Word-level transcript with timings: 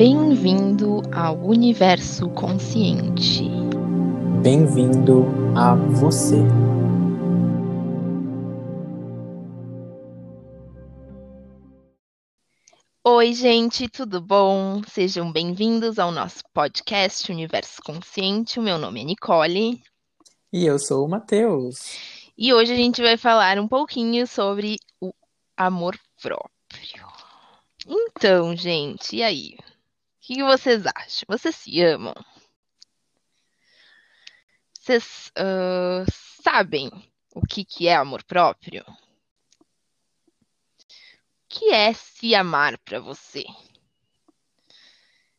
Bem-vindo 0.00 1.02
ao 1.14 1.36
universo 1.36 2.30
consciente. 2.30 3.44
Bem-vindo 4.42 5.26
a 5.54 5.74
você. 5.74 6.36
Oi, 13.04 13.34
gente, 13.34 13.90
tudo 13.90 14.22
bom? 14.22 14.80
Sejam 14.88 15.30
bem-vindos 15.30 15.98
ao 15.98 16.10
nosso 16.10 16.44
podcast 16.54 17.30
Universo 17.30 17.82
Consciente. 17.84 18.58
O 18.58 18.62
meu 18.62 18.78
nome 18.78 19.02
é 19.02 19.04
Nicole. 19.04 19.82
E 20.50 20.64
eu 20.64 20.78
sou 20.78 21.04
o 21.04 21.10
Matheus. 21.10 21.98
E 22.38 22.54
hoje 22.54 22.72
a 22.72 22.76
gente 22.76 23.02
vai 23.02 23.18
falar 23.18 23.58
um 23.58 23.68
pouquinho 23.68 24.26
sobre 24.26 24.78
o 24.98 25.12
amor 25.58 25.94
próprio. 26.22 27.06
Então, 27.86 28.56
gente, 28.56 29.16
e 29.16 29.22
aí? 29.22 29.58
O 30.30 30.32
que 30.32 30.44
vocês 30.44 30.86
acham? 30.86 31.24
Vocês 31.26 31.56
se 31.56 31.82
amam? 31.82 32.14
Vocês 34.78 35.32
uh, 35.36 36.08
sabem 36.40 36.88
o 37.34 37.44
que, 37.44 37.64
que 37.64 37.88
é 37.88 37.96
amor 37.96 38.22
próprio? 38.22 38.84
O 38.88 38.96
que 41.48 41.70
é 41.72 41.92
se 41.92 42.32
amar 42.32 42.78
para 42.78 43.00
você? 43.00 43.44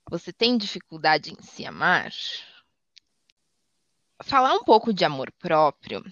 Você 0.10 0.34
tem 0.34 0.58
dificuldade 0.58 1.32
em 1.32 1.42
se 1.42 1.66
amar? 1.66 2.12
Falar 4.22 4.54
um 4.56 4.64
pouco 4.66 4.94
de 4.94 5.06
amor 5.06 5.32
próprio 5.40 6.04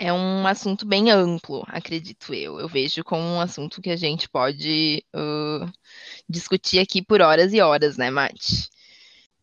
é 0.00 0.10
um 0.10 0.46
assunto 0.46 0.86
bem 0.86 1.10
amplo, 1.10 1.62
acredito 1.68 2.32
eu. 2.32 2.58
Eu 2.58 2.66
vejo 2.66 3.04
como 3.04 3.22
um 3.22 3.38
assunto 3.38 3.82
que 3.82 3.90
a 3.90 3.96
gente 3.96 4.30
pode 4.30 5.04
uh, 5.14 5.70
discutir 6.26 6.78
aqui 6.78 7.02
por 7.02 7.20
horas 7.20 7.52
e 7.52 7.60
horas, 7.60 7.98
né, 7.98 8.10
Mate? 8.10 8.70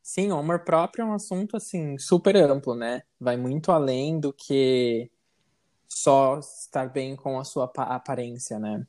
Sim, 0.01 0.31
o 0.31 0.37
amor 0.37 0.61
próprio 0.63 1.03
é 1.03 1.05
um 1.05 1.13
assunto 1.13 1.55
assim 1.55 1.95
super 1.99 2.35
amplo, 2.35 2.73
né? 2.73 3.03
Vai 3.19 3.37
muito 3.37 3.71
além 3.71 4.19
do 4.19 4.33
que 4.33 5.11
só 5.87 6.39
estar 6.39 6.89
bem 6.89 7.15
com 7.15 7.39
a 7.39 7.43
sua 7.43 7.71
aparência, 7.75 8.57
né? 8.57 8.83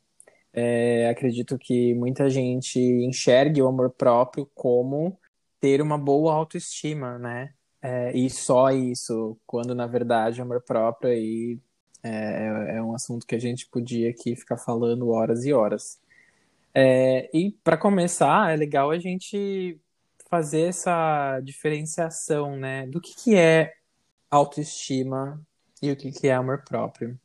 É, 0.51 1.11
acredito 1.11 1.59
que 1.59 1.93
muita 1.95 2.31
gente 2.31 2.81
enxergue 2.81 3.61
o 3.61 3.69
amor 3.69 3.91
próprio 3.91 4.51
como 4.55 5.19
ter 5.61 5.83
uma 5.83 5.99
boa 5.99 6.33
autoestima, 6.33 7.19
né? 7.19 7.53
É, 7.89 8.13
e 8.15 8.29
só 8.29 8.71
isso, 8.71 9.39
quando 9.47 9.75
na 9.75 9.87
verdade 9.87 10.43
amor 10.43 10.61
próprio 10.61 11.11
aí 11.11 11.59
é, 12.03 12.77
é 12.77 12.83
um 12.83 12.95
assunto 12.95 13.27
que 13.27 13.35
a 13.35 13.39
gente 13.39 13.67
podia 13.67 14.11
aqui 14.11 14.37
ficar 14.37 14.59
falando 14.59 15.09
horas 15.09 15.47
e 15.47 15.55
horas. 15.55 15.99
É, 16.75 17.31
e 17.33 17.51
para 17.65 17.79
começar, 17.79 18.53
é 18.53 18.57
legal 18.57 18.91
a 18.91 18.99
gente 18.99 19.81
fazer 20.29 20.69
essa 20.69 21.41
diferenciação, 21.41 22.57
né, 22.59 22.87
do 22.87 23.01
que, 23.01 23.17
que 23.17 23.35
é 23.35 23.73
autoestima 24.31 25.41
e 25.81 25.91
o 25.91 25.97
que, 25.97 26.13
que 26.13 26.29
é 26.29 26.35
amor 26.35 26.65
próprio. 26.65 27.19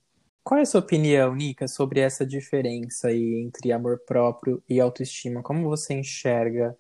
Qual 0.46 0.58
é 0.60 0.62
a 0.64 0.66
sua 0.66 0.80
opinião, 0.80 1.36
Nica, 1.36 1.68
sobre 1.68 2.00
essa 2.00 2.26
diferença 2.26 3.10
aí 3.10 3.42
entre 3.46 3.74
amor 3.74 4.00
próprio 4.08 4.64
e 4.70 4.80
autoestima? 4.80 5.44
Como 5.44 5.68
você 5.70 5.94
enxerga 5.94 6.78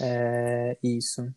é, 0.00 0.76
isso? 0.82 1.32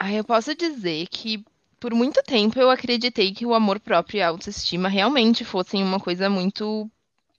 Ah, 0.00 0.12
eu 0.12 0.22
posso 0.22 0.54
dizer 0.54 1.08
que 1.08 1.44
por 1.80 1.92
muito 1.92 2.22
tempo 2.22 2.56
eu 2.56 2.70
acreditei 2.70 3.32
que 3.32 3.44
o 3.44 3.52
amor 3.52 3.80
próprio 3.80 4.18
e 4.18 4.22
a 4.22 4.28
autoestima 4.28 4.88
realmente 4.88 5.44
fossem 5.44 5.82
uma 5.82 5.98
coisa 5.98 6.30
muito 6.30 6.88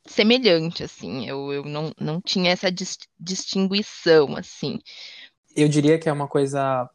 semelhante, 0.05 0.83
assim. 0.83 1.25
Eu, 1.25 1.53
eu 1.53 1.63
não, 1.63 1.93
não 1.97 2.19
tinha 2.19 2.51
essa 2.51 2.69
dis 2.69 2.97
distinguição, 3.17 4.35
assim. 4.35 4.77
Eu 5.55 5.69
diria 5.69 5.97
que 5.97 6.09
é 6.09 6.11
uma 6.11 6.27
coisa 6.27 6.89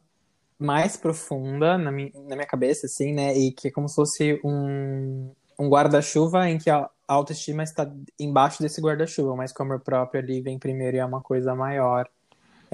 mais 0.59 0.95
profunda 0.97 1.79
na 1.79 1.91
minha, 1.91 2.11
na 2.13 2.35
minha 2.35 2.47
cabeça, 2.47 2.85
assim, 2.85 3.11
né? 3.11 3.35
E 3.35 3.51
que 3.51 3.69
é 3.69 3.71
como 3.71 3.89
se 3.89 3.95
fosse 3.95 4.39
um, 4.45 5.33
um 5.57 5.67
guarda-chuva 5.67 6.47
em 6.47 6.59
que 6.59 6.69
a 6.69 6.87
autoestima 7.07 7.63
está 7.63 7.91
embaixo 8.19 8.61
desse 8.61 8.79
guarda-chuva, 8.79 9.35
mas 9.35 9.51
que 9.51 9.59
o 9.59 9.65
amor 9.65 9.79
próprio 9.79 10.21
ali 10.21 10.41
vem 10.41 10.59
primeiro 10.59 10.97
e 10.97 10.99
é 10.99 11.05
uma 11.05 11.21
coisa 11.21 11.55
maior. 11.55 12.07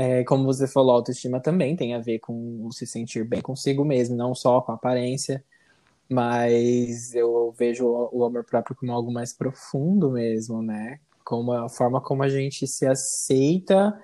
É, 0.03 0.23
como 0.23 0.45
você 0.45 0.65
falou, 0.65 0.95
autoestima 0.95 1.39
também 1.39 1.75
tem 1.75 1.93
a 1.93 1.99
ver 1.99 2.17
com 2.17 2.67
se 2.71 2.87
sentir 2.87 3.23
bem 3.23 3.39
consigo 3.39 3.85
mesmo, 3.85 4.15
não 4.15 4.33
só 4.33 4.59
com 4.59 4.71
a 4.71 4.75
aparência, 4.75 5.43
mas 6.09 7.13
eu 7.13 7.53
vejo 7.55 7.85
o 8.11 8.25
amor 8.25 8.43
próprio 8.43 8.75
como 8.75 8.91
algo 8.91 9.13
mais 9.13 9.31
profundo 9.31 10.09
mesmo, 10.09 10.59
né? 10.63 10.99
Como 11.23 11.53
a 11.53 11.69
forma 11.69 12.01
como 12.01 12.23
a 12.23 12.29
gente 12.29 12.65
se 12.65 12.87
aceita 12.87 13.95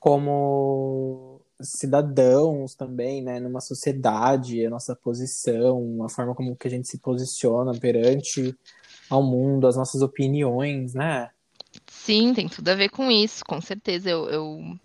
como 0.00 1.40
cidadãos 1.60 2.74
também, 2.74 3.22
né? 3.22 3.38
Numa 3.38 3.60
sociedade, 3.60 4.66
a 4.66 4.70
nossa 4.70 4.96
posição, 4.96 6.02
a 6.02 6.08
forma 6.08 6.34
como 6.34 6.56
que 6.56 6.66
a 6.66 6.70
gente 6.70 6.88
se 6.88 6.98
posiciona 6.98 7.78
perante 7.78 8.58
ao 9.08 9.22
mundo, 9.22 9.68
as 9.68 9.76
nossas 9.76 10.02
opiniões, 10.02 10.94
né? 10.94 11.30
Sim, 11.86 12.34
tem 12.34 12.48
tudo 12.48 12.68
a 12.70 12.74
ver 12.74 12.88
com 12.88 13.08
isso, 13.08 13.44
com 13.44 13.60
certeza. 13.60 14.10
Eu, 14.10 14.28
eu 14.28 14.78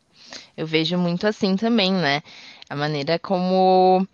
eu 0.56 0.66
vejo 0.66 0.98
muito 0.98 1.28
assim 1.28 1.56
também, 1.56 1.92
né? 1.92 2.22
A 2.70 2.76
maneira 2.76 3.18
como 3.18 4.06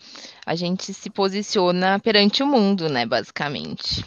a 0.45 0.55
gente 0.55 0.93
se 0.93 1.09
posiciona 1.09 1.99
perante 1.99 2.41
o 2.41 2.47
mundo, 2.47 2.87
né, 2.89 3.05
basicamente. 3.05 4.03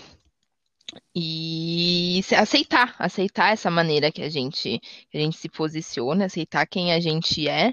E 1.15 2.21
aceitar, 2.37 2.95
aceitar 2.99 3.53
essa 3.53 3.71
maneira 3.71 4.11
que 4.11 4.23
a 4.23 4.31
gente, 4.31 4.81
que 5.11 5.19
a 5.19 5.21
gente 5.21 5.37
se 5.37 5.49
posiciona, 5.49 6.25
aceitar 6.25 6.67
quem 6.67 6.93
a 6.93 7.01
gente 7.01 7.49
é 7.49 7.73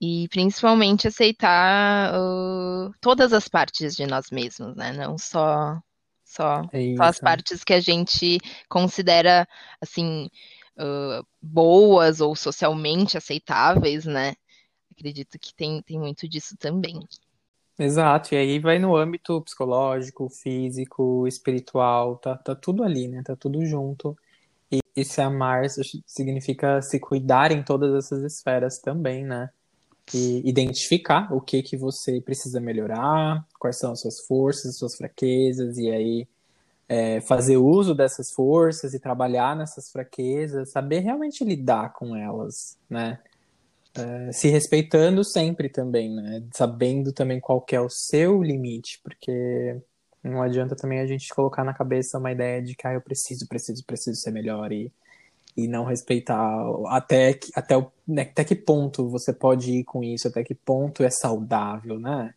e 0.00 0.28
principalmente 0.28 1.08
aceitar 1.08 2.14
uh, 2.14 2.92
todas 3.00 3.32
as 3.32 3.48
partes 3.48 3.96
de 3.96 4.06
nós 4.06 4.30
mesmos, 4.30 4.76
né? 4.76 4.92
Não 4.92 5.18
só 5.18 5.80
só, 6.24 6.62
é 6.72 6.94
só 6.96 7.04
as 7.04 7.18
partes 7.18 7.64
que 7.64 7.72
a 7.72 7.80
gente 7.80 8.38
considera 8.68 9.48
assim 9.80 10.28
boas 11.40 12.20
ou 12.20 12.34
socialmente 12.36 13.16
aceitáveis, 13.16 14.04
né? 14.04 14.34
Acredito 14.90 15.38
que 15.38 15.54
tem, 15.54 15.82
tem 15.82 15.98
muito 15.98 16.28
disso 16.28 16.56
também. 16.58 17.00
Exato, 17.78 18.34
e 18.34 18.38
aí 18.38 18.58
vai 18.58 18.78
no 18.78 18.96
âmbito 18.96 19.40
psicológico, 19.42 20.30
físico, 20.30 21.28
espiritual, 21.28 22.16
tá, 22.16 22.34
tá 22.36 22.54
tudo 22.54 22.82
ali, 22.82 23.06
né? 23.06 23.22
Tá 23.22 23.36
tudo 23.36 23.64
junto. 23.66 24.16
E, 24.72 24.80
e 24.96 25.04
se 25.04 25.20
amar 25.20 25.64
significa 26.06 26.80
se 26.80 26.98
cuidar 26.98 27.52
em 27.52 27.62
todas 27.62 27.94
essas 27.94 28.22
esferas 28.22 28.78
também, 28.78 29.24
né? 29.24 29.50
E 30.14 30.48
identificar 30.48 31.32
o 31.32 31.40
que 31.40 31.62
que 31.62 31.76
você 31.76 32.20
precisa 32.20 32.60
melhorar, 32.60 33.46
quais 33.58 33.76
são 33.76 33.92
as 33.92 34.00
suas 34.00 34.20
forças, 34.20 34.70
as 34.70 34.78
suas 34.78 34.96
fraquezas, 34.96 35.76
e 35.76 35.90
aí 35.90 36.28
é, 36.88 37.20
fazer 37.20 37.56
uso 37.56 37.94
dessas 37.94 38.30
forças 38.30 38.94
e 38.94 39.00
trabalhar 39.00 39.56
nessas 39.56 39.90
fraquezas, 39.90 40.70
saber 40.70 41.00
realmente 41.00 41.44
lidar 41.44 41.92
com 41.92 42.14
elas, 42.14 42.78
né? 42.88 43.18
É, 43.94 44.30
se 44.32 44.48
respeitando 44.48 45.24
sempre 45.24 45.68
também, 45.68 46.14
né? 46.14 46.42
Sabendo 46.52 47.12
também 47.12 47.40
qual 47.40 47.64
é 47.72 47.80
o 47.80 47.88
seu 47.88 48.42
limite, 48.42 49.00
porque 49.02 49.80
não 50.22 50.42
adianta 50.42 50.76
também 50.76 51.00
a 51.00 51.06
gente 51.06 51.32
colocar 51.34 51.64
na 51.64 51.72
cabeça 51.72 52.18
uma 52.18 52.32
ideia 52.32 52.62
de 52.62 52.74
que 52.74 52.86
ah, 52.86 52.94
eu 52.94 53.00
preciso, 53.00 53.46
preciso, 53.48 53.84
preciso 53.84 54.20
ser 54.20 54.30
melhor 54.30 54.70
e, 54.72 54.92
e 55.56 55.66
não 55.66 55.84
respeitar 55.84 56.38
até 56.88 57.32
que, 57.32 57.50
até, 57.54 57.76
o, 57.76 57.90
né, 58.06 58.22
até 58.22 58.44
que 58.44 58.54
ponto 58.54 59.08
você 59.08 59.32
pode 59.32 59.70
ir 59.72 59.84
com 59.84 60.04
isso, 60.04 60.28
até 60.28 60.44
que 60.44 60.54
ponto 60.54 61.02
é 61.02 61.10
saudável, 61.10 61.98
né? 61.98 62.34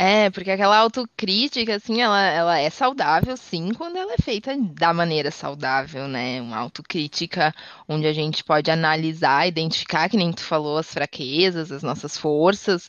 É, 0.00 0.30
porque 0.30 0.52
aquela 0.52 0.76
autocrítica, 0.76 1.74
assim, 1.74 2.00
ela, 2.00 2.22
ela 2.22 2.58
é 2.60 2.70
saudável, 2.70 3.36
sim, 3.36 3.74
quando 3.74 3.96
ela 3.96 4.12
é 4.12 4.22
feita 4.22 4.56
da 4.56 4.94
maneira 4.94 5.28
saudável, 5.32 6.06
né? 6.06 6.40
Uma 6.40 6.56
autocrítica 6.58 7.52
onde 7.88 8.06
a 8.06 8.12
gente 8.12 8.44
pode 8.44 8.70
analisar, 8.70 9.48
identificar, 9.48 10.08
que 10.08 10.16
nem 10.16 10.30
tu 10.30 10.42
falou, 10.44 10.78
as 10.78 10.92
fraquezas, 10.92 11.72
as 11.72 11.82
nossas 11.82 12.16
forças, 12.16 12.88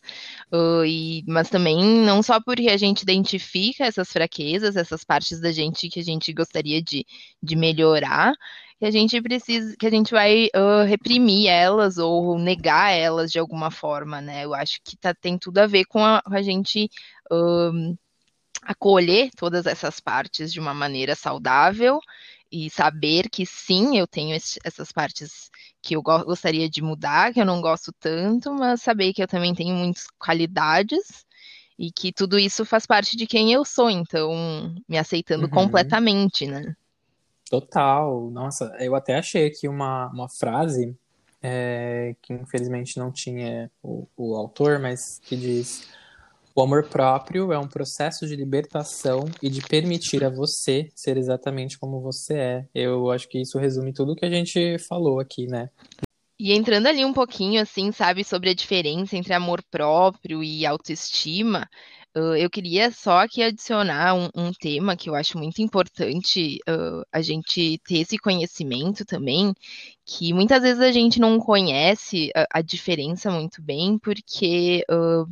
uh, 0.53 0.85
e, 0.85 1.23
mas 1.27 1.49
também 1.49 1.83
não 1.83 2.21
só 2.21 2.39
porque 2.39 2.69
a 2.69 2.77
gente 2.77 3.01
identifica 3.01 3.85
essas 3.85 4.11
fraquezas, 4.11 4.75
essas 4.75 5.03
partes 5.03 5.41
da 5.41 5.51
gente 5.51 5.89
que 5.89 6.01
a 6.01 6.03
gente 6.03 6.31
gostaria 6.31 6.79
de, 6.79 7.07
de 7.41 7.55
melhorar, 7.55 8.33
que 8.79 8.85
a 8.85 8.91
gente 8.91 9.21
precisa, 9.21 9.75
que 9.77 9.85
a 9.85 9.89
gente 9.89 10.11
vai 10.11 10.45
uh, 10.55 10.85
reprimir 10.87 11.47
elas 11.47 11.97
ou 11.97 12.39
negar 12.39 12.91
elas 12.91 13.29
de 13.29 13.37
alguma 13.37 13.69
forma, 13.69 14.21
né? 14.21 14.45
Eu 14.45 14.53
acho 14.53 14.79
que 14.81 14.95
tá, 14.95 15.13
tem 15.13 15.37
tudo 15.37 15.57
a 15.57 15.67
ver 15.67 15.83
com 15.83 16.03
a, 16.03 16.21
a 16.25 16.41
gente 16.41 16.89
uh, 17.29 17.97
acolher 18.63 19.31
todas 19.35 19.65
essas 19.65 19.99
partes 19.99 20.53
de 20.53 20.61
uma 20.61 20.73
maneira 20.73 21.13
saudável 21.13 21.99
e 22.49 22.69
saber 22.69 23.29
que 23.29 23.45
sim, 23.45 23.97
eu 23.97 24.07
tenho 24.07 24.33
esse, 24.33 24.57
essas 24.63 24.93
partes 24.93 25.51
que 25.81 25.95
eu 25.95 26.01
go 26.01 26.23
gostaria 26.23 26.69
de 26.69 26.81
mudar, 26.81 27.33
que 27.33 27.41
eu 27.41 27.45
não 27.45 27.61
gosto 27.61 27.91
tanto, 27.99 28.53
mas 28.53 28.81
saber 28.81 29.13
que 29.13 29.21
eu 29.21 29.27
também 29.27 29.53
tenho 29.53 29.75
muitas 29.75 30.07
qualidades 30.17 31.25
e 31.77 31.91
que 31.91 32.13
tudo 32.13 32.39
isso 32.39 32.65
faz 32.65 32.85
parte 32.85 33.17
de 33.17 33.27
quem 33.27 33.51
eu 33.51 33.65
sou, 33.65 33.89
então 33.89 34.73
me 34.87 34.97
aceitando 34.97 35.45
uhum. 35.45 35.51
completamente, 35.51 36.47
né? 36.47 36.75
Total. 37.49 38.29
Nossa, 38.31 38.75
eu 38.79 38.95
até 38.95 39.17
achei 39.17 39.47
aqui 39.47 39.67
uma, 39.67 40.07
uma 40.07 40.29
frase 40.29 40.95
é, 41.41 42.15
que 42.21 42.33
infelizmente 42.33 42.97
não 42.97 43.11
tinha 43.11 43.71
o, 43.81 44.07
o 44.15 44.35
autor, 44.35 44.79
mas 44.79 45.19
que 45.19 45.35
diz: 45.35 45.87
o 46.53 46.61
amor 46.61 46.89
próprio 46.89 47.51
é 47.51 47.57
um 47.57 47.67
processo 47.67 48.27
de 48.27 48.35
libertação 48.35 49.25
e 49.41 49.49
de 49.49 49.61
permitir 49.61 50.23
a 50.23 50.29
você 50.29 50.89
ser 50.93 51.17
exatamente 51.17 51.79
como 51.79 52.01
você 52.01 52.33
é. 52.37 52.65
Eu 52.75 53.09
acho 53.09 53.27
que 53.27 53.39
isso 53.41 53.57
resume 53.57 53.93
tudo 53.93 54.15
que 54.15 54.25
a 54.25 54.29
gente 54.29 54.77
falou 54.79 55.19
aqui, 55.19 55.47
né? 55.47 55.69
E 56.37 56.53
entrando 56.53 56.87
ali 56.87 57.03
um 57.03 57.13
pouquinho, 57.13 57.61
assim, 57.61 57.91
sabe, 57.91 58.23
sobre 58.23 58.49
a 58.49 58.53
diferença 58.53 59.17
entre 59.17 59.33
amor 59.33 59.61
próprio 59.69 60.41
e 60.41 60.65
autoestima, 60.65 61.69
eu 62.15 62.49
queria 62.49 62.91
só 62.91 63.19
aqui 63.19 63.41
adicionar 63.43 64.15
um, 64.15 64.29
um, 64.35 64.51
tema 64.51 64.97
que 64.97 65.09
eu 65.09 65.15
acho 65.15 65.37
muito 65.37 65.61
importante 65.61 66.57
uh, 66.67 67.03
a 67.11 67.21
gente 67.21 67.79
ter 67.85 67.99
esse 67.99 68.17
conhecimento 68.17 69.05
também, 69.05 69.53
que 70.05 70.33
muitas 70.33 70.61
vezes 70.63 70.81
a 70.81 70.91
gente 70.91 71.19
não 71.19 71.39
conhece 71.39 72.31
a, 72.35 72.59
a 72.59 72.61
diferença 72.61 73.29
muito 73.31 73.61
bem, 73.61 73.99
porque 73.99 74.83
uh, 74.91 75.31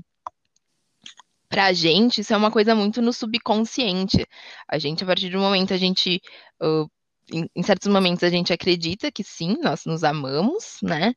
para 1.49 1.65
a 1.65 1.73
gente 1.73 2.21
isso 2.21 2.33
é 2.33 2.37
uma 2.37 2.51
coisa 2.51 2.75
muito 2.75 3.01
no 3.01 3.11
subconsciente. 3.11 4.25
A 4.67 4.77
gente, 4.77 5.03
a 5.03 5.07
partir 5.07 5.29
do 5.29 5.39
momento, 5.39 5.73
a 5.73 5.77
gente 5.77 6.21
em, 7.31 7.49
em, 7.55 7.63
certos 7.63 7.87
momentos 7.87 8.23
a 8.23 8.29
gente 8.29 8.53
acredita 8.53 9.11
que 9.11 9.23
sim, 9.23 9.57
nós 9.61 9.85
nos 9.85 10.03
amamos, 10.03 10.77
né? 10.81 11.13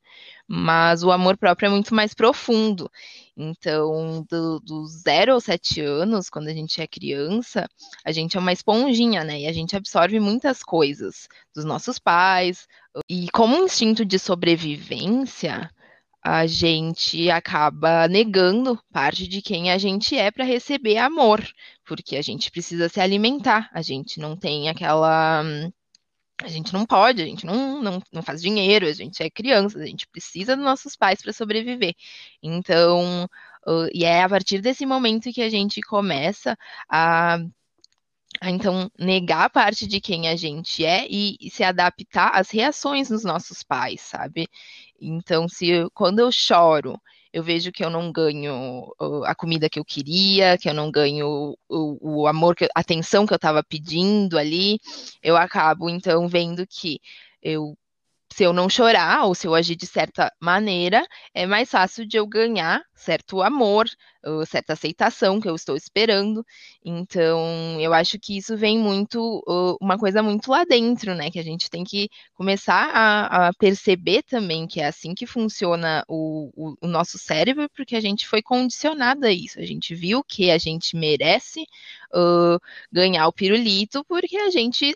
Mas 0.52 1.04
o 1.04 1.12
amor 1.12 1.36
próprio 1.36 1.68
é 1.68 1.70
muito 1.70 1.94
mais 1.94 2.12
profundo. 2.12 2.90
Então, 3.36 4.26
do, 4.28 4.58
do 4.58 4.84
zero 4.84 5.34
aos 5.34 5.44
sete 5.44 5.80
anos, 5.80 6.28
quando 6.28 6.48
a 6.48 6.52
gente 6.52 6.80
é 6.80 6.88
criança, 6.88 7.68
a 8.04 8.10
gente 8.10 8.36
é 8.36 8.40
uma 8.40 8.52
esponjinha, 8.52 9.22
né? 9.22 9.42
E 9.42 9.46
a 9.46 9.52
gente 9.52 9.76
absorve 9.76 10.18
muitas 10.18 10.60
coisas 10.60 11.28
dos 11.54 11.64
nossos 11.64 12.00
pais. 12.00 12.66
E 13.08 13.28
como 13.30 13.56
um 13.56 13.64
instinto 13.66 14.04
de 14.04 14.18
sobrevivência, 14.18 15.70
a 16.20 16.44
gente 16.48 17.30
acaba 17.30 18.08
negando 18.08 18.76
parte 18.92 19.28
de 19.28 19.40
quem 19.40 19.70
a 19.70 19.78
gente 19.78 20.16
é 20.16 20.32
para 20.32 20.44
receber 20.44 20.96
amor, 20.96 21.46
porque 21.84 22.16
a 22.16 22.22
gente 22.22 22.50
precisa 22.50 22.88
se 22.88 23.00
alimentar, 23.00 23.70
a 23.72 23.82
gente 23.82 24.18
não 24.18 24.36
tem 24.36 24.68
aquela 24.68 25.44
a 26.42 26.48
gente 26.48 26.72
não 26.72 26.86
pode, 26.86 27.22
a 27.22 27.26
gente 27.26 27.44
não, 27.44 27.82
não, 27.82 28.02
não 28.12 28.22
faz 28.22 28.40
dinheiro, 28.40 28.86
a 28.86 28.92
gente 28.92 29.22
é 29.22 29.30
criança, 29.30 29.78
a 29.78 29.86
gente 29.86 30.06
precisa 30.08 30.56
dos 30.56 30.64
nossos 30.64 30.96
pais 30.96 31.20
para 31.22 31.32
sobreviver. 31.32 31.94
Então, 32.42 33.24
uh, 33.66 33.88
e 33.92 34.04
é 34.04 34.22
a 34.22 34.28
partir 34.28 34.60
desse 34.60 34.86
momento 34.86 35.32
que 35.32 35.42
a 35.42 35.50
gente 35.50 35.80
começa 35.82 36.56
a, 36.88 37.38
então 38.42 38.90
negar 38.98 39.50
parte 39.50 39.86
de 39.86 40.00
quem 40.00 40.28
a 40.28 40.36
gente 40.36 40.84
é 40.84 41.06
e, 41.08 41.36
e 41.40 41.50
se 41.50 41.62
adaptar 41.62 42.30
às 42.34 42.50
reações 42.50 43.08
dos 43.08 43.24
nossos 43.24 43.62
pais, 43.62 44.00
sabe? 44.00 44.48
Então, 45.00 45.48
se 45.48 45.88
quando 45.94 46.20
eu 46.20 46.30
choro, 46.32 47.00
eu 47.32 47.42
vejo 47.42 47.70
que 47.72 47.84
eu 47.84 47.90
não 47.90 48.10
ganho 48.10 48.92
a 49.24 49.34
comida 49.34 49.68
que 49.68 49.78
eu 49.78 49.84
queria, 49.84 50.58
que 50.58 50.68
eu 50.68 50.74
não 50.74 50.90
ganho 50.90 51.56
o, 51.68 52.22
o 52.22 52.26
amor, 52.26 52.56
a 52.74 52.80
atenção 52.80 53.26
que 53.26 53.32
eu 53.32 53.36
estava 53.36 53.62
pedindo 53.62 54.38
ali, 54.38 54.78
eu 55.22 55.36
acabo 55.36 55.88
então 55.88 56.28
vendo 56.28 56.66
que 56.66 57.00
eu 57.42 57.76
se 58.32 58.44
eu 58.44 58.52
não 58.52 58.68
chorar 58.68 59.24
ou 59.24 59.34
se 59.34 59.46
eu 59.46 59.54
agir 59.54 59.76
de 59.76 59.86
certa 59.86 60.32
maneira, 60.40 61.06
é 61.34 61.46
mais 61.46 61.70
fácil 61.70 62.06
de 62.06 62.16
eu 62.16 62.26
ganhar 62.26 62.82
certo 62.94 63.42
amor, 63.42 63.88
certa 64.46 64.74
aceitação 64.74 65.40
que 65.40 65.48
eu 65.48 65.54
estou 65.54 65.76
esperando. 65.76 66.44
Então, 66.84 67.80
eu 67.80 67.92
acho 67.92 68.18
que 68.18 68.36
isso 68.36 68.56
vem 68.56 68.78
muito, 68.78 69.42
uma 69.80 69.98
coisa 69.98 70.22
muito 70.22 70.50
lá 70.50 70.64
dentro, 70.64 71.14
né? 71.14 71.30
Que 71.30 71.38
a 71.38 71.44
gente 71.44 71.70
tem 71.70 71.82
que 71.82 72.08
começar 72.34 72.90
a, 72.92 73.48
a 73.48 73.52
perceber 73.54 74.22
também 74.22 74.66
que 74.66 74.80
é 74.80 74.86
assim 74.86 75.14
que 75.14 75.26
funciona 75.26 76.04
o, 76.08 76.50
o, 76.54 76.76
o, 76.82 76.86
nosso 76.86 77.18
cérebro, 77.18 77.68
porque 77.74 77.96
a 77.96 78.00
gente 78.00 78.28
foi 78.28 78.42
condicionado 78.42 79.26
a 79.26 79.32
isso. 79.32 79.58
A 79.58 79.64
gente 79.64 79.94
viu 79.94 80.22
que 80.22 80.50
a 80.50 80.58
gente 80.58 80.96
merece 80.96 81.62
uh, 82.14 82.60
ganhar 82.92 83.26
o 83.26 83.32
pirulito 83.32 84.04
porque 84.06 84.36
a 84.36 84.50
gente 84.50 84.94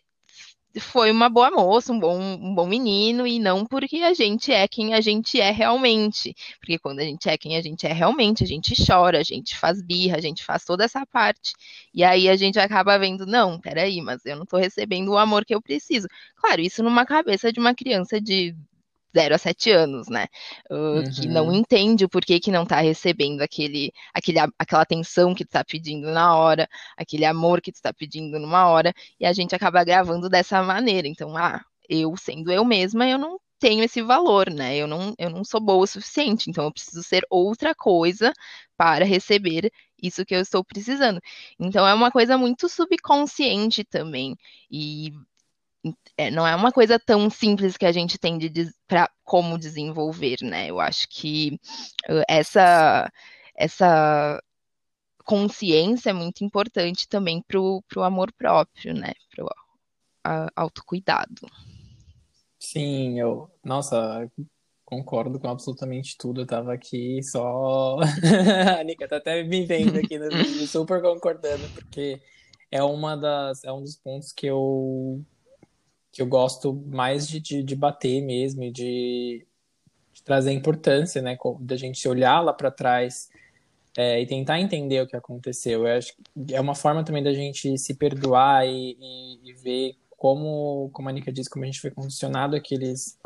foi 0.80 1.10
uma 1.10 1.28
boa 1.28 1.50
moça, 1.50 1.92
um 1.92 1.98
bom, 1.98 2.18
um 2.18 2.54
bom 2.54 2.66
menino, 2.66 3.26
e 3.26 3.38
não 3.38 3.64
porque 3.64 3.98
a 3.98 4.12
gente 4.14 4.52
é 4.52 4.66
quem 4.66 4.94
a 4.94 5.00
gente 5.00 5.40
é 5.40 5.50
realmente. 5.50 6.34
Porque 6.58 6.78
quando 6.78 7.00
a 7.00 7.04
gente 7.04 7.28
é 7.28 7.38
quem 7.38 7.56
a 7.56 7.62
gente 7.62 7.86
é 7.86 7.92
realmente, 7.92 8.44
a 8.44 8.46
gente 8.46 8.74
chora, 8.86 9.18
a 9.18 9.22
gente 9.22 9.56
faz 9.56 9.80
birra, 9.80 10.16
a 10.16 10.20
gente 10.20 10.44
faz 10.44 10.64
toda 10.64 10.84
essa 10.84 11.06
parte. 11.06 11.52
E 11.92 12.02
aí 12.02 12.28
a 12.28 12.36
gente 12.36 12.58
acaba 12.58 12.98
vendo, 12.98 13.26
não, 13.26 13.60
peraí, 13.60 14.00
mas 14.00 14.24
eu 14.26 14.36
não 14.36 14.46
tô 14.46 14.56
recebendo 14.56 15.10
o 15.10 15.18
amor 15.18 15.44
que 15.44 15.54
eu 15.54 15.62
preciso. 15.62 16.08
Claro, 16.36 16.60
isso 16.60 16.82
numa 16.82 17.06
cabeça 17.06 17.52
de 17.52 17.60
uma 17.60 17.74
criança 17.74 18.20
de 18.20 18.54
0 19.14 19.34
a 19.34 19.38
7 19.38 19.70
anos, 19.70 20.08
né? 20.08 20.26
Uh, 20.70 20.74
uhum. 20.74 21.04
Que 21.04 21.28
não 21.28 21.52
entende 21.52 22.04
o 22.04 22.08
porquê 22.08 22.40
que 22.40 22.50
não 22.50 22.66
tá 22.66 22.80
recebendo 22.80 23.42
aquele, 23.42 23.92
aquele, 24.12 24.38
aquela 24.58 24.82
atenção 24.82 25.34
que 25.34 25.44
tu 25.44 25.50
tá 25.50 25.64
pedindo 25.64 26.10
na 26.10 26.36
hora, 26.36 26.68
aquele 26.96 27.24
amor 27.24 27.60
que 27.60 27.72
tu 27.72 27.80
tá 27.80 27.92
pedindo 27.92 28.38
numa 28.38 28.66
hora, 28.68 28.92
e 29.18 29.26
a 29.26 29.32
gente 29.32 29.54
acaba 29.54 29.84
gravando 29.84 30.28
dessa 30.28 30.62
maneira. 30.62 31.06
Então, 31.06 31.36
ah, 31.36 31.60
eu 31.88 32.16
sendo 32.16 32.50
eu 32.50 32.64
mesma, 32.64 33.06
eu 33.08 33.18
não 33.18 33.38
tenho 33.58 33.82
esse 33.84 34.02
valor, 34.02 34.50
né? 34.50 34.76
Eu 34.76 34.86
não, 34.86 35.14
eu 35.18 35.30
não 35.30 35.44
sou 35.44 35.60
boa 35.60 35.84
o 35.84 35.86
suficiente, 35.86 36.50
então 36.50 36.64
eu 36.64 36.72
preciso 36.72 37.02
ser 37.02 37.24
outra 37.30 37.74
coisa 37.74 38.32
para 38.76 39.04
receber 39.04 39.70
isso 40.02 40.24
que 40.24 40.34
eu 40.34 40.40
estou 40.40 40.62
precisando. 40.64 41.20
Então 41.58 41.86
é 41.86 41.94
uma 41.94 42.10
coisa 42.10 42.36
muito 42.36 42.68
subconsciente 42.68 43.84
também. 43.84 44.36
E 44.70 45.12
é, 46.16 46.30
não 46.30 46.46
é 46.46 46.54
uma 46.54 46.72
coisa 46.72 46.98
tão 46.98 47.28
simples 47.28 47.76
que 47.76 47.86
a 47.86 47.92
gente 47.92 48.18
tem 48.18 48.38
de 48.38 48.50
para 48.86 49.10
como 49.24 49.58
desenvolver, 49.58 50.38
né? 50.42 50.70
Eu 50.70 50.80
acho 50.80 51.08
que 51.08 51.58
essa 52.28 53.10
essa 53.54 54.42
consciência 55.24 56.10
é 56.10 56.12
muito 56.12 56.44
importante 56.44 57.08
também 57.08 57.42
para 57.42 57.60
o 57.60 57.82
amor 58.02 58.32
próprio, 58.32 58.94
né? 58.94 59.12
Para 59.34 59.44
o 59.44 59.48
autocuidado. 60.56 61.46
Sim, 62.58 63.20
eu, 63.20 63.50
nossa, 63.62 64.30
concordo 64.84 65.38
com 65.38 65.48
absolutamente 65.48 66.16
tudo. 66.16 66.42
Eu 66.42 66.46
tava 66.46 66.72
aqui 66.72 67.22
só. 67.22 67.98
a 68.78 68.82
Nika 68.84 69.08
tá 69.08 69.16
até 69.16 69.42
me 69.42 69.66
vendo 69.66 69.98
aqui 69.98 70.18
no 70.18 70.30
vídeo, 70.30 70.66
super 70.66 71.02
concordando, 71.02 71.68
porque 71.74 72.20
é 72.70 72.82
uma 72.82 73.16
das, 73.16 73.64
é 73.64 73.72
um 73.72 73.82
dos 73.82 73.96
pontos 73.96 74.32
que 74.32 74.46
eu 74.46 75.24
que 76.14 76.22
eu 76.22 76.26
gosto 76.26 76.72
mais 76.72 77.26
de, 77.26 77.40
de, 77.40 77.62
de 77.62 77.74
bater 77.74 78.22
mesmo 78.22 78.62
e 78.62 78.70
de, 78.70 79.44
de, 80.12 80.22
trazer 80.22 80.52
importância, 80.52 81.20
né? 81.20 81.36
Da 81.60 81.76
gente 81.76 82.08
olhar 82.08 82.40
lá 82.40 82.52
para 82.52 82.70
trás 82.70 83.28
é, 83.96 84.20
e 84.20 84.26
tentar 84.26 84.60
entender 84.60 85.02
o 85.02 85.08
que 85.08 85.16
aconteceu. 85.16 85.88
Eu 85.88 85.98
acho 85.98 86.14
que 86.14 86.54
é 86.54 86.60
uma 86.60 86.76
forma 86.76 87.04
também 87.04 87.22
da 87.22 87.34
gente 87.34 87.76
se 87.76 87.94
perdoar 87.94 88.64
e, 88.64 88.96
e, 89.00 89.50
e 89.50 89.52
ver 89.54 89.96
como, 90.16 90.88
como 90.92 91.08
a 91.08 91.12
Nika 91.12 91.32
disse, 91.32 91.50
como 91.50 91.64
a 91.64 91.66
gente 91.66 91.80
foi 91.80 91.90
condicionado 91.90 92.54
aqueles 92.54 93.18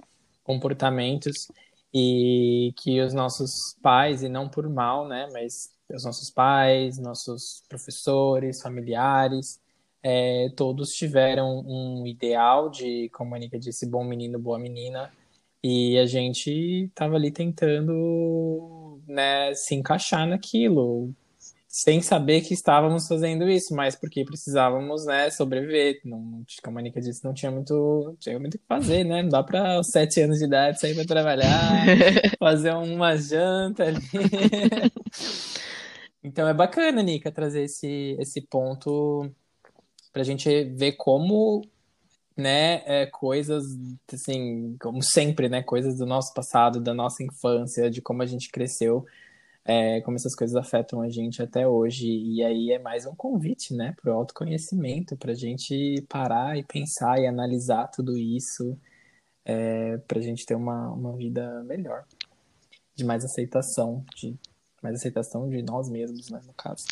comportamentos 0.43 1.47
e 1.93 2.73
que 2.79 3.03
os 3.03 3.13
nossos 3.13 3.77
pais, 3.83 4.23
e 4.23 4.31
não 4.31 4.49
por 4.49 4.67
mal, 4.67 5.07
né? 5.07 5.29
Mas 5.31 5.71
os 5.91 6.05
nossos 6.05 6.31
pais, 6.31 6.99
nossos 6.99 7.63
professores, 7.69 8.63
familiares, 8.63 9.61
é, 10.03 10.49
todos 10.57 10.91
tiveram 10.93 11.61
um 11.67 12.07
ideal 12.07 12.71
de, 12.71 13.09
como 13.11 13.35
a 13.35 13.37
Anica 13.37 13.59
disse, 13.59 13.87
bom 13.87 14.05
menino, 14.05 14.39
boa 14.39 14.59
menina, 14.59 15.13
e 15.63 15.99
a 15.99 16.07
gente 16.07 16.51
estava 16.85 17.17
ali 17.17 17.31
tentando 17.33 19.01
né, 19.07 19.53
se 19.55 19.75
encaixar 19.75 20.27
naquilo, 20.27 21.13
sem 21.67 22.01
saber 22.01 22.43
que 22.43 22.55
estávamos 22.55 23.07
fazendo 23.09 23.49
isso, 23.49 23.75
mas 23.75 23.97
porque 23.97 24.25
precisávamos 24.25 25.05
né, 25.07 25.31
sobreviver. 25.31 26.01
Não, 26.05 26.45
como 26.63 26.79
a 26.79 26.81
Anica 26.81 27.01
disse, 27.01 27.25
não 27.25 27.35
tinha 27.35 27.51
muito, 27.51 28.17
tinha 28.21 28.39
muito 28.39 28.55
o 28.55 28.59
que 28.59 28.65
fazer, 28.67 29.05
né? 29.05 29.23
Não 29.23 29.29
dá 29.29 29.43
para 29.43 29.83
sete 29.83 30.21
anos 30.21 30.39
de 30.39 30.45
idade 30.45 30.81
sair 30.81 30.95
para 30.95 31.05
trabalhar, 31.05 31.85
fazer 32.39 32.73
uma 32.75 33.17
janta 33.17 33.85
ali. 33.85 34.01
então 36.23 36.49
é 36.49 36.55
bacana, 36.55 37.03
Nica, 37.03 37.31
trazer 37.31 37.65
esse, 37.65 38.17
esse 38.19 38.41
ponto 38.43 39.31
para 40.13 40.23
a 40.23 40.25
gente 40.25 40.65
ver 40.65 40.93
como 40.93 41.63
né, 42.39 42.83
é, 42.87 43.07
coisas, 43.07 43.65
assim, 44.13 44.77
como 44.81 45.03
sempre, 45.03 45.49
né, 45.49 45.61
coisas 45.63 45.97
do 45.97 46.07
nosso 46.07 46.33
passado, 46.33 46.81
da 46.81 46.95
nossa 46.95 47.23
infância, 47.25 47.91
de 47.91 48.01
como 48.01 48.23
a 48.23 48.27
gente 48.27 48.49
cresceu, 48.51 49.05
é, 49.65 50.01
como 50.03 50.17
essas 50.17 50.37
coisas 50.37 50.55
afetam 50.55 51.01
a 51.03 51.09
gente 51.09 51.43
até 51.43 51.67
hoje. 51.67 52.07
E 52.07 52.45
aí 52.45 52.71
é 52.71 52.79
mais 52.79 53.07
um 53.07 53.15
convite, 53.15 53.75
né, 53.75 53.95
para 54.01 54.13
o 54.13 54.17
autoconhecimento, 54.17 55.17
para 55.17 55.33
a 55.33 55.35
gente 55.35 56.01
parar 56.09 56.57
e 56.57 56.63
pensar 56.63 57.21
e 57.21 57.27
analisar 57.27 57.89
tudo 57.89 58.17
isso, 58.17 58.79
é, 59.45 59.99
para 59.99 60.21
a 60.21 60.23
gente 60.23 60.47
ter 60.47 60.55
uma, 60.55 60.91
uma 60.93 61.17
vida 61.17 61.65
melhor, 61.65 62.05
de 62.95 63.05
mais 63.05 63.25
aceitação, 63.25 64.05
de 64.15 64.39
mais 64.81 64.95
aceitação 64.95 65.49
de 65.49 65.61
nós 65.63 65.91
mesmos, 65.91 66.31
né, 66.31 66.41
no 66.47 66.53
caso. 66.53 66.87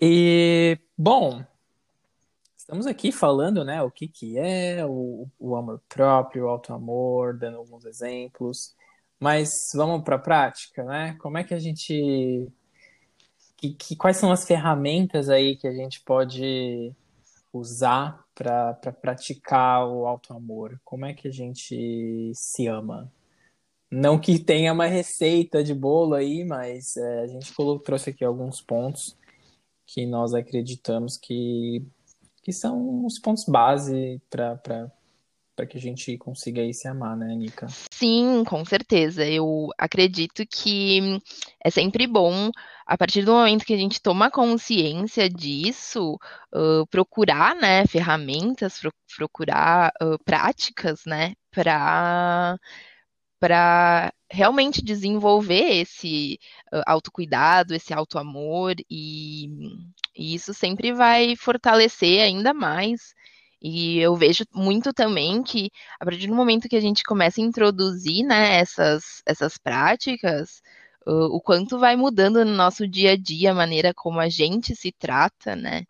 E, 0.00 0.76
bom, 0.96 1.44
Estamos 2.68 2.86
aqui 2.86 3.10
falando, 3.10 3.64
né, 3.64 3.82
o 3.82 3.90
que 3.90 4.06
que 4.06 4.36
é 4.36 4.84
o, 4.84 5.26
o 5.38 5.56
amor 5.56 5.80
próprio, 5.88 6.44
o 6.44 6.48
auto-amor, 6.50 7.34
dando 7.34 7.56
alguns 7.56 7.86
exemplos. 7.86 8.76
Mas 9.18 9.70
vamos 9.74 10.04
para 10.04 10.16
a 10.16 10.18
prática, 10.18 10.84
né? 10.84 11.16
Como 11.18 11.38
é 11.38 11.44
que 11.44 11.54
a 11.54 11.58
gente 11.58 12.46
que, 13.56 13.72
que, 13.72 13.96
quais 13.96 14.18
são 14.18 14.30
as 14.30 14.44
ferramentas 14.46 15.30
aí 15.30 15.56
que 15.56 15.66
a 15.66 15.72
gente 15.72 16.02
pode 16.02 16.94
usar 17.54 18.22
para 18.34 18.74
pra 18.74 18.92
praticar 18.92 19.88
o 19.88 20.06
auto-amor? 20.06 20.78
Como 20.84 21.06
é 21.06 21.14
que 21.14 21.26
a 21.26 21.32
gente 21.32 22.32
se 22.34 22.66
ama? 22.66 23.10
Não 23.90 24.20
que 24.20 24.38
tenha 24.38 24.74
uma 24.74 24.86
receita 24.86 25.64
de 25.64 25.74
bolo 25.74 26.14
aí, 26.14 26.44
mas 26.44 26.98
é, 26.98 27.20
a 27.22 27.26
gente 27.28 27.54
colocou, 27.54 27.82
trouxe 27.82 28.10
aqui 28.10 28.24
alguns 28.24 28.60
pontos 28.60 29.16
que 29.86 30.06
nós 30.06 30.34
acreditamos 30.34 31.16
que 31.16 31.82
que 32.48 32.52
são 32.54 33.04
os 33.04 33.18
pontos 33.18 33.44
base 33.44 34.22
para 34.30 35.66
que 35.68 35.76
a 35.76 35.80
gente 35.80 36.16
consiga 36.16 36.62
aí 36.62 36.72
se 36.72 36.88
amar, 36.88 37.14
né, 37.14 37.34
Nika? 37.34 37.66
Sim, 37.92 38.42
com 38.46 38.64
certeza. 38.64 39.22
Eu 39.22 39.68
acredito 39.76 40.46
que 40.46 41.20
é 41.62 41.70
sempre 41.70 42.06
bom, 42.06 42.50
a 42.86 42.96
partir 42.96 43.22
do 43.22 43.32
momento 43.32 43.66
que 43.66 43.74
a 43.74 43.76
gente 43.76 44.00
toma 44.00 44.30
consciência 44.30 45.28
disso, 45.28 46.14
uh, 46.54 46.86
procurar, 46.86 47.54
né, 47.54 47.86
ferramentas, 47.86 48.80
procurar 49.14 49.92
uh, 50.02 50.18
práticas, 50.24 51.02
né, 51.04 51.34
para 51.50 52.58
para 53.40 54.12
realmente 54.28 54.82
desenvolver 54.82 55.80
esse 55.80 56.40
uh, 56.72 56.82
autocuidado, 56.86 57.74
esse 57.74 57.94
autoamor 57.94 58.74
e, 58.90 59.48
e 60.18 60.34
isso 60.34 60.52
sempre 60.52 60.92
vai 60.92 61.36
fortalecer 61.36 62.20
ainda 62.20 62.52
mais. 62.52 63.14
E 63.62 63.98
eu 63.98 64.16
vejo 64.16 64.44
muito 64.52 64.92
também 64.92 65.42
que, 65.44 65.70
a 65.98 66.04
partir 66.04 66.26
do 66.26 66.34
momento 66.34 66.68
que 66.68 66.76
a 66.76 66.80
gente 66.80 67.04
começa 67.04 67.40
a 67.40 67.44
introduzir 67.44 68.24
né, 68.24 68.58
essas, 68.58 69.22
essas 69.24 69.56
práticas, 69.56 70.60
uh, 71.06 71.26
o 71.34 71.40
quanto 71.40 71.78
vai 71.78 71.94
mudando 71.94 72.44
no 72.44 72.52
nosso 72.52 72.86
dia 72.86 73.12
a 73.12 73.16
dia 73.16 73.52
a 73.52 73.54
maneira 73.54 73.94
como 73.94 74.18
a 74.18 74.28
gente 74.28 74.74
se 74.74 74.90
trata, 74.92 75.54
né? 75.54 75.84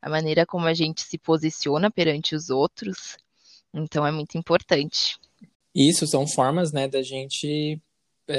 A 0.00 0.08
maneira 0.08 0.46
como 0.46 0.66
a 0.66 0.74
gente 0.74 1.02
se 1.02 1.18
posiciona 1.18 1.90
perante 1.90 2.34
os 2.34 2.50
outros. 2.50 3.16
Então 3.74 4.06
é 4.06 4.12
muito 4.12 4.38
importante. 4.38 5.16
Isso 5.74 6.06
são 6.06 6.26
formas, 6.26 6.72
né, 6.72 6.86
da 6.86 7.02
gente 7.02 7.80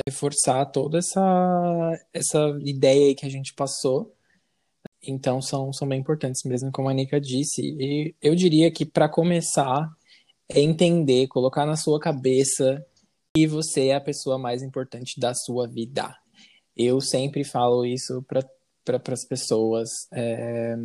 reforçar 0.07 0.65
toda 0.67 0.99
essa, 0.99 1.21
essa 2.13 2.57
ideia 2.61 3.15
que 3.15 3.25
a 3.25 3.29
gente 3.29 3.53
passou. 3.53 4.13
Então 5.05 5.41
são, 5.41 5.73
são 5.73 5.87
bem 5.87 5.99
importantes 5.99 6.43
mesmo, 6.43 6.71
como 6.71 6.89
a 6.89 6.93
Nika 6.93 7.19
disse. 7.19 7.61
E 7.61 8.15
eu 8.21 8.35
diria 8.35 8.71
que 8.71 8.85
para 8.85 9.09
começar 9.09 9.89
é 10.49 10.61
entender, 10.61 11.27
colocar 11.27 11.65
na 11.65 11.75
sua 11.75 11.99
cabeça 11.99 12.85
que 13.35 13.47
você 13.47 13.87
é 13.87 13.95
a 13.95 14.01
pessoa 14.01 14.37
mais 14.37 14.61
importante 14.61 15.19
da 15.19 15.33
sua 15.33 15.67
vida. 15.67 16.15
Eu 16.75 17.01
sempre 17.01 17.43
falo 17.43 17.85
isso 17.85 18.23
para 18.23 18.43
pra, 18.83 19.13
as 19.13 19.25
pessoas. 19.25 19.89
É, 20.11 20.75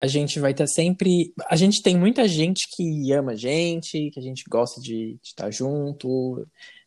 a 0.00 0.06
gente 0.06 0.38
vai 0.38 0.52
estar 0.52 0.66
sempre. 0.66 1.32
A 1.48 1.56
gente 1.56 1.82
tem 1.82 1.96
muita 1.96 2.28
gente 2.28 2.68
que 2.74 3.12
ama 3.12 3.32
a 3.32 3.36
gente, 3.36 4.10
que 4.10 4.20
a 4.20 4.22
gente 4.22 4.44
gosta 4.48 4.80
de, 4.80 5.18
de 5.22 5.28
estar 5.28 5.50
junto, 5.50 6.46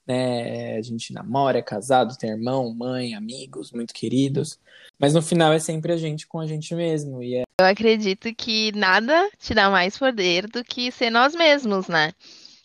né? 0.10 0.76
A 0.78 0.82
gente 0.82 1.14
namora, 1.14 1.60
é 1.60 1.62
casado, 1.62 2.18
tem 2.18 2.32
irmão, 2.32 2.74
mãe, 2.74 3.14
amigos 3.14 3.72
muito 3.72 3.94
queridos. 3.94 4.60
Mas 4.98 5.14
no 5.14 5.22
final 5.22 5.54
é 5.54 5.60
sempre 5.60 5.94
a 5.94 5.98
gente 5.98 6.26
com 6.26 6.40
a 6.40 6.48
gente 6.48 6.74
mesmo. 6.74 7.22
E 7.22 7.36
é... 7.36 7.44
Eu 7.62 7.66
acredito 7.68 8.34
que 8.34 8.72
nada 8.72 9.30
te 9.38 9.54
dá 9.54 9.70
mais 9.70 9.98
poder 9.98 10.48
do 10.48 10.64
que 10.64 10.92
ser 10.92 11.12
nós 11.12 11.36
mesmos, 11.36 11.88
né? 11.88 12.12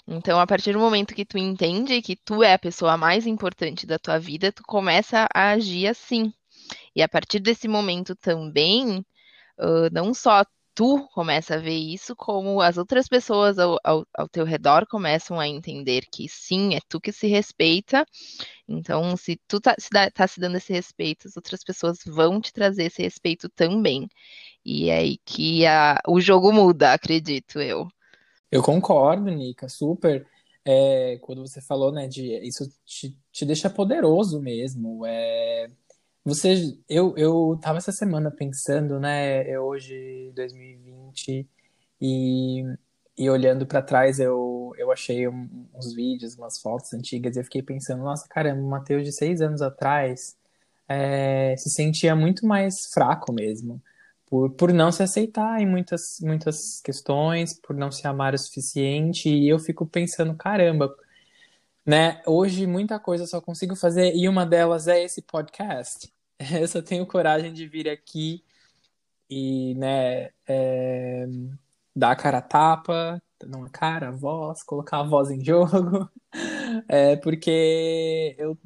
Então, 0.08 0.40
a 0.40 0.46
partir 0.46 0.72
do 0.72 0.78
momento 0.78 1.14
que 1.14 1.24
tu 1.24 1.36
entende 1.36 2.00
que 2.00 2.16
tu 2.16 2.42
é 2.42 2.54
a 2.54 2.58
pessoa 2.58 2.96
mais 2.96 3.26
importante 3.26 3.86
da 3.86 3.98
tua 3.98 4.18
vida, 4.18 4.50
tu 4.50 4.62
começa 4.62 5.26
a 5.34 5.50
agir 5.50 5.86
assim. 5.86 6.32
E 6.96 7.02
a 7.02 7.08
partir 7.08 7.40
desse 7.40 7.68
momento 7.68 8.14
também, 8.16 8.98
uh, 9.58 9.92
não 9.92 10.14
só 10.14 10.44
tu 10.74 11.08
começa 11.14 11.54
a 11.54 11.58
ver 11.58 11.76
isso, 11.76 12.16
como 12.16 12.60
as 12.60 12.76
outras 12.76 13.08
pessoas 13.08 13.58
ao, 13.58 13.78
ao, 13.84 14.06
ao, 14.12 14.28
teu 14.28 14.44
redor 14.44 14.86
começam 14.86 15.38
a 15.38 15.46
entender 15.48 16.02
que 16.10 16.28
sim, 16.28 16.74
é 16.74 16.80
tu 16.88 17.00
que 17.00 17.12
se 17.12 17.26
respeita. 17.28 18.04
Então, 18.68 19.16
se 19.16 19.38
tu 19.46 19.60
tá 19.60 19.74
se, 19.78 19.88
dá, 19.92 20.10
tá 20.10 20.26
se 20.26 20.40
dando 20.40 20.56
esse 20.56 20.72
respeito, 20.72 21.28
as 21.28 21.36
outras 21.36 21.62
pessoas 21.62 21.98
vão 22.04 22.40
te 22.40 22.52
trazer 22.52 22.84
esse 22.84 23.02
respeito 23.02 23.48
também. 23.48 24.08
E 24.64 24.88
é 24.90 24.98
aí 24.98 25.18
que 25.24 25.66
a, 25.66 26.00
o 26.08 26.20
jogo 26.20 26.52
muda, 26.52 26.92
acredito 26.92 27.60
eu. 27.60 27.86
Eu 28.50 28.62
concordo, 28.62 29.30
Nica, 29.30 29.68
super. 29.68 30.26
É, 30.64 31.18
quando 31.20 31.46
você 31.46 31.60
falou, 31.60 31.92
né, 31.92 32.08
de 32.08 32.38
isso 32.46 32.66
te, 32.84 33.16
te 33.30 33.44
deixa 33.44 33.68
poderoso 33.68 34.40
mesmo. 34.40 35.04
É, 35.06 35.68
você, 36.24 36.78
eu, 36.88 37.14
eu 37.18 37.58
tava 37.60 37.78
essa 37.78 37.92
semana 37.92 38.30
pensando, 38.30 38.98
né, 38.98 39.48
é 39.48 39.60
hoje 39.60 40.32
2020 40.34 41.46
e, 42.00 42.64
e 43.18 43.30
olhando 43.30 43.66
para 43.66 43.82
trás 43.82 44.18
eu, 44.18 44.72
eu 44.78 44.90
achei 44.90 45.28
um, 45.28 45.66
uns 45.74 45.94
vídeos, 45.94 46.36
umas 46.36 46.58
fotos 46.60 46.92
antigas 46.94 47.36
e 47.36 47.40
eu 47.40 47.44
fiquei 47.44 47.62
pensando, 47.62 48.02
nossa, 48.02 48.26
caramba, 48.28 48.62
o 48.62 48.70
Matheus 48.70 49.04
de 49.04 49.12
seis 49.12 49.40
anos 49.42 49.60
atrás 49.60 50.36
é, 50.88 51.54
se 51.58 51.70
sentia 51.70 52.16
muito 52.16 52.46
mais 52.46 52.86
fraco 52.86 53.32
mesmo, 53.32 53.82
por, 54.26 54.50
por 54.52 54.72
não 54.72 54.90
se 54.90 55.02
aceitar 55.02 55.60
em 55.60 55.66
muitas, 55.66 56.18
muitas 56.22 56.80
questões, 56.80 57.58
por 57.60 57.76
não 57.76 57.90
se 57.90 58.06
amar 58.06 58.34
o 58.34 58.38
suficiente 58.38 59.28
e 59.28 59.48
eu 59.48 59.58
fico 59.58 59.86
pensando, 59.86 60.34
caramba, 60.34 60.94
né? 61.86 62.22
Hoje 62.26 62.66
muita 62.66 62.98
coisa 62.98 63.26
só 63.26 63.40
consigo 63.40 63.76
fazer 63.76 64.14
e 64.14 64.28
uma 64.28 64.46
delas 64.46 64.88
é 64.88 65.02
esse 65.02 65.22
podcast. 65.22 66.12
Eu 66.60 66.66
só 66.68 66.82
tenho 66.82 67.06
coragem 67.06 67.52
de 67.52 67.66
vir 67.66 67.88
aqui 67.88 68.44
e, 69.30 69.74
né, 69.76 70.30
é, 70.48 71.26
dar 71.94 72.12
a 72.12 72.16
cara 72.16 72.38
a 72.38 72.42
tapa, 72.42 73.22
não 73.46 73.64
a 73.64 73.70
cara, 73.70 74.08
a 74.08 74.12
voz, 74.12 74.62
colocar 74.62 75.00
a 75.00 75.02
voz 75.04 75.30
em 75.30 75.44
jogo, 75.44 76.08
é, 76.88 77.16
porque 77.16 78.34
eu, 78.38 78.58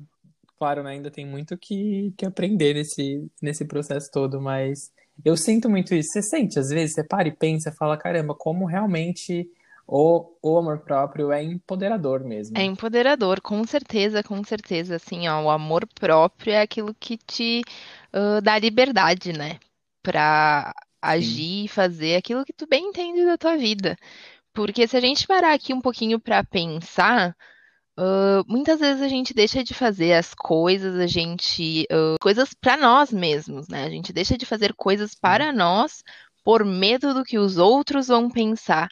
claro, 0.58 0.82
né, 0.82 0.90
ainda 0.90 1.10
tem 1.10 1.26
muito 1.26 1.56
que, 1.58 2.12
que 2.16 2.26
aprender 2.26 2.74
nesse, 2.74 3.30
nesse 3.42 3.64
processo 3.66 4.10
todo, 4.10 4.40
mas 4.40 4.92
eu 5.24 5.36
sinto 5.36 5.68
muito 5.70 5.94
isso. 5.94 6.12
Você 6.12 6.22
sente, 6.22 6.58
às 6.58 6.70
vezes, 6.70 6.94
você 6.94 7.04
para 7.04 7.28
e 7.28 7.32
pensa, 7.32 7.72
fala, 7.72 7.96
caramba, 7.96 8.34
como 8.34 8.66
realmente 8.66 9.48
o, 9.90 10.36
o 10.42 10.58
amor 10.58 10.80
próprio 10.80 11.32
é 11.32 11.42
empoderador 11.42 12.22
mesmo. 12.22 12.58
É 12.58 12.62
empoderador, 12.62 13.40
com 13.40 13.64
certeza, 13.64 14.22
com 14.22 14.44
certeza. 14.44 14.96
Assim, 14.96 15.26
ó, 15.26 15.42
o 15.44 15.50
amor 15.50 15.88
próprio 15.98 16.52
é 16.52 16.60
aquilo 16.60 16.94
que 16.94 17.16
te 17.16 17.62
uh, 18.12 18.42
dá 18.42 18.58
liberdade, 18.58 19.32
né? 19.32 19.58
Pra 20.02 20.74
agir 21.00 21.64
e 21.64 21.68
fazer 21.68 22.16
aquilo 22.16 22.44
que 22.44 22.52
tu 22.52 22.66
bem 22.66 22.88
entende 22.88 23.24
da 23.24 23.38
tua 23.38 23.56
vida. 23.56 23.96
Porque 24.52 24.86
se 24.86 24.94
a 24.94 25.00
gente 25.00 25.26
parar 25.26 25.54
aqui 25.54 25.72
um 25.72 25.80
pouquinho 25.80 26.20
para 26.20 26.44
pensar, 26.44 27.34
uh, 27.98 28.44
muitas 28.46 28.80
vezes 28.80 29.00
a 29.00 29.08
gente 29.08 29.32
deixa 29.32 29.64
de 29.64 29.72
fazer 29.72 30.12
as 30.12 30.34
coisas, 30.34 30.96
a 30.96 31.06
gente. 31.06 31.86
Uh, 31.90 32.16
coisas 32.20 32.52
para 32.52 32.76
nós 32.76 33.10
mesmos, 33.10 33.68
né? 33.68 33.84
A 33.84 33.90
gente 33.90 34.12
deixa 34.12 34.36
de 34.36 34.44
fazer 34.44 34.74
coisas 34.74 35.14
para 35.14 35.50
nós 35.50 36.04
por 36.44 36.62
medo 36.62 37.14
do 37.14 37.24
que 37.24 37.38
os 37.38 37.56
outros 37.56 38.08
vão 38.08 38.28
pensar 38.28 38.88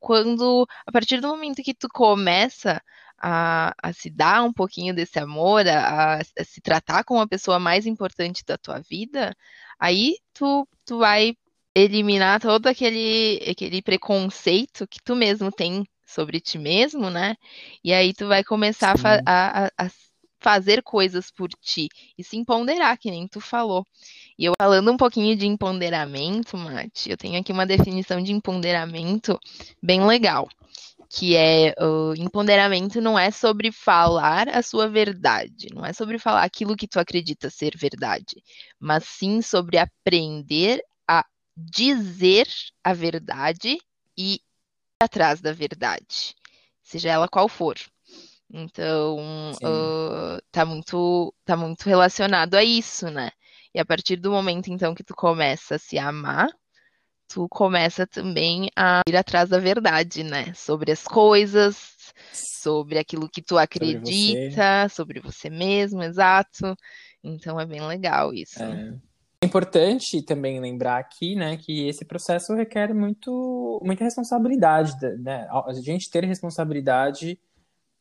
quando, 0.00 0.66
a 0.86 0.90
partir 0.90 1.20
do 1.20 1.28
momento 1.28 1.62
que 1.62 1.74
tu 1.74 1.88
começa 1.88 2.82
a, 3.18 3.74
a 3.82 3.92
se 3.92 4.10
dar 4.10 4.42
um 4.42 4.52
pouquinho 4.52 4.94
desse 4.94 5.18
amor, 5.18 5.68
a, 5.68 6.16
a, 6.20 6.44
se 6.44 6.60
tratar 6.60 7.04
como 7.04 7.20
a 7.20 7.28
pessoa 7.28 7.58
mais 7.60 7.86
importante 7.86 8.42
da 8.44 8.56
tua 8.56 8.80
vida, 8.80 9.36
aí 9.78 10.16
tu, 10.32 10.66
tu 10.84 10.98
vai 10.98 11.34
eliminar 11.74 12.40
todo 12.40 12.66
aquele, 12.66 13.40
aquele 13.48 13.82
preconceito 13.82 14.86
que 14.88 14.98
tu 15.04 15.14
mesmo 15.14 15.52
tem 15.52 15.84
sobre 16.06 16.40
ti 16.40 16.58
mesmo, 16.58 17.10
né? 17.10 17.36
E 17.84 17.92
aí 17.92 18.12
tu 18.12 18.26
vai 18.26 18.42
começar 18.42 18.96
a, 19.04 19.66
a, 19.66 19.70
a 19.78 19.90
fazer 20.40 20.82
coisas 20.82 21.30
por 21.30 21.50
ti 21.60 21.88
e 22.18 22.24
se 22.24 22.36
empoderar, 22.36 22.96
que 22.98 23.10
nem 23.10 23.28
tu 23.28 23.40
falou. 23.40 23.84
E 24.40 24.46
eu 24.46 24.54
falando 24.58 24.90
um 24.90 24.96
pouquinho 24.96 25.36
de 25.36 25.46
empoderamento, 25.46 26.56
Mate, 26.56 27.10
eu 27.10 27.16
tenho 27.18 27.38
aqui 27.38 27.52
uma 27.52 27.66
definição 27.66 28.22
de 28.22 28.32
empoderamento 28.32 29.38
bem 29.82 30.02
legal, 30.06 30.48
que 31.10 31.36
é 31.36 31.74
o 31.78 32.14
empoderamento 32.16 33.02
não 33.02 33.18
é 33.18 33.30
sobre 33.30 33.70
falar 33.70 34.48
a 34.48 34.62
sua 34.62 34.88
verdade, 34.88 35.68
não 35.74 35.84
é 35.84 35.92
sobre 35.92 36.18
falar 36.18 36.42
aquilo 36.42 36.74
que 36.74 36.88
tu 36.88 36.98
acredita 36.98 37.50
ser 37.50 37.76
verdade, 37.76 38.42
mas 38.78 39.04
sim 39.04 39.42
sobre 39.42 39.76
aprender 39.76 40.82
a 41.06 41.22
dizer 41.54 42.48
a 42.82 42.94
verdade 42.94 43.76
e 44.16 44.36
ir 44.36 44.40
atrás 45.02 45.42
da 45.42 45.52
verdade, 45.52 46.34
seja 46.82 47.10
ela 47.10 47.28
qual 47.28 47.46
for. 47.46 47.76
Então, 48.50 49.52
uh, 49.62 50.42
tá 50.50 50.64
muito, 50.64 51.34
tá 51.44 51.58
muito 51.58 51.82
relacionado 51.82 52.54
a 52.54 52.64
isso, 52.64 53.10
né? 53.10 53.30
E 53.74 53.80
a 53.80 53.84
partir 53.84 54.16
do 54.16 54.30
momento, 54.30 54.68
então, 54.68 54.94
que 54.94 55.04
tu 55.04 55.14
começa 55.14 55.76
a 55.76 55.78
se 55.78 55.98
amar, 55.98 56.48
tu 57.28 57.48
começa 57.48 58.06
também 58.06 58.68
a 58.76 59.02
ir 59.08 59.16
atrás 59.16 59.48
da 59.48 59.58
verdade, 59.58 60.24
né? 60.24 60.52
Sobre 60.54 60.90
as 60.90 61.04
coisas, 61.04 62.12
sobre 62.32 62.98
aquilo 62.98 63.28
que 63.28 63.40
tu 63.40 63.56
acredita, 63.56 64.88
sobre 64.88 65.20
você, 65.20 65.20
sobre 65.20 65.20
você 65.20 65.50
mesmo, 65.50 66.02
exato. 66.02 66.76
Então 67.22 67.60
é 67.60 67.66
bem 67.66 67.86
legal 67.86 68.34
isso. 68.34 68.62
É. 68.62 68.94
É 69.42 69.46
importante 69.46 70.20
também 70.20 70.60
lembrar 70.60 70.98
aqui, 70.98 71.34
né, 71.34 71.56
que 71.56 71.88
esse 71.88 72.04
processo 72.04 72.54
requer 72.54 72.92
muito, 72.92 73.80
muita 73.82 74.04
responsabilidade, 74.04 74.94
né? 75.16 75.48
A 75.50 75.72
gente 75.72 76.10
ter 76.10 76.26
responsabilidade 76.26 77.40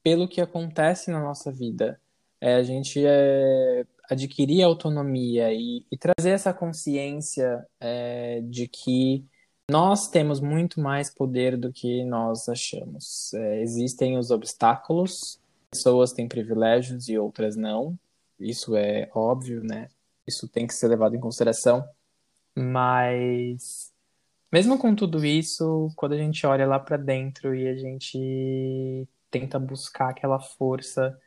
pelo 0.03 0.27
que 0.27 0.41
acontece 0.41 1.09
na 1.09 1.21
nossa 1.21 1.49
vida. 1.49 1.97
É, 2.41 2.55
a 2.55 2.63
gente 2.63 3.01
é, 3.05 3.85
adquirir 4.09 4.63
autonomia 4.63 5.53
e, 5.53 5.85
e, 5.91 5.97
trazer 5.97 6.31
essa 6.31 6.53
consciência 6.53 7.65
é, 7.79 8.41
de 8.41 8.67
que 8.67 9.25
nós 9.69 10.07
temos 10.07 10.39
muito 10.39 10.81
mais 10.81 11.13
poder 11.13 11.55
do 11.55 11.71
que 11.71 12.03
nós 12.03 12.49
achamos. 12.49 13.33
É, 13.33 13.61
existem 13.61 14.17
os 14.17 14.31
obstáculos, 14.31 15.39
pessoas 15.69 16.11
têm 16.11 16.27
privilégios 16.27 17.07
e 17.07 17.17
outras 17.17 17.55
não. 17.55 17.97
Isso 18.39 18.75
é 18.75 19.09
óbvio, 19.13 19.61
né? 19.63 19.89
isso 20.29 20.47
tem 20.47 20.65
que 20.65 20.73
ser 20.73 20.87
levado 20.87 21.15
em 21.15 21.19
consideração. 21.19 21.83
Mas, 22.55 23.91
mesmo 24.51 24.77
com 24.77 24.95
tudo 24.95 25.25
isso, 25.25 25.91
quando 25.95 26.13
a 26.13 26.17
gente 26.17 26.45
olha 26.45 26.65
lá 26.65 26.79
para 26.79 26.97
dentro 26.97 27.53
e 27.53 27.67
a 27.67 27.75
gente 27.75 29.07
tenta 29.29 29.59
buscar 29.59 30.09
aquela 30.09 30.39
força, 30.39 31.17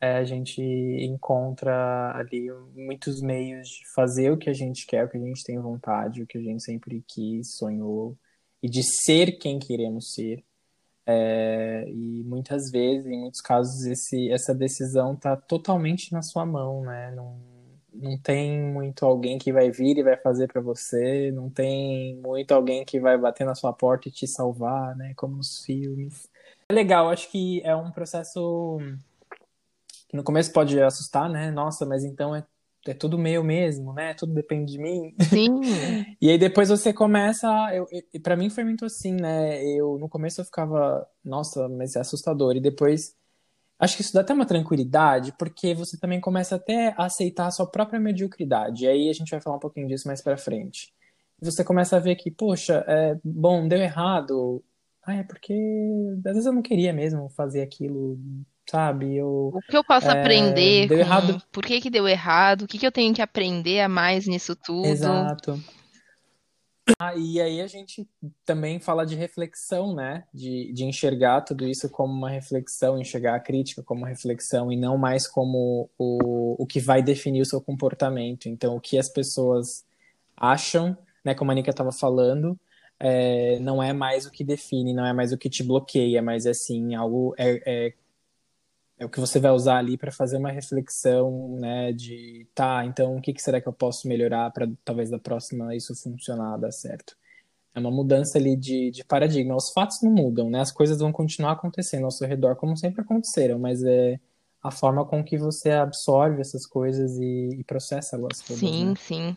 é, 0.00 0.16
a 0.16 0.24
gente 0.24 0.62
encontra 0.62 2.12
ali 2.16 2.50
muitos 2.74 3.20
meios 3.20 3.68
de 3.68 3.86
fazer 3.94 4.32
o 4.32 4.38
que 4.38 4.48
a 4.48 4.52
gente 4.54 4.86
quer, 4.86 5.04
o 5.04 5.08
que 5.10 5.18
a 5.18 5.20
gente 5.20 5.44
tem 5.44 5.58
vontade, 5.58 6.22
o 6.22 6.26
que 6.26 6.38
a 6.38 6.40
gente 6.40 6.62
sempre 6.62 7.04
quis, 7.06 7.56
sonhou, 7.56 8.16
e 8.62 8.68
de 8.68 8.82
ser 8.82 9.32
quem 9.32 9.58
queremos 9.58 10.12
ser. 10.14 10.42
É, 11.06 11.84
e 11.88 12.22
muitas 12.24 12.70
vezes, 12.70 13.06
em 13.06 13.20
muitos 13.20 13.40
casos, 13.42 13.84
esse, 13.84 14.30
essa 14.30 14.54
decisão 14.54 15.14
está 15.14 15.36
totalmente 15.36 16.12
na 16.12 16.22
sua 16.22 16.46
mão, 16.46 16.82
né? 16.82 17.10
Não, 17.14 17.38
não 17.92 18.18
tem 18.18 18.58
muito 18.62 19.04
alguém 19.04 19.38
que 19.38 19.52
vai 19.52 19.70
vir 19.70 19.98
e 19.98 20.02
vai 20.02 20.16
fazer 20.16 20.46
para 20.50 20.62
você, 20.62 21.30
não 21.32 21.50
tem 21.50 22.16
muito 22.16 22.52
alguém 22.52 22.84
que 22.84 23.00
vai 23.00 23.18
bater 23.18 23.44
na 23.44 23.54
sua 23.54 23.72
porta 23.72 24.08
e 24.08 24.12
te 24.12 24.26
salvar, 24.26 24.96
né? 24.96 25.12
Como 25.14 25.36
nos 25.36 25.62
filmes. 25.64 26.28
É 26.70 26.72
legal, 26.72 27.10
acho 27.10 27.30
que 27.30 27.60
é 27.64 27.74
um 27.74 27.90
processo 27.90 28.78
que 30.10 30.16
no 30.16 30.24
começo 30.24 30.52
pode 30.52 30.80
assustar, 30.82 31.30
né? 31.30 31.52
Nossa, 31.52 31.86
mas 31.86 32.04
então 32.04 32.34
é, 32.34 32.44
é 32.86 32.92
tudo 32.92 33.16
meu 33.16 33.44
mesmo, 33.44 33.92
né? 33.92 34.12
Tudo 34.12 34.34
depende 34.34 34.72
de 34.72 34.78
mim. 34.78 35.14
Sim. 35.22 35.60
e 36.20 36.28
aí 36.28 36.36
depois 36.36 36.68
você 36.68 36.92
começa, 36.92 37.48
eu, 37.72 37.86
eu 38.12 38.20
para 38.20 38.36
mim 38.36 38.50
foi 38.50 38.64
muito 38.64 38.84
assim, 38.84 39.12
né? 39.14 39.64
Eu 39.64 39.96
no 39.98 40.08
começo 40.08 40.40
eu 40.40 40.44
ficava, 40.44 41.06
nossa, 41.24 41.68
mas 41.68 41.94
é 41.94 42.00
assustador. 42.00 42.56
E 42.56 42.60
depois 42.60 43.14
Acho 43.80 43.96
que 43.96 44.02
isso 44.02 44.12
dá 44.12 44.20
até 44.20 44.34
uma 44.34 44.44
tranquilidade, 44.44 45.32
porque 45.38 45.72
você 45.72 45.98
também 45.98 46.20
começa 46.20 46.56
até 46.56 46.88
a 46.98 47.06
aceitar 47.06 47.46
a 47.46 47.50
sua 47.50 47.66
própria 47.66 47.98
mediocridade. 47.98 48.84
E 48.84 48.88
aí 48.88 49.08
a 49.08 49.12
gente 49.14 49.30
vai 49.30 49.40
falar 49.40 49.56
um 49.56 49.60
pouquinho 49.60 49.88
disso 49.88 50.06
mais 50.06 50.20
pra 50.20 50.36
frente. 50.36 50.92
Você 51.40 51.64
começa 51.64 51.96
a 51.96 51.98
ver 51.98 52.16
que, 52.16 52.30
poxa, 52.30 52.84
é, 52.86 53.18
bom, 53.24 53.66
deu 53.66 53.78
errado. 53.78 54.62
Ah, 55.02 55.14
é 55.14 55.22
porque 55.22 55.54
às 56.18 56.32
vezes 56.34 56.44
eu 56.44 56.52
não 56.52 56.60
queria 56.60 56.92
mesmo 56.92 57.30
fazer 57.30 57.62
aquilo, 57.62 58.18
sabe? 58.70 59.16
Eu, 59.16 59.50
o 59.52 59.60
que 59.68 59.76
eu 59.76 59.82
posso 59.82 60.08
é, 60.08 60.20
aprender? 60.20 60.86
Deu 60.86 60.98
com... 60.98 61.04
errado. 61.04 61.42
Por 61.50 61.64
que, 61.64 61.80
que 61.80 61.90
deu 61.90 62.06
errado? 62.06 62.62
O 62.62 62.66
que, 62.68 62.78
que 62.78 62.86
eu 62.86 62.92
tenho 62.92 63.12
que 63.12 63.20
aprender 63.20 63.80
a 63.80 63.88
mais 63.88 64.26
nisso 64.28 64.54
tudo? 64.54 64.86
Exato. 64.86 65.60
Ah, 66.98 67.14
e 67.16 67.40
aí 67.40 67.60
a 67.60 67.66
gente 67.66 68.08
também 68.44 68.78
fala 68.78 69.04
de 69.04 69.16
reflexão, 69.16 69.94
né? 69.94 70.24
De, 70.32 70.72
de 70.72 70.84
enxergar 70.84 71.40
tudo 71.40 71.66
isso 71.66 71.88
como 71.90 72.12
uma 72.12 72.30
reflexão, 72.30 72.98
enxergar 72.98 73.34
a 73.34 73.40
crítica 73.40 73.82
como 73.82 74.04
reflexão 74.04 74.70
e 74.70 74.76
não 74.76 74.96
mais 74.96 75.26
como 75.26 75.90
o, 75.98 76.62
o 76.62 76.66
que 76.66 76.80
vai 76.80 77.02
definir 77.02 77.42
o 77.42 77.46
seu 77.46 77.60
comportamento. 77.60 78.48
Então, 78.48 78.76
o 78.76 78.80
que 78.80 78.98
as 78.98 79.08
pessoas 79.08 79.84
acham, 80.36 80.96
né? 81.24 81.34
Como 81.34 81.50
a 81.50 81.54
Nika 81.54 81.70
estava 81.70 81.92
falando, 81.92 82.58
é, 83.00 83.58
não 83.60 83.82
é 83.82 83.92
mais 83.92 84.26
o 84.26 84.30
que 84.30 84.44
define, 84.44 84.92
não 84.92 85.04
é 85.04 85.12
mais 85.12 85.32
o 85.32 85.38
que 85.38 85.50
te 85.50 85.62
bloqueia, 85.64 86.22
mas 86.22 86.46
é 86.46 86.54
sim 86.54 86.94
algo 86.94 87.34
é, 87.36 87.62
é 87.66 87.92
é 89.00 89.04
o 89.06 89.08
que 89.08 89.18
você 89.18 89.40
vai 89.40 89.50
usar 89.50 89.78
ali 89.78 89.96
para 89.96 90.12
fazer 90.12 90.36
uma 90.36 90.52
reflexão, 90.52 91.56
né, 91.58 91.90
de 91.90 92.46
tá, 92.54 92.84
então 92.84 93.16
o 93.16 93.20
que, 93.20 93.32
que 93.32 93.40
será 93.40 93.58
que 93.58 93.66
eu 93.66 93.72
posso 93.72 94.06
melhorar 94.06 94.50
para 94.50 94.68
talvez 94.84 95.08
da 95.08 95.18
próxima 95.18 95.74
isso 95.74 95.96
funcionar, 95.96 96.58
dar 96.58 96.70
certo. 96.70 97.16
É 97.74 97.80
uma 97.80 97.90
mudança 97.90 98.36
ali 98.36 98.56
de, 98.56 98.90
de 98.90 99.02
paradigma. 99.04 99.56
Os 99.56 99.70
fatos 99.70 100.02
não 100.02 100.10
mudam, 100.10 100.50
né? 100.50 100.60
As 100.60 100.72
coisas 100.72 100.98
vão 100.98 101.12
continuar 101.12 101.52
acontecendo 101.52 102.04
ao 102.04 102.10
seu 102.10 102.28
redor 102.28 102.56
como 102.56 102.76
sempre 102.76 103.00
aconteceram, 103.00 103.58
mas 103.58 103.82
é 103.82 104.20
a 104.62 104.70
forma 104.70 105.06
com 105.06 105.24
que 105.24 105.38
você 105.38 105.70
absorve 105.70 106.40
essas 106.40 106.66
coisas 106.66 107.16
e, 107.16 107.60
e 107.60 107.64
processa 107.64 108.16
elas 108.16 108.40
todas. 108.40 108.60
Sim, 108.60 108.88
né? 108.88 108.94
sim. 108.98 109.36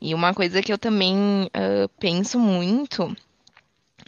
E 0.00 0.14
uma 0.14 0.34
coisa 0.34 0.60
que 0.60 0.72
eu 0.72 0.78
também 0.78 1.16
uh, 1.44 1.88
penso 2.00 2.38
muito 2.38 3.14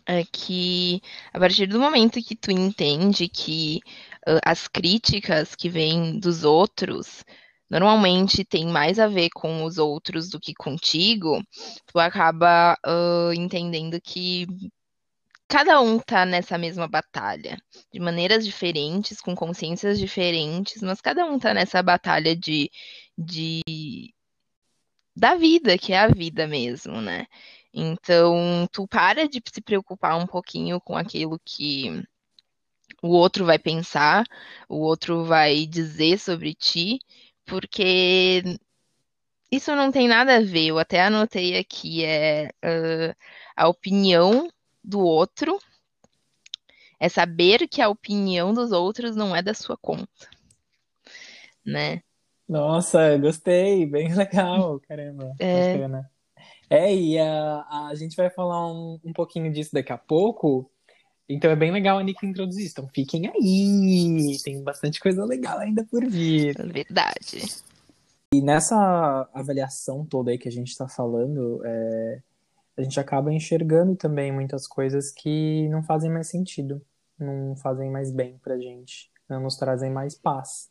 é 0.06 0.24
que 0.24 1.00
a 1.32 1.38
partir 1.38 1.66
do 1.66 1.78
momento 1.78 2.22
que 2.22 2.34
tu 2.34 2.50
entende 2.50 3.28
que 3.28 3.80
as 4.44 4.68
críticas 4.68 5.54
que 5.54 5.68
vêm 5.68 6.18
dos 6.18 6.44
outros 6.44 7.24
normalmente 7.70 8.44
tem 8.44 8.66
mais 8.66 8.98
a 8.98 9.06
ver 9.06 9.30
com 9.30 9.64
os 9.64 9.78
outros 9.78 10.28
do 10.28 10.40
que 10.40 10.52
contigo, 10.54 11.40
tu 11.86 12.00
acaba 12.00 12.76
uh, 12.84 13.32
entendendo 13.32 14.00
que 14.00 14.46
cada 15.48 15.80
um 15.80 15.98
tá 15.98 16.24
nessa 16.26 16.58
mesma 16.58 16.88
batalha, 16.88 17.56
de 17.92 18.00
maneiras 18.00 18.44
diferentes, 18.44 19.20
com 19.20 19.34
consciências 19.34 19.98
diferentes, 19.98 20.82
mas 20.82 21.00
cada 21.00 21.24
um 21.26 21.38
tá 21.38 21.54
nessa 21.54 21.82
batalha 21.82 22.36
de, 22.36 22.70
de 23.16 23.62
da 25.16 25.34
vida, 25.34 25.76
que 25.78 25.92
é 25.92 25.98
a 25.98 26.08
vida 26.08 26.46
mesmo, 26.46 27.00
né? 27.00 27.26
Então, 27.72 28.68
tu 28.72 28.86
para 28.88 29.28
de 29.28 29.40
se 29.52 29.60
preocupar 29.60 30.16
um 30.16 30.26
pouquinho 30.26 30.80
com 30.80 30.96
aquilo 30.96 31.38
que 31.44 32.02
o 33.02 33.08
outro 33.08 33.44
vai 33.44 33.58
pensar, 33.58 34.24
o 34.68 34.76
outro 34.78 35.24
vai 35.24 35.66
dizer 35.66 36.18
sobre 36.18 36.54
ti, 36.54 36.98
porque 37.46 38.42
isso 39.50 39.74
não 39.74 39.90
tem 39.90 40.06
nada 40.06 40.36
a 40.36 40.40
ver. 40.40 40.68
Eu 40.68 40.78
até 40.78 41.02
anotei 41.02 41.58
aqui 41.58 42.04
é 42.04 42.50
uh, 42.64 43.16
a 43.56 43.68
opinião 43.68 44.48
do 44.82 45.00
outro 45.00 45.58
é 46.98 47.08
saber 47.08 47.66
que 47.66 47.80
a 47.80 47.88
opinião 47.88 48.52
dos 48.52 48.72
outros 48.72 49.16
não 49.16 49.34
é 49.34 49.42
da 49.42 49.54
sua 49.54 49.76
conta, 49.76 50.28
né? 51.64 52.02
Nossa, 52.46 53.16
gostei, 53.16 53.86
bem 53.86 54.12
legal, 54.14 54.78
caramba, 54.80 55.32
é... 55.38 55.74
bacana. 55.74 56.10
É, 56.68 56.94
e 56.94 57.18
a, 57.18 57.88
a 57.88 57.94
gente 57.96 58.14
vai 58.14 58.30
falar 58.30 58.64
um, 58.72 59.00
um 59.04 59.12
pouquinho 59.12 59.52
disso 59.52 59.70
daqui 59.72 59.92
a 59.92 59.98
pouco, 59.98 60.70
então 61.34 61.50
é 61.50 61.56
bem 61.56 61.70
legal 61.70 61.98
a 61.98 62.02
Nick 62.02 62.26
introduzir 62.26 62.64
isso. 62.64 62.72
Então 62.72 62.88
fiquem 62.88 63.28
aí, 63.28 64.36
tem 64.42 64.62
bastante 64.62 64.98
coisa 64.98 65.24
legal 65.24 65.58
ainda 65.58 65.84
por 65.84 66.04
vir. 66.04 66.56
Verdade. 66.72 67.62
E 68.34 68.40
nessa 68.40 69.28
avaliação 69.32 70.04
toda 70.04 70.30
aí 70.30 70.38
que 70.38 70.48
a 70.48 70.52
gente 70.52 70.68
está 70.68 70.88
falando, 70.88 71.60
é, 71.64 72.20
a 72.76 72.82
gente 72.82 72.98
acaba 72.98 73.32
enxergando 73.32 73.94
também 73.94 74.32
muitas 74.32 74.66
coisas 74.66 75.12
que 75.12 75.68
não 75.68 75.82
fazem 75.82 76.10
mais 76.10 76.28
sentido, 76.28 76.82
não 77.18 77.54
fazem 77.56 77.90
mais 77.90 78.10
bem 78.10 78.38
pra 78.42 78.58
gente, 78.58 79.10
não 79.28 79.40
nos 79.40 79.56
trazem 79.56 79.90
mais 79.90 80.16
paz. 80.16 80.68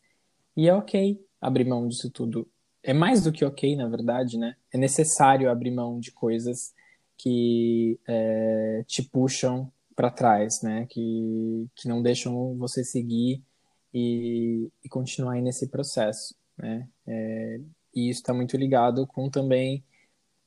E 0.57 0.67
é 0.67 0.73
ok 0.73 1.23
abrir 1.39 1.65
mão 1.65 1.87
disso 1.87 2.09
tudo. 2.09 2.47
É 2.83 2.93
mais 2.93 3.23
do 3.23 3.31
que 3.31 3.45
ok, 3.45 3.75
na 3.75 3.87
verdade, 3.87 4.37
né? 4.37 4.55
É 4.73 4.77
necessário 4.77 5.49
abrir 5.49 5.71
mão 5.71 5.99
de 5.99 6.11
coisas 6.11 6.73
que 7.17 7.99
é, 8.07 8.83
te 8.87 9.03
puxam 9.03 9.71
para 9.99 10.09
trás, 10.09 10.62
né? 10.62 10.88
Que, 10.89 11.67
que 11.75 11.89
não 11.89 12.01
deixam 12.01 12.55
você 12.57 12.85
seguir 12.85 13.43
e, 13.93 14.71
e 14.81 14.88
continuar 14.88 15.33
aí 15.33 15.41
nesse 15.41 15.67
processo, 15.67 16.33
né? 16.57 16.88
É, 17.05 17.59
e 17.93 18.09
isso 18.09 18.21
está 18.21 18.33
muito 18.33 18.55
ligado 18.55 19.05
com 19.05 19.29
também 19.29 19.83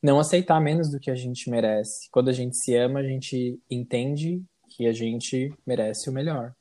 não 0.01 0.19
aceitar 0.19 0.59
menos 0.59 0.89
do 0.89 0.99
que 0.99 1.11
a 1.11 1.15
gente 1.15 1.51
merece. 1.51 2.09
Quando 2.09 2.29
a 2.29 2.33
gente 2.33 2.57
se 2.57 2.75
ama, 2.75 2.99
a 2.99 3.03
gente 3.03 3.59
entende 3.69 4.43
que 4.69 4.87
a 4.87 4.91
gente 4.91 5.53
merece 5.67 6.09
o 6.09 6.13
melhor 6.13 6.55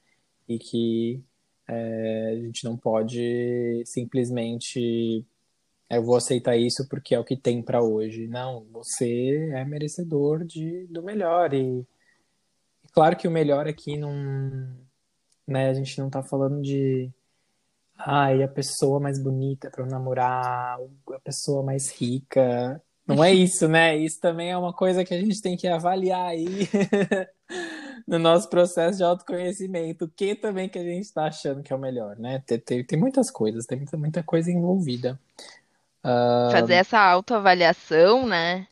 e 0.46 0.58
que 0.58 1.24
é, 1.66 2.32
a 2.32 2.40
gente 2.42 2.62
não 2.62 2.76
pode 2.76 3.82
simplesmente 3.86 5.24
é, 5.88 5.96
eu 5.96 6.02
vou 6.02 6.16
aceitar 6.16 6.56
isso 6.58 6.86
porque 6.90 7.14
é 7.14 7.18
o 7.18 7.24
que 7.24 7.38
tem 7.38 7.62
para 7.62 7.82
hoje. 7.82 8.28
Não, 8.28 8.66
você 8.70 9.50
é 9.54 9.64
merecedor 9.64 10.44
de, 10.44 10.86
do 10.88 11.02
melhor 11.02 11.54
e 11.54 11.86
Claro 12.92 13.16
que 13.16 13.26
o 13.26 13.30
melhor 13.30 13.66
aqui 13.66 13.96
não. 13.96 14.12
Né, 15.46 15.68
a 15.68 15.74
gente 15.74 15.98
não 15.98 16.10
tá 16.10 16.22
falando 16.22 16.60
de. 16.62 17.10
Ai, 17.96 18.42
a 18.42 18.48
pessoa 18.48 19.00
mais 19.00 19.22
bonita 19.22 19.70
para 19.70 19.86
namorar, 19.86 20.78
a 21.10 21.20
pessoa 21.20 21.62
mais 21.62 21.90
rica. 21.90 22.82
Não 23.06 23.22
é 23.22 23.32
isso, 23.34 23.66
né? 23.68 23.96
Isso 23.96 24.20
também 24.20 24.50
é 24.50 24.56
uma 24.56 24.72
coisa 24.72 25.04
que 25.04 25.14
a 25.14 25.20
gente 25.20 25.40
tem 25.40 25.56
que 25.56 25.68
avaliar 25.68 26.26
aí 26.28 26.68
no 28.06 28.18
nosso 28.18 28.48
processo 28.48 28.98
de 28.98 29.04
autoconhecimento. 29.04 30.04
O 30.04 30.08
que 30.08 30.34
também 30.34 30.68
que 30.68 30.78
a 30.78 30.84
gente 30.84 31.04
está 31.04 31.26
achando 31.26 31.62
que 31.62 31.72
é 31.72 31.76
o 31.76 31.78
melhor, 31.78 32.16
né? 32.16 32.42
Tem, 32.46 32.58
tem, 32.58 32.84
tem 32.84 32.98
muitas 32.98 33.30
coisas, 33.30 33.66
tem 33.66 33.78
muita, 33.78 33.96
muita 33.96 34.22
coisa 34.22 34.50
envolvida. 34.50 35.18
Uh... 36.04 36.50
Fazer 36.50 36.74
essa 36.74 36.98
autoavaliação, 36.98 38.26
né? 38.26 38.66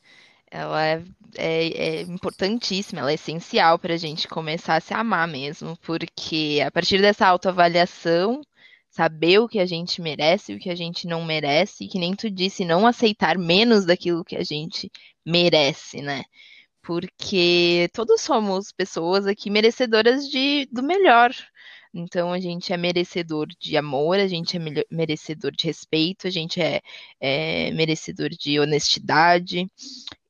Ela 0.51 0.85
é, 0.85 1.03
é, 1.37 1.99
é 1.99 2.01
importantíssima, 2.03 3.01
ela 3.01 3.11
é 3.11 3.15
essencial 3.15 3.79
para 3.79 3.95
a 3.95 3.97
gente 3.97 4.29
começar 4.29 4.77
a 4.77 4.81
se 4.81 4.95
amar 4.95 5.29
mesmo, 5.29 5.77
porque 5.83 6.63
a 6.65 6.71
partir 6.71 7.01
dessa 7.01 7.27
autoavaliação 7.27 8.43
saber 8.91 9.39
o 9.39 9.49
que 9.49 9.59
a 9.61 9.67
gente 9.67 10.03
merece 10.03 10.53
e 10.53 10.57
o 10.57 10.59
que 10.59 10.69
a 10.71 10.75
gente 10.75 11.07
não 11.07 11.25
merece, 11.25 11.85
e 11.85 11.89
que 11.89 11.99
nem 11.99 12.15
tu 12.15 12.29
disse, 12.31 12.65
não 12.65 12.87
aceitar 12.87 13.39
menos 13.39 13.85
daquilo 13.87 14.25
que 14.25 14.37
a 14.37 14.45
gente 14.45 14.91
merece, 15.25 16.03
né? 16.03 16.25
Porque 16.83 17.89
todos 17.93 18.21
somos 18.21 18.73
pessoas 18.73 19.27
aqui 19.27 19.51
merecedoras 19.51 20.29
de, 20.29 20.67
do 20.73 20.83
melhor. 20.83 21.31
Então 21.93 22.33
a 22.33 22.39
gente 22.39 22.73
é 22.73 22.77
merecedor 22.77 23.49
de 23.59 23.77
amor, 23.77 24.19
a 24.19 24.29
gente 24.29 24.57
é 24.57 24.61
merecedor 24.91 25.51
de 25.51 25.67
respeito, 25.67 26.27
a 26.27 26.31
gente 26.31 26.61
é, 26.61 26.81
é 27.21 27.71
merecedor 27.73 28.31
de 28.31 28.61
honestidade. 28.61 29.67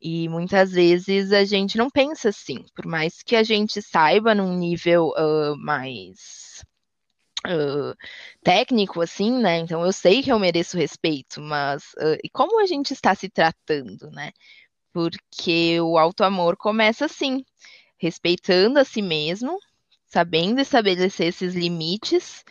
E 0.01 0.29
muitas 0.29 0.73
vezes 0.73 1.33
a 1.33 1.45
gente 1.45 1.77
não 1.77 1.91
pensa 1.91 2.31
assim, 2.31 2.65
por 2.75 2.87
mais 2.87 3.23
que 3.23 3.37
a 3.37 3.43
gente 3.43 3.83
saiba 3.83 4.35
num 4.35 4.57
nível 4.57 5.09
uh, 5.11 5.57
mais 5.59 6.51
Uh, 7.47 7.97
técnico, 8.43 9.01
assim, 9.01 9.31
né? 9.41 9.61
Então 9.61 9.83
eu 9.83 9.93
sei 9.95 10.23
que 10.23 10.31
eu 10.31 10.39
mereço 10.39 10.77
respeito, 10.77 11.41
mas 11.41 11.85
uh, 11.95 12.19
e 12.23 12.29
como 12.29 12.61
a 12.61 12.67
gente 12.67 12.93
está 12.93 13.15
se 13.15 13.31
tratando, 13.31 14.11
né? 14.11 14.31
Porque 14.93 15.81
o 15.81 15.97
auto-amor 15.97 16.55
começa 16.59 17.07
assim, 17.07 17.43
respeitando 17.99 18.79
a 18.79 18.85
si 18.85 19.01
mesmo, 19.01 19.59
sabendo 20.11 20.61
estabelecer 20.61 21.29
esses 21.29 21.55
limites. 21.55 22.45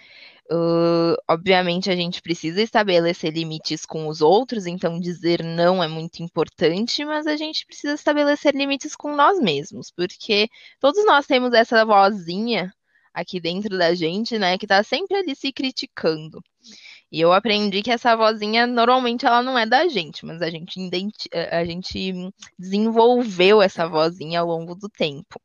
Uh, 0.51 1.15
obviamente 1.29 1.91
a 1.91 1.95
gente 1.95 2.23
precisa 2.23 2.59
estabelecer 2.61 3.31
limites 3.31 3.85
com 3.85 4.07
os 4.07 4.19
outros, 4.19 4.65
então 4.65 4.99
dizer 4.99 5.43
não 5.43 5.83
é 5.83 5.87
muito 5.87 6.23
importante, 6.23 7.05
mas 7.05 7.27
a 7.27 7.37
gente 7.37 7.65
precisa 7.67 7.93
estabelecer 7.93 8.55
limites 8.55 8.95
com 8.95 9.15
nós 9.15 9.39
mesmos, 9.39 9.91
porque 9.91 10.49
todos 10.79 11.05
nós 11.05 11.27
temos 11.27 11.53
essa 11.53 11.85
vozinha 11.85 12.73
aqui 13.13 13.39
dentro 13.39 13.77
da 13.77 13.93
gente, 13.93 14.39
né, 14.39 14.57
que 14.57 14.65
tá 14.65 14.81
sempre 14.81 15.17
ali 15.17 15.35
se 15.35 15.51
criticando. 15.51 16.41
E 17.11 17.21
eu 17.21 17.33
aprendi 17.33 17.81
que 17.81 17.91
essa 17.91 18.15
vozinha, 18.15 18.67
normalmente, 18.67 19.25
ela 19.25 19.41
não 19.41 19.57
é 19.57 19.65
da 19.65 19.87
gente, 19.87 20.25
mas 20.25 20.41
a 20.41 20.49
gente, 20.49 20.79
a 21.51 21.65
gente 21.65 22.13
desenvolveu 22.57 23.61
essa 23.61 23.87
vozinha 23.87 24.39
ao 24.39 24.47
longo 24.47 24.75
do 24.75 24.87
tempo. 24.87 25.41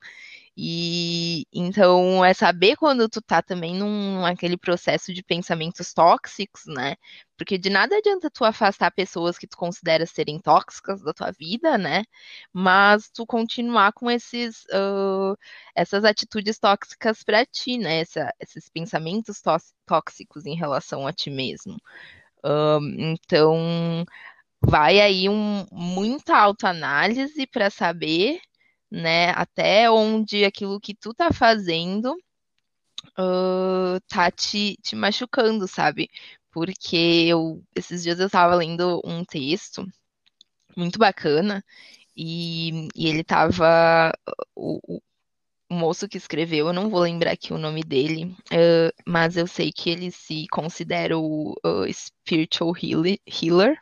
E 0.57 1.47
então 1.53 2.25
é 2.25 2.33
saber 2.33 2.77
quando 2.77 3.09
tu 3.09 3.21
tá 3.21 3.43
também 3.43 3.75
num 3.75 4.25
aquele 4.25 4.57
processo 4.57 5.13
de 5.13 5.23
pensamentos 5.23 5.93
tóxicos, 5.93 6.63
né? 6.67 6.95
Porque 7.37 7.59
de 7.59 7.69
nada 7.71 7.97
adianta 7.97 8.31
tu 8.31 8.45
afastar 8.45 8.93
pessoas 8.93 9.37
que 9.37 9.49
tu 9.49 9.57
considera 9.57 10.07
serem 10.07 10.39
tóxicas 10.41 11.03
da 11.03 11.13
tua 11.13 11.33
vida, 11.33 11.77
né? 11.77 12.05
Mas 12.53 13.11
tu 13.11 13.27
continuar 13.27 13.93
com 13.93 14.09
esses 14.09 14.65
uh, 14.67 15.37
essas 15.75 16.05
atitudes 16.05 16.59
tóxicas 16.59 17.25
para 17.25 17.45
ti, 17.45 17.77
né? 17.77 18.01
Essa, 18.01 18.33
esses 18.41 18.69
pensamentos 18.69 19.43
tóxicos 19.87 20.47
em 20.47 20.55
relação 20.55 21.05
a 21.07 21.13
ti 21.13 21.31
mesmo. 21.31 21.77
então 22.99 24.05
vai 24.61 25.01
aí 25.01 25.29
um, 25.29 25.67
muita 25.73 26.37
autoanálise 26.37 27.47
para 27.47 27.71
saber 27.71 28.41
né? 28.95 29.31
Até 29.31 29.91
onde 29.91 30.45
aquilo 30.45 30.81
que 30.81 30.95
tu 30.95 31.13
tá 31.15 31.33
fazendo 31.33 32.15
uh, 33.19 34.01
tá 34.09 34.31
te, 34.31 34.77
te 34.83 34.95
machucando, 34.97 35.67
sabe? 35.69 36.11
Porque 36.51 36.97
eu, 37.29 37.63
esses 37.75 38.03
dias 38.03 38.21
eu 38.21 38.31
tava 38.31 38.55
lendo 38.55 39.01
um 39.05 39.25
texto 39.25 39.87
muito 40.77 40.99
bacana 40.99 41.65
e, 42.17 42.89
e 42.95 43.09
ele 43.09 43.25
tava. 43.25 44.13
O, 44.55 44.99
o 45.71 45.75
moço 45.75 46.09
que 46.09 46.19
escreveu, 46.19 46.69
eu 46.69 46.73
não 46.73 46.91
vou 46.91 47.01
lembrar 47.01 47.33
aqui 47.33 47.53
o 47.53 47.59
nome 47.59 47.83
dele, 47.83 48.27
uh, 48.53 48.93
mas 49.07 49.37
eu 49.37 49.47
sei 49.47 49.73
que 49.73 49.91
ele 49.91 50.11
se 50.13 50.47
considera 50.51 51.19
o 51.19 51.53
uh, 51.65 51.93
spiritual 51.93 52.73
healer. 52.77 53.79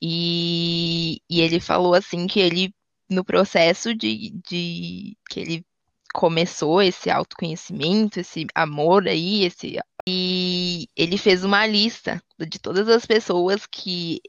E, 0.00 1.20
e 1.30 1.40
ele 1.40 1.60
falou 1.60 1.94
assim 1.94 2.26
que 2.26 2.40
ele 2.40 2.74
no 3.12 3.24
processo 3.24 3.94
de, 3.94 4.30
de 4.46 5.16
que 5.28 5.40
ele 5.40 5.66
começou 6.12 6.82
esse 6.82 7.10
autoconhecimento, 7.10 8.20
esse 8.20 8.46
amor 8.54 9.08
aí, 9.08 9.44
esse 9.44 9.78
e 10.06 10.88
ele 10.96 11.16
fez 11.16 11.44
uma 11.44 11.66
lista 11.66 12.20
de 12.48 12.58
todas 12.58 12.88
as 12.88 13.06
pessoas 13.06 13.66
que 13.66 14.20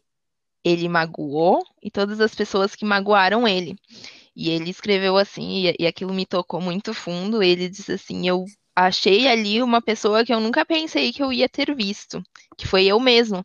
ele 0.64 0.88
magoou 0.88 1.64
e 1.82 1.90
todas 1.92 2.22
as 2.22 2.34
pessoas 2.34 2.76
que 2.76 2.86
magoaram 2.86 3.48
ele. 3.48 3.76
E 4.36 4.50
ele 4.50 4.70
escreveu 4.70 5.18
assim, 5.18 5.68
e, 5.68 5.76
e 5.80 5.88
aquilo 5.88 6.14
me 6.14 6.26
tocou 6.26 6.62
muito 6.62 6.94
fundo. 6.94 7.44
Ele 7.44 7.70
disse 7.70 7.92
assim: 7.92 8.28
Eu 8.28 8.46
achei 8.76 9.28
ali 9.28 9.62
uma 9.62 9.82
pessoa 9.82 10.24
que 10.24 10.34
eu 10.34 10.40
nunca 10.40 10.66
pensei 10.66 11.12
que 11.12 11.22
eu 11.24 11.34
ia 11.34 11.50
ter 11.50 11.76
visto, 11.76 12.22
que 12.58 12.68
foi 12.68 12.86
eu 12.86 13.00
mesmo. 13.00 13.44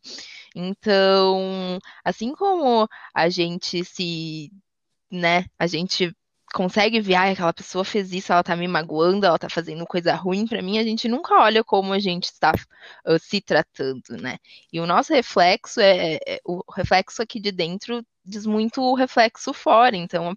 Então, 0.54 1.78
assim 2.04 2.32
como 2.32 2.88
a 3.14 3.28
gente 3.28 3.84
se 3.84 4.50
né, 5.10 5.44
a 5.58 5.66
gente 5.66 6.14
consegue 6.52 7.00
ver, 7.00 7.14
ah, 7.14 7.30
aquela 7.30 7.52
pessoa 7.52 7.84
fez 7.84 8.12
isso, 8.12 8.32
ela 8.32 8.42
tá 8.42 8.56
me 8.56 8.66
magoando, 8.66 9.26
ela 9.26 9.38
tá 9.38 9.48
fazendo 9.48 9.86
coisa 9.86 10.14
ruim 10.14 10.46
para 10.46 10.62
mim, 10.62 10.78
a 10.78 10.82
gente 10.82 11.08
nunca 11.08 11.34
olha 11.34 11.62
como 11.62 11.92
a 11.92 11.98
gente 11.98 12.24
está 12.24 12.52
uh, 13.06 13.18
se 13.18 13.40
tratando, 13.40 14.16
né? 14.20 14.38
E 14.72 14.80
o 14.80 14.86
nosso 14.86 15.12
reflexo 15.12 15.80
é, 15.80 16.14
é, 16.14 16.18
é, 16.26 16.40
o 16.44 16.62
reflexo 16.72 17.22
aqui 17.22 17.40
de 17.40 17.52
dentro 17.52 18.04
diz 18.24 18.46
muito 18.46 18.82
o 18.82 18.94
reflexo 18.94 19.52
fora. 19.52 19.96
Então, 19.96 20.34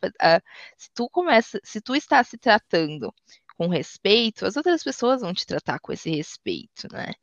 se 0.77 0.89
tu 0.93 1.09
começa, 1.09 1.59
se 1.63 1.81
tu 1.81 1.95
está 1.95 2.23
se 2.23 2.37
tratando 2.37 3.13
com 3.61 3.67
respeito, 3.67 4.43
as 4.47 4.57
outras 4.57 4.83
pessoas 4.83 5.21
vão 5.21 5.35
te 5.35 5.45
tratar 5.45 5.79
com 5.79 5.93
esse 5.93 6.09
respeito, 6.09 6.87
né? 6.91 7.13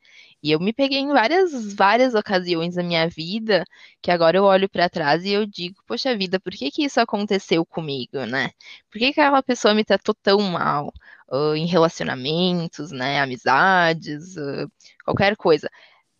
E 0.40 0.52
eu 0.52 0.60
me 0.60 0.72
peguei 0.72 1.00
em 1.00 1.08
várias, 1.08 1.74
várias 1.74 2.14
ocasiões 2.14 2.76
da 2.76 2.82
minha 2.84 3.08
vida 3.08 3.64
que 4.00 4.08
agora 4.08 4.36
eu 4.36 4.44
olho 4.44 4.68
para 4.68 4.88
trás 4.88 5.24
e 5.24 5.32
eu 5.32 5.44
digo, 5.44 5.82
poxa 5.84 6.16
vida, 6.16 6.38
por 6.38 6.52
que 6.52 6.70
que 6.70 6.84
isso 6.84 7.00
aconteceu 7.00 7.66
comigo, 7.66 8.24
né? 8.24 8.50
Por 8.88 9.00
que 9.00 9.12
que 9.12 9.20
aquela 9.20 9.42
pessoa 9.42 9.74
me 9.74 9.84
tratou 9.84 10.14
tão 10.14 10.38
mal 10.40 10.92
uh, 11.28 11.56
em 11.56 11.66
relacionamentos, 11.66 12.92
né, 12.92 13.20
amizades, 13.20 14.36
uh, 14.36 14.70
qualquer 15.04 15.36
coisa? 15.36 15.68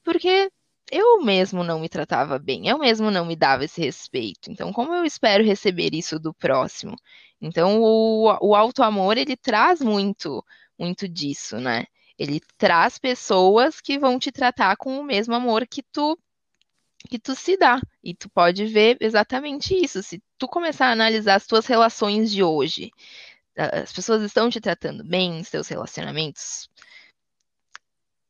Porque 0.05 0.51
eu 0.91 1.23
mesmo 1.23 1.63
não 1.63 1.79
me 1.81 1.89
tratava 1.89 2.39
bem, 2.41 2.67
eu 2.69 2.79
mesmo 2.79 3.11
não 3.11 3.25
me 3.25 3.37
dava 3.37 3.65
esse 3.65 3.81
respeito. 3.81 4.51
Então, 4.51 4.73
como 4.73 4.95
eu 4.95 5.05
espero 5.05 5.45
receber 5.45 5.95
isso 5.95 6.19
do 6.19 6.35
próximo? 6.35 6.97
Então, 7.41 7.81
o, 7.81 8.25
o 8.41 8.55
auto-amor, 8.55 9.17
ele 9.17 9.37
traz 9.37 9.81
muito, 9.81 10.45
muito 10.79 11.09
disso, 11.09 11.59
né? 11.59 11.87
Ele 12.19 12.41
traz 12.57 12.99
pessoas 12.99 13.81
que 13.81 13.99
vão 13.99 14.19
te 14.19 14.33
tratar 14.33 14.77
com 14.77 14.99
o 14.99 15.05
mesmo 15.05 15.35
amor 15.35 15.67
que 15.67 15.83
tu 15.83 16.19
que 17.09 17.19
tu 17.19 17.35
se 17.35 17.57
dá. 17.57 17.81
E 18.03 18.15
tu 18.15 18.29
pode 18.29 18.67
ver 18.67 18.97
exatamente 19.01 19.75
isso. 19.75 20.03
Se 20.03 20.23
tu 20.37 20.49
começar 20.49 20.89
a 20.89 20.93
analisar 20.93 21.37
as 21.37 21.47
tuas 21.47 21.67
relações 21.67 22.31
de 22.31 22.43
hoje, 22.43 22.91
as 23.57 23.93
pessoas 23.93 24.23
estão 24.23 24.51
te 24.51 24.61
tratando 24.61 25.05
bem, 25.05 25.41
os 25.41 25.51
teus 25.51 25.69
relacionamentos. 25.69 26.69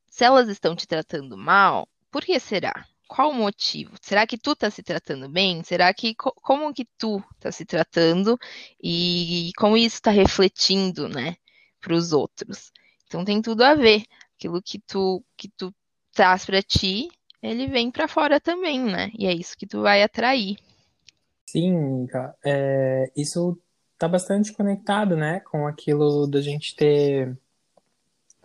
Se 0.09 0.25
elas 0.25 0.49
estão 0.49 0.77
te 0.77 0.87
tratando 0.87 1.37
mal, 1.37 1.88
por 2.11 2.25
que 2.25 2.38
será? 2.40 2.87
Qual 3.09 3.31
o 3.31 3.35
motivo? 3.35 3.94
Será 4.03 4.27
que 4.27 4.37
tu 4.37 4.55
tá 4.55 4.71
se 4.71 4.83
tratando 4.83 5.29
bem? 5.29 5.62
Será 5.64 5.92
que 5.94 6.14
como 6.14 6.75
que 6.75 6.87
tu 6.99 7.23
tá 7.40 7.51
se 7.51 7.64
tratando 7.64 8.38
e 8.83 9.51
como 9.57 9.77
isso 9.77 9.97
está 9.97 10.11
refletindo, 10.11 11.09
né, 11.09 11.37
para 11.81 11.94
os 11.94 12.12
outros? 12.12 12.71
Então 13.07 13.25
tem 13.25 13.40
tudo 13.40 13.64
a 13.64 13.75
ver. 13.75 14.05
Aquilo 14.37 14.62
que 14.62 14.79
tu 14.79 15.25
que 15.37 15.49
tu 15.49 15.75
traz 16.12 16.44
para 16.44 16.62
ti, 16.62 17.09
ele 17.42 17.66
vem 17.66 17.90
para 17.90 18.07
fora 18.07 18.38
também, 18.38 18.81
né? 18.81 19.11
E 19.18 19.27
é 19.27 19.33
isso 19.33 19.57
que 19.57 19.66
tu 19.66 19.81
vai 19.83 20.03
atrair. 20.03 20.57
Sim, 21.47 22.07
é, 22.44 23.11
isso 23.16 23.59
tá 23.97 24.07
bastante 24.07 24.53
conectado, 24.53 25.16
né, 25.16 25.40
com 25.40 25.66
aquilo 25.66 26.27
da 26.27 26.40
gente 26.42 26.77
ter 26.77 27.37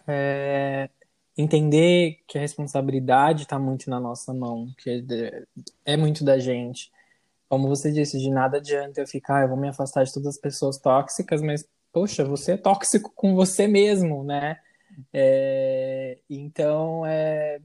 é, 0.08 0.90
entender 1.38 2.20
que 2.28 2.38
a 2.38 2.42
responsabilidade 2.42 3.44
está 3.44 3.58
muito 3.58 3.90
na 3.90 4.00
nossa 4.00 4.34
mão, 4.34 4.68
que 4.78 5.04
é, 5.86 5.98
muito 5.98 6.24
da 6.24 6.38
gente. 6.38 6.92
Como 7.50 7.68
você 7.68 7.92
disse, 7.92 8.20
de 8.20 8.30
nada 8.30 8.58
adianta 8.58 9.02
eu 9.02 9.08
ficar, 9.08 9.44
eu 9.44 9.50
vou 9.50 9.58
me 9.58 9.68
afastar 9.68 10.04
de 10.04 10.14
todas 10.14 10.30
as 10.30 10.38
pessoas 10.38 10.78
tóxicas, 10.78 11.42
mas, 11.42 11.68
poxa, 11.92 12.24
você 12.24 12.54
é 12.54 12.58
tóxico 12.58 13.12
com 13.16 13.36
você 13.36 13.68
mesmo, 13.68 14.24
né? 14.24 14.60
É, 15.12 16.18
então, 16.30 17.06
é, 17.06 17.60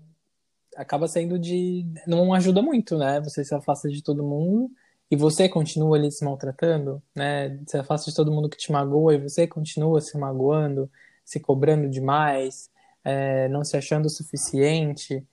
acaba 0.77 1.09
sendo 1.09 1.39
de. 1.39 1.87
Não 2.07 2.33
ajuda 2.33 2.63
muito, 2.63 2.97
né? 2.97 3.21
Você 3.21 3.45
se 3.45 3.55
afasta 3.55 3.89
de 3.89 4.03
todo 4.03 4.23
mundo 4.23 4.71
e 5.11 5.17
você 5.17 5.49
continua 5.49 5.97
ali 5.97 6.11
se 6.11 6.25
maltratando, 6.25 7.03
né? 7.15 7.59
Você 7.67 7.79
afasta 7.79 8.11
de 8.11 8.17
todo 8.17 8.33
mundo 8.33 8.49
que 8.49 8.57
te 8.57 8.71
magoa 8.73 9.15
e 9.15 9.19
você 9.19 9.47
continua 9.47 10.01
se 10.01 10.17
magoando, 10.19 10.91
se 11.25 11.41
cobrando 11.41 11.89
demais, 11.89 12.71
é, 13.09 13.49
não 13.49 13.65
se 13.65 13.77
achando 13.77 14.07
o 14.07 14.11
suficiente. 14.11 15.25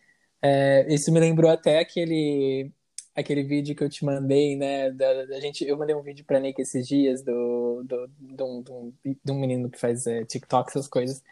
É, 0.42 0.86
isso 0.94 1.12
me 1.12 1.20
lembrou 1.20 1.52
até 1.52 1.80
aquele 1.80 2.72
aquele 3.16 3.44
vídeo 3.44 3.76
que 3.76 3.84
eu 3.84 3.90
te 3.90 4.04
mandei, 4.06 4.56
né? 4.58 4.92
Da, 4.92 5.26
da 5.26 5.40
gente, 5.40 5.66
eu 5.66 5.78
mandei 5.78 5.96
um 5.96 6.02
vídeo 6.02 6.26
pra 6.26 6.40
Nick 6.40 6.62
esses 6.62 6.88
dias 6.88 7.24
do, 7.24 7.84
do, 7.86 8.08
do, 8.20 8.62
do, 8.62 8.94
do 9.24 9.34
um 9.34 9.40
menino 9.40 9.70
que 9.70 9.80
faz 9.80 10.06
é, 10.08 10.26
TikTok, 10.26 10.70
essas 10.70 10.88
coisas 10.88 11.24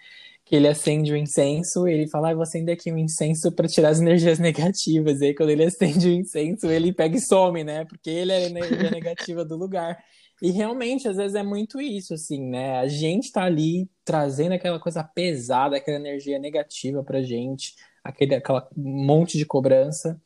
que 0.45 0.55
ele 0.55 0.67
acende 0.67 1.13
o 1.13 1.17
incenso, 1.17 1.87
ele 1.87 2.07
fala, 2.07 2.31
ah, 2.31 2.33
vou 2.33 2.43
acender 2.43 2.75
aqui 2.75 2.91
um 2.91 2.97
incenso 2.97 3.51
para 3.51 3.67
tirar 3.67 3.89
as 3.89 4.01
energias 4.01 4.39
negativas. 4.39 5.21
E 5.21 5.27
aí, 5.27 5.35
quando 5.35 5.49
ele 5.51 5.63
acende 5.65 6.07
o 6.07 6.11
incenso, 6.11 6.67
ele 6.67 6.93
pega 6.93 7.17
e 7.17 7.21
some, 7.21 7.63
né? 7.63 7.85
Porque 7.85 8.09
ele 8.09 8.31
é 8.31 8.37
a 8.37 8.41
energia 8.41 8.91
negativa 8.91 9.45
do 9.45 9.55
lugar. 9.55 9.97
E 10.43 10.51
realmente, 10.51 11.07
às 11.07 11.15
vezes 11.15 11.35
é 11.35 11.41
muito 11.41 11.79
isso, 11.79 12.13
assim, 12.13 12.49
né? 12.49 12.77
A 12.77 12.85
gente 12.85 13.31
tá 13.31 13.45
ali 13.45 13.89
trazendo 14.03 14.51
aquela 14.51 14.77
coisa 14.77 15.01
pesada, 15.01 15.77
aquela 15.77 15.95
energia 15.97 16.37
negativa 16.37 17.01
pra 17.01 17.21
gente, 17.21 17.73
aquele 18.03 18.35
aquela 18.35 18.67
monte 18.75 19.37
de 19.37 19.45
cobrança, 19.45 20.21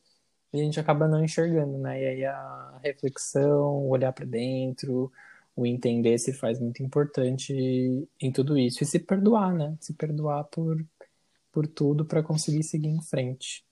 e 0.52 0.60
a 0.60 0.64
gente 0.64 0.80
acaba 0.80 1.06
não 1.06 1.22
enxergando, 1.24 1.78
né? 1.78 2.02
E 2.02 2.06
aí 2.06 2.24
a 2.24 2.80
reflexão, 2.82 3.88
olhar 3.88 4.12
para 4.12 4.26
dentro, 4.26 5.12
o 5.54 5.64
entender 5.64 6.18
se 6.18 6.32
faz 6.32 6.58
muito 6.58 6.82
importante 6.82 7.54
em 8.20 8.32
tudo 8.32 8.58
isso. 8.58 8.82
E 8.82 8.86
se 8.86 8.98
perdoar, 8.98 9.54
né? 9.54 9.76
Se 9.80 9.94
perdoar 9.94 10.42
por, 10.46 10.84
por 11.52 11.64
tudo 11.68 12.04
para 12.04 12.24
conseguir 12.24 12.64
seguir 12.64 12.88
em 12.88 13.00
frente. 13.02 13.64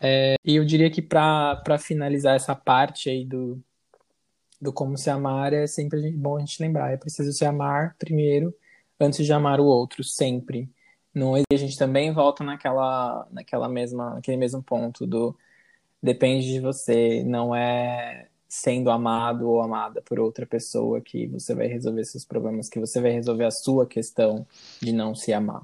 É, 0.00 0.36
e 0.44 0.54
eu 0.54 0.64
diria 0.64 0.90
que 0.92 1.02
para 1.02 1.76
finalizar 1.80 2.36
essa 2.36 2.54
parte 2.54 3.10
aí 3.10 3.24
do, 3.24 3.60
do 4.62 4.72
como 4.72 4.96
se 4.96 5.10
amar, 5.10 5.52
é 5.52 5.66
sempre 5.66 6.12
bom 6.12 6.36
a 6.36 6.40
gente 6.40 6.62
lembrar. 6.62 6.92
É 6.92 6.96
preciso 6.96 7.32
se 7.32 7.44
amar 7.44 7.96
primeiro, 7.98 8.54
antes 9.00 9.26
de 9.26 9.32
amar 9.32 9.60
o 9.60 9.64
outro, 9.66 10.04
sempre. 10.04 10.70
Não, 11.12 11.36
e 11.36 11.42
a 11.52 11.56
gente 11.56 11.76
também 11.76 12.12
volta 12.12 12.44
naquela, 12.44 13.26
naquela 13.32 13.68
mesma, 13.68 14.14
naquele 14.14 14.36
mesmo 14.36 14.62
ponto 14.62 15.04
do 15.06 15.36
depende 16.02 16.46
de 16.46 16.60
você, 16.60 17.24
não 17.24 17.54
é 17.54 18.28
sendo 18.48 18.90
amado 18.90 19.48
ou 19.48 19.62
amada 19.62 20.02
por 20.02 20.20
outra 20.20 20.46
pessoa 20.46 21.00
que 21.00 21.26
você 21.26 21.54
vai 21.54 21.66
resolver 21.66 22.04
seus 22.04 22.24
problemas, 22.24 22.68
que 22.68 22.78
você 22.78 23.00
vai 23.00 23.10
resolver 23.10 23.44
a 23.44 23.50
sua 23.50 23.86
questão 23.86 24.46
de 24.80 24.92
não 24.92 25.14
se 25.14 25.32
amar. 25.32 25.62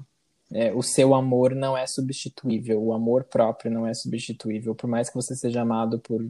É, 0.51 0.73
o 0.73 0.81
seu 0.81 1.13
amor 1.13 1.53
não 1.55 1.77
é 1.77 1.85
substituível, 1.85 2.81
o 2.83 2.91
amor 2.91 3.23
próprio 3.25 3.71
não 3.71 3.85
é 3.87 3.93
substituível, 3.93 4.75
por 4.75 4.89
mais 4.89 5.09
que 5.09 5.15
você 5.15 5.35
seja 5.35 5.61
amado 5.61 5.99
por 5.99 6.25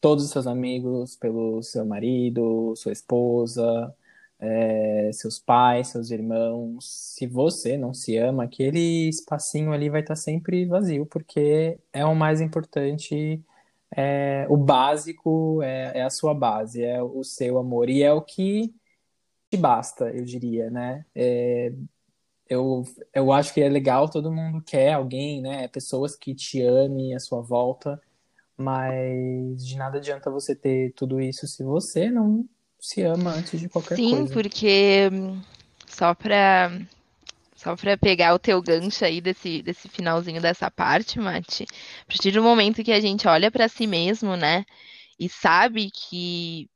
todos 0.00 0.24
os 0.24 0.30
seus 0.30 0.46
amigos, 0.46 1.16
pelo 1.16 1.62
seu 1.62 1.84
marido, 1.84 2.74
sua 2.76 2.92
esposa, 2.92 3.94
é, 4.38 5.10
seus 5.12 5.38
pais, 5.38 5.88
seus 5.88 6.10
irmãos. 6.10 6.86
Se 7.16 7.26
você 7.26 7.76
não 7.76 7.94
se 7.94 8.16
ama, 8.16 8.44
aquele 8.44 9.08
espacinho 9.08 9.72
ali 9.72 9.90
vai 9.90 10.00
estar 10.00 10.16
sempre 10.16 10.64
vazio, 10.66 11.06
porque 11.06 11.78
é 11.92 12.04
o 12.04 12.14
mais 12.14 12.40
importante 12.40 13.42
é, 13.96 14.46
o 14.48 14.56
básico 14.56 15.62
é, 15.62 15.98
é, 15.98 16.02
a 16.04 16.10
sua 16.10 16.34
base, 16.34 16.82
é 16.84 17.02
o 17.02 17.24
seu 17.24 17.58
amor. 17.58 17.88
E 17.90 18.02
é 18.02 18.12
o 18.12 18.22
que 18.22 18.72
te 19.50 19.56
basta, 19.58 20.10
eu 20.10 20.24
diria, 20.24 20.70
né? 20.70 21.04
É, 21.14 21.72
eu, 22.48 22.84
eu 23.14 23.32
acho 23.32 23.54
que 23.54 23.60
é 23.60 23.68
legal, 23.68 24.08
todo 24.10 24.32
mundo 24.32 24.62
quer 24.62 24.94
alguém, 24.94 25.40
né? 25.42 25.68
Pessoas 25.68 26.16
que 26.16 26.34
te 26.34 26.62
amem 26.62 27.14
à 27.14 27.20
sua 27.20 27.40
volta, 27.42 28.00
mas 28.60 29.64
de 29.64 29.76
nada 29.76 29.98
adianta 29.98 30.30
você 30.30 30.54
ter 30.54 30.92
tudo 30.94 31.20
isso 31.20 31.46
se 31.46 31.64
você 31.64 32.10
não 32.10 32.44
se 32.78 33.02
ama 33.02 33.32
antes 33.32 33.58
de 33.58 33.68
qualquer 33.68 33.96
Sim, 33.96 34.10
coisa. 34.10 34.26
Sim, 34.26 34.32
porque 34.34 35.10
só 35.86 36.14
para 36.14 36.70
só 37.56 37.76
para 37.76 37.96
pegar 37.98 38.34
o 38.34 38.38
teu 38.38 38.60
gancho 38.62 39.04
aí 39.04 39.20
desse, 39.20 39.62
desse 39.62 39.88
finalzinho 39.88 40.40
dessa 40.40 40.70
parte, 40.70 41.18
Mati. 41.18 41.64
A 42.02 42.06
partir 42.06 42.30
do 42.32 42.42
momento 42.42 42.82
que 42.82 42.92
a 42.92 43.00
gente 43.00 43.28
olha 43.28 43.50
para 43.50 43.68
si 43.68 43.86
mesmo, 43.86 44.34
né? 44.34 44.64
E 45.18 45.28
sabe 45.28 45.90
que 45.90 46.70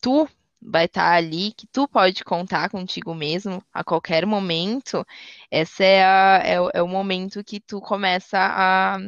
tu 0.00 0.28
vai 0.60 0.86
estar 0.86 1.02
tá 1.02 1.16
ali, 1.16 1.52
que 1.52 1.66
tu 1.66 1.86
pode 1.88 2.24
contar 2.24 2.70
contigo 2.70 3.14
mesmo 3.14 3.62
a 3.72 3.84
qualquer 3.84 4.26
momento, 4.26 5.06
esse 5.50 5.84
é, 5.84 6.04
a, 6.04 6.42
é, 6.44 6.56
é 6.74 6.82
o 6.82 6.88
momento 6.88 7.44
que 7.44 7.60
tu 7.60 7.80
começa 7.80 8.38
a, 8.38 8.98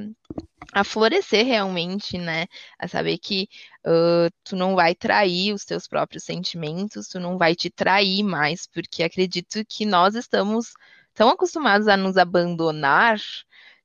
a 0.72 0.84
florescer 0.84 1.44
realmente, 1.46 2.18
né? 2.18 2.46
A 2.78 2.86
saber 2.88 3.18
que 3.18 3.48
uh, 3.86 4.30
tu 4.44 4.56
não 4.56 4.74
vai 4.74 4.94
trair 4.94 5.52
os 5.52 5.64
teus 5.64 5.88
próprios 5.88 6.24
sentimentos, 6.24 7.08
tu 7.08 7.18
não 7.20 7.38
vai 7.38 7.54
te 7.54 7.70
trair 7.70 8.22
mais, 8.22 8.66
porque 8.66 9.02
acredito 9.02 9.64
que 9.66 9.84
nós 9.86 10.14
estamos 10.14 10.72
tão 11.14 11.30
acostumados 11.30 11.88
a 11.88 11.96
nos 11.96 12.16
abandonar 12.16 13.18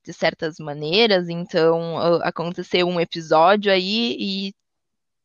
de 0.04 0.12
certas 0.12 0.58
maneiras, 0.58 1.28
então 1.28 1.96
aconteceu 2.22 2.86
um 2.86 3.00
episódio 3.00 3.72
aí 3.72 4.16
e 4.18 4.54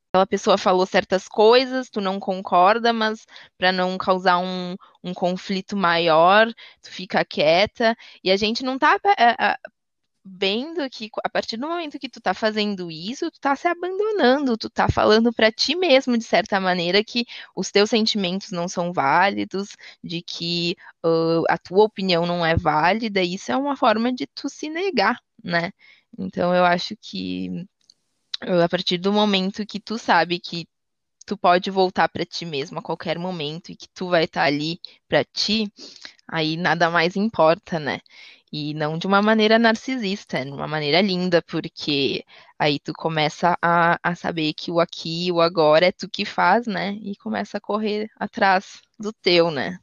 aquela 0.09 0.25
pessoa 0.25 0.57
falou 0.57 0.85
certas 0.85 1.27
coisas, 1.27 1.89
tu 1.89 2.01
não 2.01 2.19
concorda, 2.19 2.91
mas 2.91 3.25
para 3.57 3.71
não 3.71 3.97
causar 3.97 4.39
um, 4.39 4.75
um 5.03 5.13
conflito 5.13 5.77
maior, 5.77 6.47
tu 6.81 6.91
fica 6.91 7.23
quieta, 7.23 7.95
e 8.23 8.31
a 8.31 8.37
gente 8.37 8.63
não 8.63 8.77
tá 8.79 8.99
vendo 10.25 10.87
que 10.89 11.09
a 11.23 11.29
partir 11.29 11.57
do 11.57 11.67
momento 11.67 11.99
que 11.99 12.09
tu 12.09 12.19
tá 12.21 12.33
fazendo 12.33 12.91
isso, 12.91 13.31
tu 13.31 13.39
tá 13.39 13.55
se 13.55 13.67
abandonando, 13.67 14.57
tu 14.57 14.69
tá 14.69 14.89
falando 14.89 15.31
para 15.33 15.51
ti 15.51 15.75
mesmo, 15.75 16.17
de 16.17 16.23
certa 16.23 16.59
maneira, 16.59 17.03
que 17.03 17.25
os 17.55 17.71
teus 17.71 17.89
sentimentos 17.89 18.51
não 18.51 18.67
são 18.67 18.91
válidos, 18.91 19.75
de 20.03 20.21
que 20.21 20.75
uh, 21.05 21.43
a 21.49 21.57
tua 21.57 21.83
opinião 21.85 22.25
não 22.25 22.45
é 22.45 22.55
válida, 22.55 23.21
isso 23.21 23.51
é 23.51 23.57
uma 23.57 23.75
forma 23.77 24.11
de 24.13 24.27
tu 24.27 24.49
se 24.49 24.69
negar, 24.69 25.19
né? 25.43 25.71
Então 26.17 26.53
eu 26.55 26.65
acho 26.65 26.95
que 26.99 27.67
a 28.41 28.69
partir 28.69 28.97
do 28.97 29.11
momento 29.11 29.65
que 29.65 29.79
tu 29.79 29.97
sabe 29.97 30.39
que 30.39 30.67
tu 31.25 31.37
pode 31.37 31.69
voltar 31.69 32.09
para 32.09 32.25
ti 32.25 32.45
mesmo 32.45 32.79
a 32.79 32.81
qualquer 32.81 33.19
momento 33.19 33.71
e 33.71 33.75
que 33.75 33.87
tu 33.89 34.09
vai 34.09 34.23
estar 34.23 34.41
tá 34.41 34.47
ali 34.47 34.79
para 35.07 35.23
ti, 35.23 35.71
aí 36.27 36.57
nada 36.57 36.89
mais 36.89 37.15
importa, 37.15 37.79
né? 37.79 37.99
E 38.51 38.73
não 38.73 38.97
de 38.97 39.05
uma 39.05 39.21
maneira 39.21 39.59
narcisista, 39.59 40.43
de 40.43 40.51
uma 40.51 40.67
maneira 40.67 41.01
linda, 41.01 41.41
porque 41.43 42.25
aí 42.57 42.79
tu 42.79 42.93
começa 42.93 43.55
a, 43.61 43.99
a 44.01 44.15
saber 44.15 44.53
que 44.53 44.71
o 44.71 44.79
aqui 44.79 45.27
e 45.27 45.31
o 45.31 45.41
agora 45.41 45.87
é 45.87 45.91
tu 45.91 46.09
que 46.09 46.25
faz, 46.25 46.65
né? 46.65 46.93
E 47.01 47.15
começa 47.17 47.57
a 47.57 47.61
correr 47.61 48.09
atrás 48.19 48.81
do 48.99 49.13
teu, 49.13 49.51
né? 49.51 49.79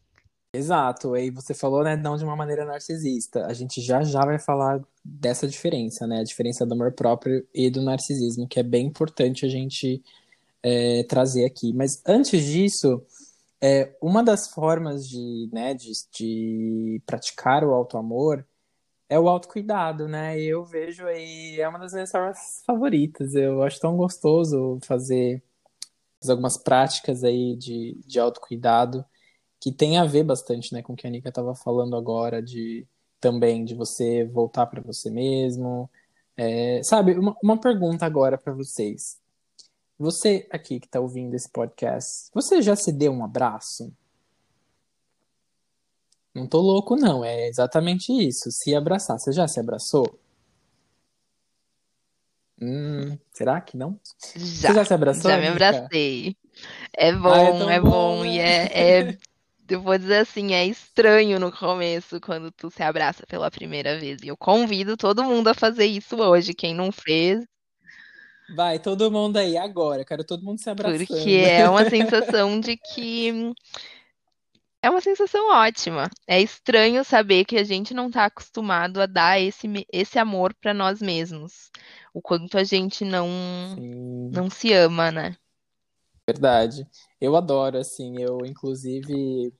Exato, 0.56 1.12
aí 1.14 1.30
você 1.30 1.52
falou, 1.52 1.84
né, 1.84 1.96
não 1.96 2.16
de 2.16 2.24
uma 2.24 2.34
maneira 2.34 2.64
narcisista. 2.64 3.46
A 3.46 3.52
gente 3.52 3.80
já 3.82 4.02
já 4.02 4.24
vai 4.24 4.38
falar 4.38 4.82
dessa 5.04 5.46
diferença, 5.46 6.06
né? 6.06 6.20
A 6.20 6.24
diferença 6.24 6.64
do 6.64 6.72
amor 6.74 6.92
próprio 6.92 7.46
e 7.54 7.70
do 7.70 7.82
narcisismo, 7.82 8.48
que 8.48 8.58
é 8.58 8.62
bem 8.62 8.86
importante 8.86 9.44
a 9.44 9.48
gente 9.48 10.02
é, 10.62 11.04
trazer 11.04 11.44
aqui. 11.44 11.72
Mas 11.74 12.02
antes 12.06 12.42
disso, 12.44 13.02
é, 13.60 13.94
uma 14.00 14.22
das 14.24 14.48
formas 14.48 15.06
de, 15.08 15.48
né, 15.52 15.74
de, 15.74 15.92
de 16.12 17.02
praticar 17.06 17.62
o 17.64 17.74
auto-amor 17.74 18.46
é 19.08 19.18
o 19.20 19.28
autocuidado, 19.28 20.08
né? 20.08 20.40
Eu 20.40 20.64
vejo 20.64 21.06
aí, 21.06 21.60
é 21.60 21.68
uma 21.68 21.78
das 21.78 21.92
minhas 21.92 22.10
formas 22.10 22.62
favoritas. 22.66 23.34
Eu 23.34 23.62
acho 23.62 23.80
tão 23.80 23.96
gostoso 23.96 24.78
fazer, 24.84 25.42
fazer 26.20 26.32
algumas 26.32 26.56
práticas 26.56 27.24
aí 27.24 27.56
de, 27.56 28.00
de 28.06 28.18
autocuidado 28.18 29.04
que 29.66 29.72
tem 29.72 29.98
a 29.98 30.04
ver 30.04 30.22
bastante, 30.22 30.72
né, 30.72 30.80
com 30.80 30.92
o 30.92 30.96
que 30.96 31.08
a 31.08 31.10
Nika 31.10 31.28
estava 31.28 31.52
falando 31.52 31.96
agora 31.96 32.40
de 32.40 32.86
também 33.18 33.64
de 33.64 33.74
você 33.74 34.24
voltar 34.24 34.64
para 34.66 34.80
você 34.80 35.10
mesmo. 35.10 35.90
É, 36.36 36.80
sabe, 36.84 37.18
uma, 37.18 37.36
uma 37.42 37.60
pergunta 37.60 38.06
agora 38.06 38.38
para 38.38 38.52
vocês. 38.52 39.18
Você 39.98 40.46
aqui 40.52 40.78
que 40.78 40.86
está 40.86 41.00
ouvindo 41.00 41.34
esse 41.34 41.50
podcast, 41.50 42.30
você 42.32 42.62
já 42.62 42.76
se 42.76 42.92
deu 42.92 43.10
um 43.10 43.24
abraço? 43.24 43.92
Não 46.32 46.46
tô 46.46 46.60
louco, 46.60 46.94
não. 46.94 47.24
É 47.24 47.48
exatamente 47.48 48.12
isso. 48.12 48.52
Se 48.52 48.72
abraçar. 48.72 49.18
Você 49.18 49.32
já 49.32 49.48
se 49.48 49.58
abraçou? 49.58 50.16
Hum, 52.62 53.18
será 53.32 53.60
que 53.60 53.76
não? 53.76 53.98
Já. 54.36 54.68
Você 54.68 54.74
já 54.74 54.84
se 54.84 54.94
abraçou? 54.94 55.28
Já 55.28 55.38
me 55.38 55.48
abracei. 55.48 56.36
É 56.92 57.12
bom, 57.12 57.32
ah, 57.32 57.72
é, 57.72 57.76
é 57.76 57.80
bom, 57.80 57.90
bom 57.90 58.24
e 58.24 58.38
é, 58.38 59.00
é, 59.00 59.18
eu 59.68 59.80
vou 59.80 59.96
dizer 59.98 60.18
assim, 60.18 60.52
é 60.52 60.64
estranho 60.64 61.38
no 61.38 61.52
começo 61.52 62.20
quando 62.20 62.50
tu 62.50 62.70
se 62.70 62.82
abraça 62.82 63.26
pela 63.26 63.50
primeira 63.50 63.98
vez. 63.98 64.22
E 64.22 64.28
eu 64.28 64.36
convido 64.36 64.96
todo 64.96 65.24
mundo 65.24 65.48
a 65.48 65.54
fazer 65.54 65.86
isso 65.86 66.16
hoje. 66.16 66.54
Quem 66.54 66.74
não 66.74 66.90
fez, 66.92 67.44
Vai, 68.54 68.78
todo 68.78 69.10
mundo 69.10 69.38
aí 69.38 69.56
agora. 69.56 70.04
Quero 70.04 70.24
todo 70.24 70.44
mundo 70.44 70.60
se 70.60 70.70
abraçando. 70.70 71.04
Porque 71.04 71.30
é 71.30 71.68
uma 71.68 71.88
sensação 71.90 72.60
de 72.60 72.76
que 72.76 73.52
é 74.82 74.90
uma 74.90 75.00
sensação 75.00 75.50
ótima. 75.50 76.08
É 76.28 76.40
estranho 76.40 77.04
saber 77.04 77.44
que 77.44 77.56
a 77.56 77.64
gente 77.64 77.92
não 77.92 78.06
está 78.06 78.26
acostumado 78.26 79.00
a 79.00 79.06
dar 79.06 79.40
esse, 79.40 79.66
esse 79.92 80.18
amor 80.18 80.54
para 80.54 80.72
nós 80.72 81.02
mesmos. 81.02 81.70
O 82.14 82.22
quanto 82.22 82.56
a 82.56 82.62
gente 82.62 83.04
não, 83.04 83.28
não 84.30 84.48
se 84.48 84.72
ama, 84.72 85.10
né? 85.10 85.36
Verdade. 86.28 86.86
Eu 87.20 87.36
adoro, 87.36 87.78
assim, 87.78 88.20
eu 88.20 88.38
inclusive 88.44 89.52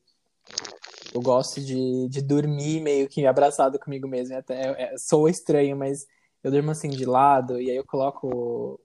eu 1.15 1.21
gosto 1.21 1.61
de, 1.61 2.09
de 2.09 2.21
dormir 2.23 2.81
meio 2.81 3.09
que 3.09 3.27
abraçado 3.27 3.79
comigo 3.79 4.09
mesmo. 4.09 4.37
Até 4.37 4.93
é, 4.93 4.99
sou 4.99 5.29
estranho, 5.29 5.77
mas 5.77 6.07
eu 6.43 6.51
durmo 6.51 6.71
assim 6.71 6.89
de 6.89 7.05
lado 7.05 7.61
e 7.61 7.71
aí 7.71 7.77
eu 7.77 7.85
coloco 7.85 8.81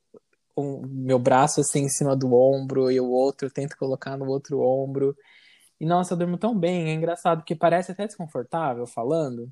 o 0.55 0.81
meu 0.87 1.19
braço 1.19 1.61
assim 1.61 1.83
em 1.83 1.89
cima 1.89 2.15
do 2.15 2.33
ombro 2.33 2.91
e 2.91 2.99
o 2.99 3.09
outro 3.09 3.47
eu 3.47 3.51
tento 3.51 3.77
colocar 3.77 4.17
no 4.17 4.27
outro 4.27 4.59
ombro. 4.61 5.15
E 5.79 5.85
nossa, 5.85 6.13
eu 6.13 6.17
durmo 6.17 6.37
tão 6.37 6.57
bem, 6.57 6.89
é 6.89 6.93
engraçado 6.93 7.39
porque 7.39 7.55
parece 7.55 7.91
até 7.91 8.05
desconfortável 8.07 8.85
falando, 8.87 9.51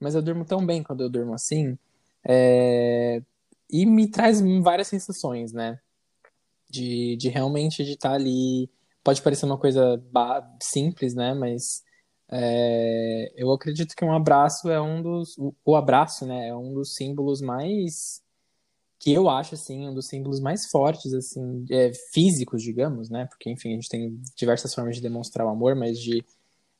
mas 0.00 0.14
eu 0.14 0.22
durmo 0.22 0.44
tão 0.44 0.64
bem 0.66 0.82
quando 0.82 1.02
eu 1.02 1.10
durmo 1.10 1.34
assim. 1.34 1.78
É... 2.26 3.22
E 3.70 3.86
me 3.86 4.10
traz 4.10 4.40
várias 4.62 4.88
sensações, 4.88 5.52
né? 5.52 5.80
De, 6.68 7.16
de 7.16 7.28
realmente 7.28 7.84
de 7.84 7.92
estar 7.92 8.12
ali. 8.12 8.70
Pode 9.02 9.22
parecer 9.22 9.46
uma 9.46 9.58
coisa 9.58 10.02
simples, 10.62 11.14
né? 11.14 11.34
Mas 11.34 11.82
é... 12.30 13.32
eu 13.36 13.50
acredito 13.52 13.94
que 13.96 14.04
um 14.04 14.12
abraço 14.12 14.70
é 14.70 14.80
um 14.80 15.02
dos. 15.02 15.36
O 15.64 15.76
abraço, 15.76 16.26
né? 16.26 16.48
É 16.48 16.54
um 16.54 16.74
dos 16.74 16.94
símbolos 16.94 17.40
mais 17.40 18.22
que 18.98 19.12
eu 19.12 19.28
acho 19.28 19.54
assim 19.54 19.88
um 19.88 19.94
dos 19.94 20.08
símbolos 20.08 20.40
mais 20.40 20.66
fortes 20.66 21.14
assim 21.14 21.64
é, 21.70 21.92
físicos 22.12 22.62
digamos 22.62 23.08
né 23.08 23.26
porque 23.26 23.50
enfim 23.50 23.70
a 23.70 23.74
gente 23.74 23.88
tem 23.88 24.20
diversas 24.36 24.74
formas 24.74 24.96
de 24.96 25.02
demonstrar 25.02 25.46
o 25.46 25.50
amor 25.50 25.76
mas 25.76 25.98
de 26.00 26.24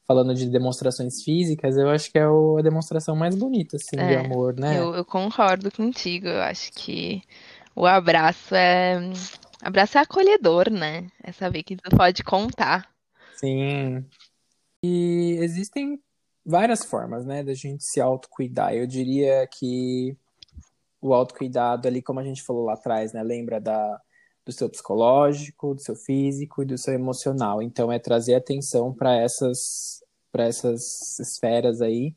falando 0.06 0.34
de 0.34 0.46
demonstrações 0.46 1.22
físicas 1.22 1.76
eu 1.76 1.88
acho 1.88 2.10
que 2.10 2.18
é 2.18 2.24
a 2.24 2.62
demonstração 2.62 3.14
mais 3.14 3.36
bonita 3.36 3.76
assim 3.76 3.96
é, 3.96 4.08
de 4.08 4.26
amor 4.26 4.54
né 4.54 4.78
eu, 4.78 4.94
eu, 4.94 5.04
concordo 5.04 5.70
contigo 5.70 6.26
eu 6.26 6.40
acho 6.40 6.72
que 6.72 7.22
o 7.74 7.86
abraço 7.86 8.54
é 8.54 8.98
abraço 9.62 9.98
é 9.98 10.00
acolhedor 10.00 10.70
né 10.70 11.08
é 11.22 11.32
saber 11.32 11.62
que 11.62 11.76
tu 11.76 11.96
pode 11.96 12.22
contar 12.24 12.88
sim 13.36 14.04
e 14.82 15.36
existem 15.40 16.00
várias 16.44 16.84
formas 16.84 17.24
né 17.24 17.42
da 17.42 17.54
gente 17.54 17.84
se 17.84 18.00
autocuidar 18.00 18.74
eu 18.74 18.86
diria 18.86 19.46
que 19.46 20.16
o 21.00 21.14
autocuidado 21.14 21.86
ali, 21.86 22.02
como 22.02 22.20
a 22.20 22.24
gente 22.24 22.42
falou 22.42 22.64
lá 22.64 22.74
atrás, 22.74 23.12
né? 23.12 23.22
Lembra 23.22 23.60
da, 23.60 24.00
do 24.44 24.52
seu 24.52 24.68
psicológico, 24.68 25.74
do 25.74 25.80
seu 25.80 25.94
físico 25.94 26.62
e 26.62 26.66
do 26.66 26.76
seu 26.76 26.94
emocional. 26.94 27.62
Então 27.62 27.90
é 27.90 27.98
trazer 27.98 28.34
atenção 28.34 28.92
para 28.92 29.16
essas 29.16 30.02
para 30.30 30.44
essas 30.44 31.18
esferas 31.18 31.80
aí 31.80 32.14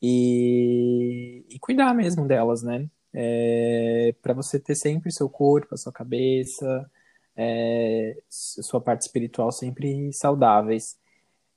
e, 0.00 1.44
e 1.50 1.58
cuidar 1.58 1.92
mesmo 1.94 2.26
delas, 2.26 2.62
né? 2.62 2.88
É, 3.14 4.14
para 4.22 4.34
você 4.34 4.58
ter 4.60 4.74
sempre 4.74 5.12
seu 5.12 5.28
corpo, 5.30 5.74
a 5.74 5.78
sua 5.78 5.92
cabeça, 5.92 6.90
é, 7.36 8.16
sua 8.28 8.80
parte 8.80 9.02
espiritual 9.02 9.52
sempre 9.52 10.12
saudáveis. 10.12 10.98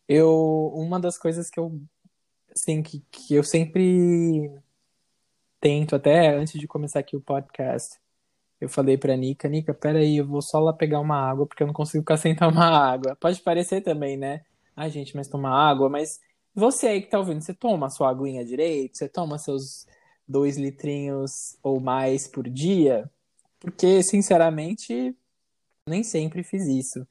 Eu 0.07 0.71
uma 0.75 0.99
das 0.99 1.17
coisas 1.17 1.49
que 1.49 1.59
eu 1.59 1.81
assim 2.55 2.81
que, 2.83 3.03
que 3.11 3.35
eu 3.35 3.43
sempre 3.43 4.51
tento, 5.59 5.95
até 5.95 6.35
antes 6.35 6.59
de 6.59 6.67
começar 6.67 6.99
aqui 6.99 7.15
o 7.15 7.21
podcast, 7.21 7.99
eu 8.59 8.69
falei 8.69 8.97
pra 8.97 9.15
Nica, 9.15 9.47
Nica, 9.47 9.73
peraí, 9.73 10.17
eu 10.17 10.25
vou 10.27 10.41
só 10.41 10.59
lá 10.59 10.73
pegar 10.73 10.99
uma 10.99 11.17
água, 11.17 11.45
porque 11.45 11.63
eu 11.63 11.67
não 11.67 11.73
consigo 11.73 12.01
ficar 12.03 12.17
sem 12.17 12.35
tomar 12.35 12.69
água. 12.69 13.15
Pode 13.15 13.41
parecer 13.41 13.81
também, 13.81 14.17
né? 14.17 14.43
Ai, 14.75 14.89
gente, 14.89 15.15
mas 15.15 15.27
tomar 15.27 15.51
água, 15.51 15.89
mas 15.89 16.19
você 16.55 16.87
aí 16.87 17.01
que 17.01 17.09
tá 17.09 17.19
ouvindo, 17.19 17.41
você 17.41 17.53
toma 17.53 17.87
a 17.87 17.89
sua 17.89 18.09
aguinha 18.09 18.45
direito? 18.45 18.97
Você 18.97 19.07
toma 19.09 19.37
seus 19.37 19.87
dois 20.27 20.57
litrinhos 20.57 21.57
ou 21.63 21.79
mais 21.79 22.27
por 22.27 22.49
dia? 22.49 23.09
Porque, 23.59 24.03
sinceramente, 24.03 25.15
nem 25.87 26.03
sempre 26.03 26.43
fiz 26.43 26.67
isso. 26.67 27.07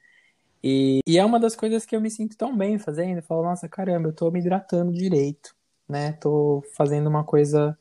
E, 0.62 1.00
e 1.06 1.18
é 1.18 1.24
uma 1.24 1.40
das 1.40 1.56
coisas 1.56 1.86
que 1.86 1.96
eu 1.96 2.00
me 2.00 2.10
sinto 2.10 2.36
tão 2.36 2.56
bem 2.56 2.78
fazendo. 2.78 3.18
Eu 3.18 3.22
falo, 3.22 3.42
nossa, 3.42 3.68
caramba, 3.68 4.08
eu 4.08 4.12
tô 4.12 4.30
me 4.30 4.40
hidratando 4.40 4.92
direito, 4.92 5.54
né? 5.88 6.12
Tô 6.14 6.62
fazendo 6.76 7.08
uma 7.08 7.24
coisa 7.24 7.78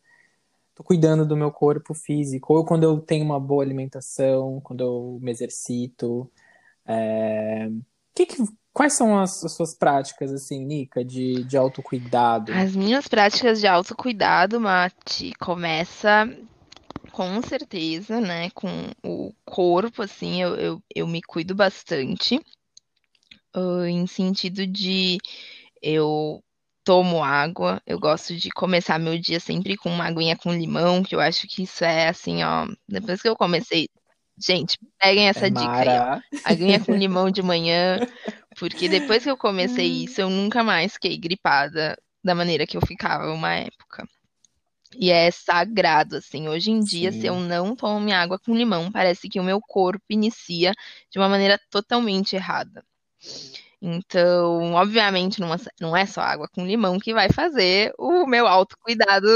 tô 0.76 0.84
cuidando 0.84 1.26
do 1.26 1.38
meu 1.38 1.52
corpo 1.52 1.94
físico, 1.94 2.54
ou 2.54 2.66
quando 2.66 2.84
eu 2.84 3.00
tenho 3.00 3.24
uma 3.24 3.40
boa 3.40 3.64
alimentação, 3.64 4.60
quando 4.62 4.82
eu 4.82 5.20
me 5.22 5.32
exercito. 5.32 6.30
É... 6.86 7.70
Que 8.16 8.26
que, 8.26 8.38
quais 8.74 8.94
são 8.94 9.18
as, 9.18 9.44
as, 9.44 9.52
suas 9.52 9.74
práticas, 9.74 10.32
assim, 10.32 10.64
Nica, 10.64 11.04
de, 11.04 11.44
de 11.44 11.58
autocuidado? 11.58 12.54
As 12.54 12.76
minhas 12.76 13.08
práticas 13.08 13.60
de 13.60 13.68
autocuidado, 13.68 14.60
Mati, 14.60 15.34
começa 15.40 16.26
com 17.12 17.42
certeza, 17.42 18.20
né, 18.20 18.50
com 18.50 18.68
o 19.04 19.34
corpo, 19.46 20.02
assim, 20.02 20.42
eu, 20.42 20.56
eu, 20.56 20.84
eu 20.94 21.08
me 21.08 21.22
cuido 21.22 21.56
bastante, 21.56 22.42
uh, 23.56 23.86
em 23.86 24.06
sentido 24.06 24.68
de 24.68 25.18
eu 25.82 26.44
tomo 26.86 27.24
água. 27.24 27.82
Eu 27.86 28.00
gosto 28.00 28.36
de 28.36 28.50
começar 28.52 29.00
meu 29.00 29.18
dia 29.18 29.40
sempre 29.40 29.76
com 29.76 29.90
uma 29.90 30.06
aguinha 30.06 30.38
com 30.38 30.54
limão, 30.54 31.04
que 31.04 31.16
eu 31.16 31.20
acho 31.20 31.48
que 31.48 31.64
isso 31.64 31.84
é 31.84 32.08
assim, 32.08 32.44
ó. 32.44 32.68
Depois 32.88 33.22
que 33.22 33.28
eu 33.28 33.36
comecei. 33.36 33.90
Gente, 34.38 34.78
peguem 35.00 35.30
essa 35.30 35.48
é 35.48 35.50
dica 35.50 35.66
Mara. 35.66 36.16
aí, 36.16 36.22
ó. 36.22 36.50
Aguinha 36.52 36.80
com 36.84 36.94
limão 36.96 37.32
de 37.32 37.42
manhã. 37.42 38.00
Porque 38.58 38.88
depois 38.88 39.24
que 39.24 39.30
eu 39.30 39.38
comecei 39.38 39.90
hum. 39.90 40.04
isso, 40.04 40.22
eu 40.22 40.30
nunca 40.30 40.64
mais 40.64 40.94
fiquei 40.94 41.18
gripada 41.18 41.98
da 42.24 42.34
maneira 42.34 42.66
que 42.66 42.78
eu 42.78 42.82
ficava 42.86 43.32
uma 43.32 43.54
época. 43.54 44.08
E 44.98 45.12
é 45.12 45.30
sagrado, 45.30 46.18
assim. 46.18 46.48
Hoje 46.48 46.72
em 46.72 46.80
dia, 46.80 47.12
Sim. 47.12 47.22
se 47.22 47.28
eu 47.28 47.40
não 47.40 47.76
tomo 47.76 48.00
minha 48.00 48.20
água 48.20 48.40
com 48.40 48.56
limão, 48.56 48.92
parece 48.92 49.28
que 49.28 49.40
o 49.40 49.44
meu 49.44 49.60
corpo 49.62 50.04
inicia 50.10 50.72
de 51.12 51.20
uma 51.20 51.28
maneira 51.28 51.60
totalmente 51.70 52.36
errada. 52.36 52.84
Então, 53.82 54.74
obviamente, 54.74 55.40
não 55.80 55.96
é 55.96 56.06
só 56.06 56.22
água 56.22 56.48
com 56.48 56.66
limão 56.66 56.98
que 56.98 57.14
vai 57.14 57.30
fazer 57.32 57.94
o 58.00 58.26
meu 58.26 58.48
autocuidado, 58.48 59.28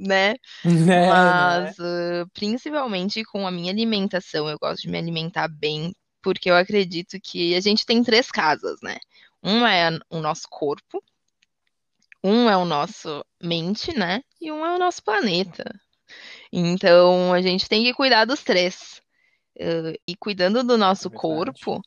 né? 0.00 0.34
É, 0.90 1.08
Mas, 1.08 1.78
é. 1.78 2.22
uh, 2.22 2.30
principalmente 2.32 3.22
com 3.24 3.46
a 3.46 3.50
minha 3.50 3.70
alimentação, 3.70 4.48
eu 4.48 4.58
gosto 4.58 4.82
de 4.82 4.88
me 4.88 4.98
alimentar 4.98 5.48
bem, 5.48 5.92
porque 6.22 6.50
eu 6.50 6.56
acredito 6.56 7.18
que 7.22 7.54
a 7.54 7.60
gente 7.60 7.86
tem 7.86 8.02
três 8.02 8.30
casas, 8.30 8.78
né? 8.82 8.96
Um 9.42 9.66
é 9.66 9.98
o 10.10 10.20
nosso 10.20 10.46
corpo, 10.50 11.02
um 12.22 12.48
é 12.50 12.56
o 12.56 12.64
nosso 12.64 13.24
mente, 13.42 13.96
né? 13.96 14.22
E 14.40 14.50
um 14.50 14.64
é 14.64 14.74
o 14.74 14.78
nosso 14.78 15.02
planeta. 15.02 15.64
Então, 16.52 17.32
a 17.32 17.40
gente 17.40 17.68
tem 17.68 17.84
que 17.84 17.94
cuidar 17.94 18.24
dos 18.24 18.42
três. 18.42 19.00
Uh, 19.58 19.94
e 20.06 20.16
cuidando 20.16 20.62
do 20.62 20.76
nosso 20.76 21.08
é 21.08 21.10
corpo, 21.10 21.80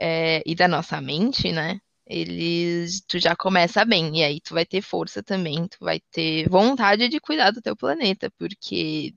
é, 0.00 0.42
e 0.46 0.54
da 0.54 0.66
nossa 0.66 1.00
mente, 1.00 1.52
né? 1.52 1.80
Eles, 2.10 3.00
tu 3.06 3.18
já 3.20 3.36
começa 3.36 3.84
bem, 3.84 4.18
e 4.18 4.24
aí 4.24 4.40
tu 4.40 4.54
vai 4.54 4.66
ter 4.66 4.82
força 4.82 5.22
também, 5.22 5.68
tu 5.68 5.78
vai 5.80 6.00
ter 6.10 6.48
vontade 6.48 7.08
de 7.08 7.20
cuidar 7.20 7.52
do 7.52 7.62
teu 7.62 7.76
planeta, 7.76 8.30
porque, 8.32 9.14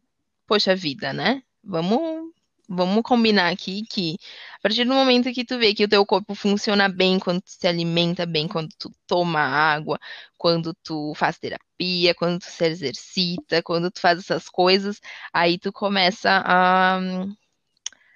poxa 0.48 0.76
vida, 0.76 1.12
né? 1.14 1.42
Vamos, 1.64 2.32
vamos 2.70 3.02
combinar 3.04 3.52
aqui 3.52 3.84
que 3.90 4.18
a 4.60 4.62
partir 4.62 4.86
do 4.86 4.94
momento 4.94 5.34
que 5.34 5.44
tu 5.46 5.58
vê 5.58 5.74
que 5.74 5.86
o 5.86 5.90
teu 5.90 6.06
corpo 6.06 6.36
funciona 6.36 6.88
bem, 6.88 7.20
quando 7.20 7.42
tu 7.42 7.50
se 7.52 7.68
alimenta 7.68 8.26
bem, 8.28 8.48
quando 8.48 8.70
tu 8.78 8.92
toma 9.08 9.40
água, 9.42 10.00
quando 10.38 10.74
tu 10.84 11.14
faz 11.16 11.40
terapia, 11.40 12.14
quando 12.16 12.40
tu 12.42 12.46
se 12.46 12.66
exercita, 12.66 13.64
quando 13.64 13.90
tu 13.92 14.00
faz 14.02 14.20
essas 14.20 14.48
coisas, 14.50 15.02
aí 15.34 15.58
tu 15.58 15.72
começa 15.74 16.30
a 16.46 17.00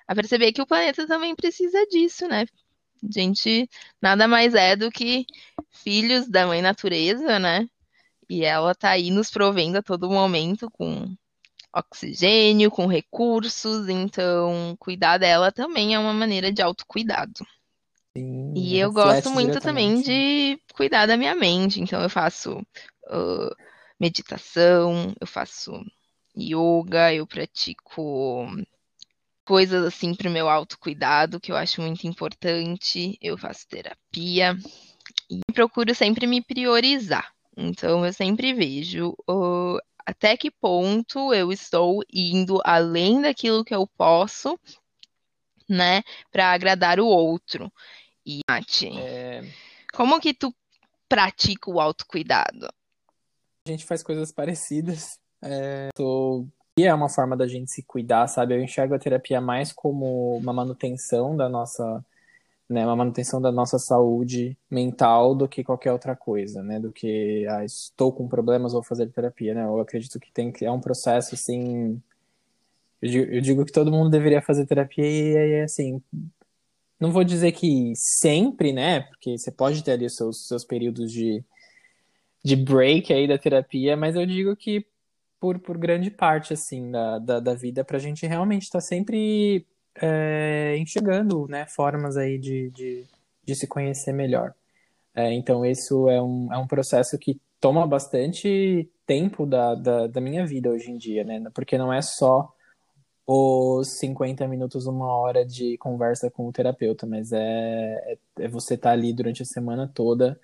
a 0.08 0.16
perceber 0.16 0.54
que 0.54 0.62
o 0.62 0.68
planeta 0.68 1.06
também 1.08 1.36
precisa 1.36 1.86
disso, 1.88 2.28
né? 2.28 2.46
A 3.04 3.12
gente 3.12 3.70
nada 4.02 4.28
mais 4.28 4.54
é 4.56 4.76
do 4.76 4.92
que 4.92 5.26
filhos 5.70 6.28
da 6.28 6.48
mãe 6.48 6.62
natureza, 6.62 7.40
né? 7.40 7.68
E 8.30 8.44
ela 8.44 8.76
tá 8.76 8.90
aí 8.90 9.10
nos 9.10 9.30
provendo 9.30 9.78
a 9.78 9.84
todo 9.84 10.10
momento 10.10 10.70
com 10.72 11.16
oxigênio, 11.74 12.72
com 12.72 12.88
recursos, 12.88 13.88
então 13.88 14.76
cuidar 14.80 15.18
dela 15.18 15.52
também 15.52 15.94
é 15.94 16.00
uma 16.00 16.14
maneira 16.14 16.52
de 16.52 16.62
autocuidado. 16.62 17.46
Sim, 18.16 18.54
e 18.56 18.80
eu 18.80 18.92
gosto 18.92 19.30
muito 19.30 19.60
também 19.60 20.02
de 20.02 20.60
cuidar 20.74 21.06
da 21.06 21.16
minha 21.16 21.36
mente, 21.36 21.80
então 21.80 22.02
eu 22.02 22.10
faço 22.10 22.58
uh, 22.58 23.56
meditação, 24.00 25.14
eu 25.22 25.28
faço 25.28 25.72
yoga, 26.36 27.14
eu 27.14 27.28
pratico 27.28 28.48
coisas 29.48 29.86
assim 29.86 30.14
para 30.14 30.30
o 30.30 30.32
meu 30.32 30.50
autocuidado, 30.50 31.40
que 31.40 31.54
eu 31.54 31.56
acho 31.56 31.82
muito 31.82 32.06
importante. 32.06 33.18
Eu 33.22 33.38
faço 33.38 33.66
terapia 33.68 34.58
e 35.30 35.40
procuro 35.54 35.96
sempre 35.96 36.28
me 36.28 36.42
priorizar. 36.42 37.34
Então, 37.56 38.06
eu 38.06 38.12
sempre 38.12 38.54
vejo 38.54 39.16
uh, 39.28 39.80
até 40.06 40.36
que 40.36 40.52
ponto 40.52 41.34
eu 41.34 41.52
estou 41.52 42.04
indo 42.14 42.62
além 42.66 43.22
daquilo 43.22 43.64
que 43.64 43.74
eu 43.74 43.88
posso, 43.88 44.60
né, 45.68 46.04
para 46.30 46.52
agradar 46.52 47.00
o 47.00 47.08
outro. 47.08 47.72
E, 48.26 48.42
Mati, 48.50 48.90
é... 49.00 49.42
como 49.94 50.20
que 50.20 50.34
tu 50.34 50.54
pratica 51.08 51.72
o 51.72 51.80
autocuidado? 51.80 52.68
A 53.66 53.72
gente 53.72 53.86
faz 53.86 54.04
coisas 54.04 54.32
parecidas. 54.32 55.18
É, 55.42 55.90
tô 55.96 56.48
é 56.84 56.94
uma 56.94 57.10
forma 57.10 57.36
da 57.36 57.48
gente 57.48 57.72
se 57.72 57.84
cuidar, 57.84 58.28
sabe? 58.28 58.56
Eu 58.56 58.62
enxergo 58.62 58.94
a 58.94 59.00
terapia 59.00 59.42
mais 59.42 59.72
como 59.72 60.38
uma 60.38 60.54
manutenção 60.54 61.36
da 61.36 61.50
nossa, 61.50 62.06
né, 62.70 62.86
uma 62.86 62.96
manutenção 62.96 63.42
da 63.42 63.52
nossa 63.52 63.80
saúde 63.80 64.58
mental 64.70 65.34
do 65.36 65.48
que 65.48 65.64
qualquer 65.64 65.92
outra 65.92 66.16
coisa, 66.16 66.62
né? 66.64 66.80
Do 66.80 66.92
que 66.92 67.46
ah, 67.50 67.66
estou 67.66 68.12
com 68.14 68.28
problemas 68.28 68.74
vou 68.74 68.84
fazer 68.84 69.08
terapia, 69.08 69.54
né? 69.54 69.64
Eu 69.66 69.80
acredito 69.80 70.20
que 70.20 70.32
tem 70.32 70.52
que 70.52 70.66
é 70.66 70.72
um 70.72 70.80
processo 70.80 71.36
assim, 71.36 72.02
eu 73.02 73.10
digo, 73.10 73.32
eu 73.34 73.42
digo 73.42 73.66
que 73.66 73.72
todo 73.72 73.92
mundo 73.92 74.10
deveria 74.10 74.42
fazer 74.42 74.66
terapia 74.66 75.06
e 75.06 75.54
é 75.54 75.64
assim, 75.64 76.02
não 77.00 77.12
vou 77.12 77.24
dizer 77.24 77.52
que 77.54 77.94
sempre, 77.96 78.74
né? 78.74 79.02
Porque 79.02 79.38
você 79.38 79.52
pode 79.52 79.84
ter 79.84 79.92
ali 79.94 80.06
os 80.06 80.16
seus, 80.16 80.48
seus 80.48 80.66
períodos 80.66 81.12
de, 81.12 81.44
de 82.44 82.56
break 82.56 83.14
aí 83.14 83.28
da 83.28 83.38
terapia, 83.38 83.96
mas 83.96 84.16
eu 84.16 84.26
digo 84.26 84.56
que 84.56 84.86
por, 85.40 85.60
por 85.60 85.78
grande 85.78 86.10
parte, 86.12 86.54
assim, 86.54 86.92
da, 86.92 87.20
da, 87.20 87.40
da 87.40 87.54
vida, 87.54 87.84
pra 87.84 88.00
gente 88.00 88.26
realmente 88.26 88.64
estar 88.64 88.80
tá 88.80 88.86
sempre 88.86 89.66
é, 89.96 90.76
enxergando, 90.78 91.48
né, 91.48 91.66
formas 91.68 92.18
aí 92.18 92.38
de, 92.38 92.70
de, 92.72 93.06
de 93.44 93.56
se 93.56 93.68
conhecer 93.68 94.14
melhor. 94.14 94.54
É, 95.16 95.34
então, 95.34 95.66
isso 95.66 96.10
é 96.10 96.22
um, 96.22 96.54
é 96.54 96.58
um 96.58 96.68
processo 96.68 97.18
que 97.18 97.40
toma 97.60 97.88
bastante 97.88 98.90
tempo 99.06 99.46
da, 99.46 99.74
da, 99.76 100.08
da 100.08 100.22
minha 100.22 100.46
vida 100.46 100.70
hoje 100.70 100.92
em 100.92 100.98
dia, 100.98 101.24
né? 101.24 101.44
Porque 101.54 101.78
não 101.78 101.92
é 101.92 102.02
só 102.02 102.54
os 103.26 104.00
50 104.00 104.48
minutos, 104.48 104.86
uma 104.88 105.12
hora 105.18 105.46
de 105.46 105.78
conversa 105.80 106.32
com 106.32 106.48
o 106.48 106.52
terapeuta, 106.52 107.06
mas 107.06 107.32
é, 107.34 107.40
é, 107.40 108.18
é 108.40 108.48
você 108.48 108.76
estar 108.76 108.90
tá 108.90 108.94
ali 108.94 109.12
durante 109.14 109.42
a 109.42 109.46
semana 109.46 109.90
toda 109.94 110.40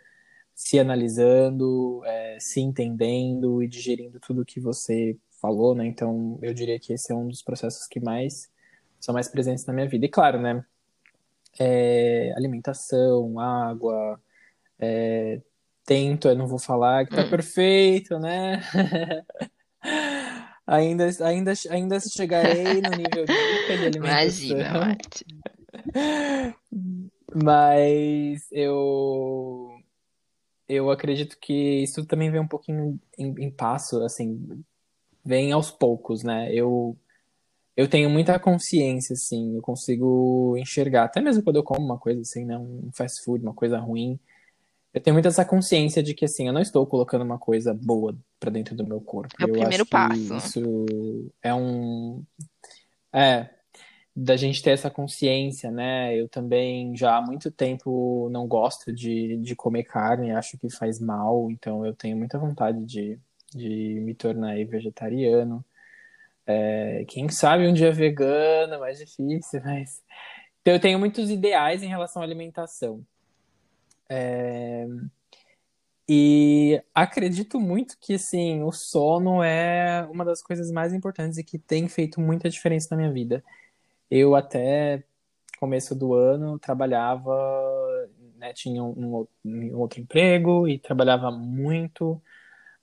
se 0.56 0.80
analisando, 0.80 2.02
é, 2.06 2.38
se 2.40 2.62
entendendo 2.62 3.62
e 3.62 3.68
digerindo 3.68 4.20
tudo 4.20 4.46
que 4.46 4.60
você 4.60 5.18
falou, 5.42 5.76
né? 5.76 5.86
Então, 5.86 6.40
eu 6.42 6.54
diria 6.54 6.80
que 6.80 6.94
esse 6.94 7.12
é 7.12 7.16
um 7.16 7.28
dos 7.28 7.42
processos 7.42 7.88
que 7.88 8.00
mais 8.00 8.50
são 9.00 9.14
mais 9.14 9.28
presentes 9.28 9.66
na 9.66 9.74
minha 9.74 9.88
vida. 9.88 10.06
E 10.06 10.10
claro, 10.10 10.40
né? 10.42 10.64
É, 11.60 12.34
alimentação, 12.36 13.40
água, 13.40 14.20
é, 14.80 15.42
tento, 15.86 16.28
eu 16.28 16.36
não 16.36 16.48
vou 16.48 16.60
falar 16.60 17.06
que 17.06 17.16
tá 17.16 17.24
hum. 17.24 17.30
perfeito, 17.30 18.18
né? 18.18 18.62
ainda, 20.66 21.10
ainda, 21.22 21.54
ainda 21.70 22.00
chegarei 22.00 22.82
no 22.82 22.90
nível 22.92 23.26
de 23.26 23.72
alimentação. 23.72 24.06
Imagina, 24.06 24.74
Mate. 24.80 25.26
Mas 27.36 28.48
eu 28.52 29.63
eu 30.74 30.92
acredito 30.92 31.38
que 31.40 31.84
isso 31.84 32.06
também 32.06 32.32
vem 32.32 32.42
um 32.42 32.48
pouquinho 32.48 33.00
em, 33.18 33.34
em, 33.46 33.52
passo, 33.52 34.04
assim, 34.04 34.64
vem 35.24 35.52
aos 35.52 35.72
poucos, 35.72 36.24
né? 36.24 36.54
Eu, 36.54 36.98
eu 37.76 37.88
tenho 37.88 38.10
muita 38.10 38.40
consciência, 38.40 39.14
assim, 39.14 39.56
eu 39.56 39.62
consigo 39.62 40.56
enxergar, 40.58 41.06
até 41.06 41.22
mesmo 41.22 41.44
quando 41.44 41.58
eu 41.58 41.64
como 41.64 41.86
uma 41.86 41.98
coisa 41.98 42.22
assim, 42.22 42.46
né? 42.46 42.58
Um 42.58 42.90
fast 42.94 43.24
food, 43.24 43.44
uma 43.44 43.54
coisa 43.54 43.78
ruim, 43.80 44.20
eu 44.94 45.02
tenho 45.02 45.16
muita 45.16 45.30
essa 45.30 45.44
consciência 45.44 46.04
de 46.04 46.14
que, 46.14 46.24
assim, 46.24 46.48
eu 46.48 46.54
não 46.54 46.62
estou 46.62 46.86
colocando 46.86 47.24
uma 47.24 47.40
coisa 47.40 47.74
boa 47.74 48.16
para 48.40 48.52
dentro 48.52 48.76
do 48.76 48.86
meu 48.86 49.02
corpo. 49.02 49.34
É 49.40 49.46
o 49.46 49.48
eu 49.48 49.54
primeiro 49.54 49.86
passo. 49.88 50.38
Isso 50.38 51.34
é 51.42 51.54
um. 51.54 52.24
É, 53.12 53.50
da 54.16 54.36
gente 54.36 54.62
ter 54.62 54.72
essa 54.72 54.90
consciência, 54.90 55.72
né? 55.72 56.16
Eu 56.16 56.30
também 56.30 56.96
já 56.96 57.18
há 57.18 57.22
muito 57.22 57.52
tempo 57.52 58.30
não 58.32 58.48
gosto 58.48 58.94
de, 58.94 59.38
de 59.38 59.56
comer 59.56 59.84
carne, 59.84 60.32
acho 60.32 60.58
que 60.58 60.70
faz 60.70 61.00
mal, 61.00 61.50
então 61.50 61.86
eu 61.86 61.96
tenho 61.96 62.16
muita 62.16 62.38
vontade 62.38 62.86
de, 62.86 63.20
de 63.54 64.00
me 64.02 64.14
tornar 64.14 64.56
vegetariano. 64.66 65.66
É, 66.46 67.06
quem 67.08 67.30
sabe 67.30 67.68
um 67.68 67.74
dia 67.74 67.92
vegano, 67.92 68.80
mais 68.80 69.00
difícil, 69.00 69.62
mas. 69.66 70.02
Então, 70.62 70.74
eu 70.74 70.80
tenho 70.80 71.00
muitos 71.00 71.30
ideais 71.30 71.84
em 71.84 71.88
relação 71.88 72.22
à 72.22 72.26
alimentação. 72.26 73.06
É... 74.10 74.86
E 76.08 76.82
acredito 76.94 77.60
muito 77.60 77.98
que, 78.00 78.14
assim, 78.16 78.62
o 78.64 78.72
sono 78.72 79.42
é 79.42 80.06
uma 80.12 80.26
das 80.26 80.42
coisas 80.42 80.70
mais 80.72 80.94
importantes 80.94 81.38
e 81.38 81.44
que 81.44 81.58
tem 81.58 81.88
feito 81.88 82.20
muita 82.22 82.50
diferença 82.50 82.90
na 82.92 82.98
minha 82.98 83.12
vida. 83.12 83.44
Eu 84.16 84.36
até 84.36 85.04
começo 85.60 85.96
do 85.96 86.14
ano 86.14 86.60
trabalhava, 86.60 87.34
né, 88.38 88.54
tinha 88.54 88.84
um, 88.84 89.26
um, 89.44 89.76
outro 89.80 90.00
emprego 90.02 90.68
e 90.68 90.78
trabalhava 90.78 91.32
muito, 91.32 92.22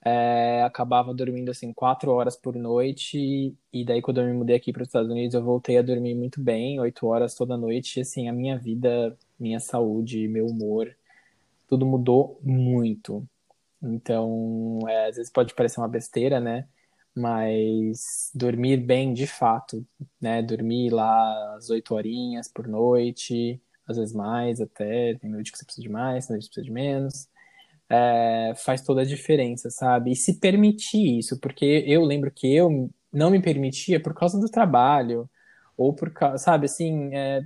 é, 0.05 0.65
acabava 0.65 1.15
dormindo 1.15 1.53
assim 1.53 1.73
quatro 1.73 2.11
horas 2.11 2.37
por 2.37 2.57
noite 2.57 3.57
e 3.73 3.85
daí 3.85 4.03
quando 4.03 4.21
eu 4.21 4.27
me 4.27 4.33
mudei 4.33 4.57
aqui 4.57 4.73
para 4.73 4.83
os 4.83 4.89
Estados 4.89 5.09
Unidos 5.09 5.35
eu 5.35 5.45
voltei 5.45 5.79
a 5.79 5.83
dormir 5.83 6.17
muito 6.17 6.41
bem, 6.41 6.81
oito 6.81 7.07
horas 7.07 7.37
toda 7.37 7.57
noite 7.57 7.99
e 7.99 8.03
assim 8.03 8.29
a 8.29 8.33
minha 8.33 8.59
vida, 8.59 9.17
minha 9.39 9.61
saúde, 9.61 10.27
meu 10.27 10.47
humor, 10.47 10.93
tudo 11.69 11.87
mudou 11.87 12.41
muito. 12.43 13.25
Então, 13.83 14.81
é, 14.89 15.09
às 15.09 15.17
vezes 15.17 15.33
pode 15.33 15.55
parecer 15.55 15.81
uma 15.81 15.89
besteira, 15.89 16.41
né? 16.41 16.67
Mas 17.21 18.31
dormir 18.35 18.79
bem 18.79 19.13
de 19.15 19.27
fato, 19.27 19.87
né? 20.21 20.43
Dormir 20.43 20.91
lá 20.91 21.57
as 21.57 21.71
oito 21.71 21.95
horinhas 21.95 22.49
por 22.49 22.67
noite, 22.69 23.61
às 23.87 23.97
vezes 23.97 24.15
mais 24.15 24.61
até, 24.61 25.15
tem 25.17 25.31
noite 25.31 25.53
que 25.53 25.59
você 25.59 25.65
precisa 25.65 25.83
de 25.87 25.93
mais, 25.93 26.27
tem 26.27 26.35
noite 26.35 26.49
que 26.49 26.55
você 26.55 26.61
precisa 26.61 26.67
de 26.67 26.73
menos. 26.73 27.29
É, 27.89 28.55
faz 28.57 28.83
toda 28.83 29.03
a 29.03 29.05
diferença, 29.05 29.71
sabe? 29.71 30.13
E 30.13 30.17
se 30.17 30.41
permitir 30.41 31.19
isso, 31.19 31.41
porque 31.41 31.85
eu 31.87 32.05
lembro 32.05 32.31
que 32.31 32.55
eu 32.55 32.91
não 33.13 33.31
me 33.31 33.43
permitia 33.43 34.01
por 34.01 34.15
causa 34.15 34.39
do 34.41 34.49
trabalho, 34.49 35.29
ou 35.77 35.95
por 35.95 36.11
causa, 36.13 36.39
sabe, 36.39 36.67
assim, 36.67 37.15
é, 37.15 37.43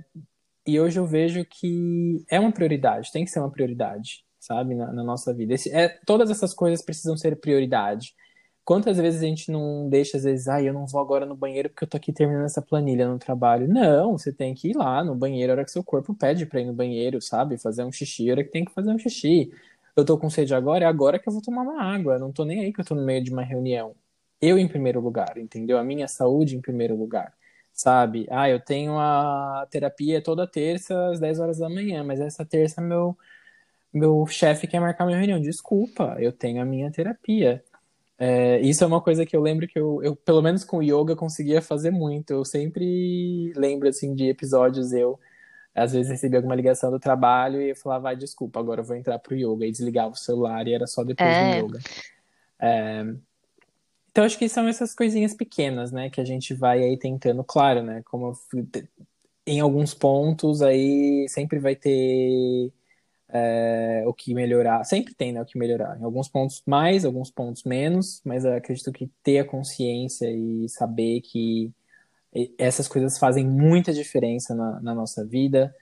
e 0.67 0.79
hoje 0.79 0.99
eu 0.99 1.05
vejo 1.05 1.45
que 1.45 2.23
é 2.29 2.39
uma 2.39 2.51
prioridade, 2.51 3.11
tem 3.11 3.23
que 3.23 3.31
ser 3.31 3.39
uma 3.39 3.51
prioridade, 3.51 4.25
sabe, 4.39 4.75
na, 4.75 4.91
na 4.91 5.03
nossa 5.03 5.33
vida. 5.33 5.53
Esse, 5.53 5.71
é, 5.71 5.89
todas 6.05 6.29
essas 6.31 6.53
coisas 6.53 6.83
precisam 6.83 7.15
ser 7.15 7.39
prioridade. 7.39 8.13
Quantas 8.65 8.97
vezes 8.97 9.21
a 9.21 9.25
gente 9.27 9.51
não 9.51 9.87
deixa, 9.89 10.17
às 10.17 10.23
vezes, 10.23 10.47
ah, 10.47 10.61
eu 10.61 10.73
não 10.73 10.87
vou 10.87 10.99
agora 10.99 11.25
no 11.25 11.35
banheiro 11.35 11.69
porque 11.69 11.83
eu 11.83 11.87
tô 11.87 11.97
aqui 11.97 12.11
terminando 12.11 12.45
essa 12.45 12.61
planilha 12.63 13.07
no 13.07 13.19
trabalho. 13.19 13.67
Não, 13.67 14.17
você 14.17 14.33
tem 14.33 14.55
que 14.55 14.69
ir 14.69 14.75
lá 14.75 15.03
no 15.03 15.15
banheiro 15.15 15.51
a 15.53 15.55
hora 15.55 15.65
que 15.65 15.71
seu 15.71 15.83
corpo 15.83 16.15
pede 16.15 16.45
pra 16.47 16.59
ir 16.61 16.65
no 16.65 16.73
banheiro, 16.73 17.21
sabe? 17.21 17.57
Fazer 17.59 17.83
um 17.83 17.91
xixi 17.91 18.29
a 18.29 18.33
hora 18.33 18.43
que 18.43 18.49
tem 18.51 18.65
que 18.65 18.73
fazer 18.73 18.91
um 18.91 18.97
xixi. 18.97 19.51
Eu 19.95 20.03
tô 20.03 20.17
com 20.17 20.29
sede 20.31 20.53
agora, 20.55 20.83
é 20.85 20.87
agora 20.87 21.19
que 21.19 21.29
eu 21.29 21.33
vou 21.33 21.41
tomar 21.43 21.61
uma 21.61 21.81
água. 21.83 22.17
Não 22.19 22.31
tô 22.31 22.43
nem 22.43 22.61
aí 22.61 22.73
que 22.73 22.81
eu 22.81 22.85
tô 22.85 22.95
no 22.95 23.03
meio 23.05 23.23
de 23.23 23.31
uma 23.31 23.43
reunião. 23.43 23.95
Eu 24.41 24.57
em 24.57 24.67
primeiro 24.67 24.99
lugar, 24.99 25.37
entendeu? 25.37 25.77
A 25.77 25.83
minha 25.83 26.07
saúde 26.07 26.55
em 26.57 26.61
primeiro 26.61 26.95
lugar, 26.95 27.33
sabe? 27.71 28.27
Ah, 28.31 28.49
eu 28.49 28.59
tenho 28.59 28.97
a 28.99 29.67
terapia 29.69 30.21
toda 30.23 30.47
terça 30.47 31.09
às 31.11 31.19
10 31.19 31.39
horas 31.39 31.59
da 31.59 31.69
manhã, 31.69 32.03
mas 32.03 32.19
essa 32.19 32.43
terça 32.45 32.81
meu 32.81 33.15
meu 33.93 34.25
chefe 34.27 34.67
quer 34.67 34.79
marcar 34.79 35.05
minha 35.05 35.17
reunião. 35.17 35.39
Desculpa, 35.39 36.17
eu 36.19 36.31
tenho 36.31 36.61
a 36.61 36.65
minha 36.65 36.91
terapia. 36.91 37.63
É, 38.17 38.59
isso 38.61 38.83
é 38.83 38.87
uma 38.87 39.01
coisa 39.01 39.25
que 39.25 39.35
eu 39.35 39.41
lembro 39.41 39.67
que 39.67 39.77
eu, 39.77 40.01
eu, 40.01 40.15
pelo 40.15 40.41
menos 40.41 40.63
com 40.63 40.77
o 40.77 40.83
yoga, 40.83 41.15
conseguia 41.15 41.61
fazer 41.61 41.91
muito. 41.91 42.31
Eu 42.31 42.45
sempre 42.45 43.51
lembro, 43.55 43.87
assim, 43.89 44.15
de 44.15 44.29
episódios 44.29 44.93
eu, 44.93 45.19
às 45.73 45.91
vezes, 45.91 46.11
recebia 46.11 46.39
alguma 46.39 46.55
ligação 46.55 46.89
do 46.89 46.99
trabalho 46.99 47.61
e 47.61 47.71
eu 47.71 47.75
falava, 47.75 48.11
ah, 48.11 48.13
desculpa, 48.13 48.59
agora 48.59 48.81
eu 48.81 48.85
vou 48.85 48.95
entrar 48.95 49.19
pro 49.19 49.35
yoga. 49.35 49.65
E 49.65 49.71
desligava 49.71 50.13
o 50.13 50.17
celular 50.17 50.67
e 50.67 50.73
era 50.73 50.87
só 50.87 51.03
depois 51.03 51.29
é. 51.29 51.61
do 51.61 51.67
yoga. 51.67 51.79
É, 52.59 53.05
então, 54.15 54.23
acho 54.23 54.39
que 54.39 54.47
são 54.47 54.65
essas 54.65 54.95
coisinhas 54.95 55.33
pequenas, 55.33 55.91
né, 55.91 56.09
que 56.09 56.21
a 56.21 56.23
gente 56.23 56.53
vai 56.53 56.81
aí 56.81 56.97
tentando. 56.97 57.43
Claro, 57.43 57.83
né, 57.83 58.01
como 58.05 58.27
eu, 58.27 58.63
em 59.45 59.59
alguns 59.59 59.93
pontos 59.93 60.61
aí 60.61 61.27
sempre 61.27 61.59
vai 61.59 61.75
ter 61.75 62.71
é, 63.35 64.03
o 64.07 64.13
que 64.13 64.33
melhorar. 64.33 64.83
Sempre 64.85 65.13
tem, 65.13 65.33
né, 65.33 65.41
o 65.41 65.45
que 65.45 65.57
melhorar. 65.57 65.99
Em 65.99 66.03
alguns 66.03 66.29
pontos 66.29 66.63
mais, 66.65 67.03
alguns 67.03 67.29
pontos 67.29 67.63
menos, 67.63 68.21
mas 68.23 68.45
acredito 68.45 68.91
que 68.91 69.09
ter 69.21 69.39
a 69.39 69.45
consciência 69.45 70.31
e 70.31 70.69
saber 70.69 71.21
que 71.21 71.71
essas 72.57 72.87
coisas 72.87 73.17
fazem 73.17 73.45
muita 73.45 73.93
diferença 73.93 74.53
na, 74.53 74.79
na 74.81 74.93
nossa 74.93 75.25
vida 75.25 75.73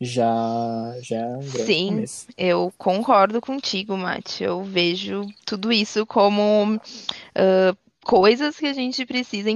já, 0.00 0.96
já 1.02 1.18
é 1.18 1.36
um 1.36 1.40
grande 1.40 1.64
Sim, 1.64 1.88
começo. 1.88 2.26
eu 2.38 2.72
concordo 2.78 3.40
contigo, 3.40 3.96
Mate. 3.96 4.42
Eu 4.42 4.64
vejo 4.64 5.26
tudo 5.44 5.70
isso 5.70 6.06
como 6.06 6.76
uh, 6.76 7.76
coisas 8.04 8.58
que 8.58 8.66
a 8.66 8.72
gente 8.72 9.04
precisa 9.06 9.50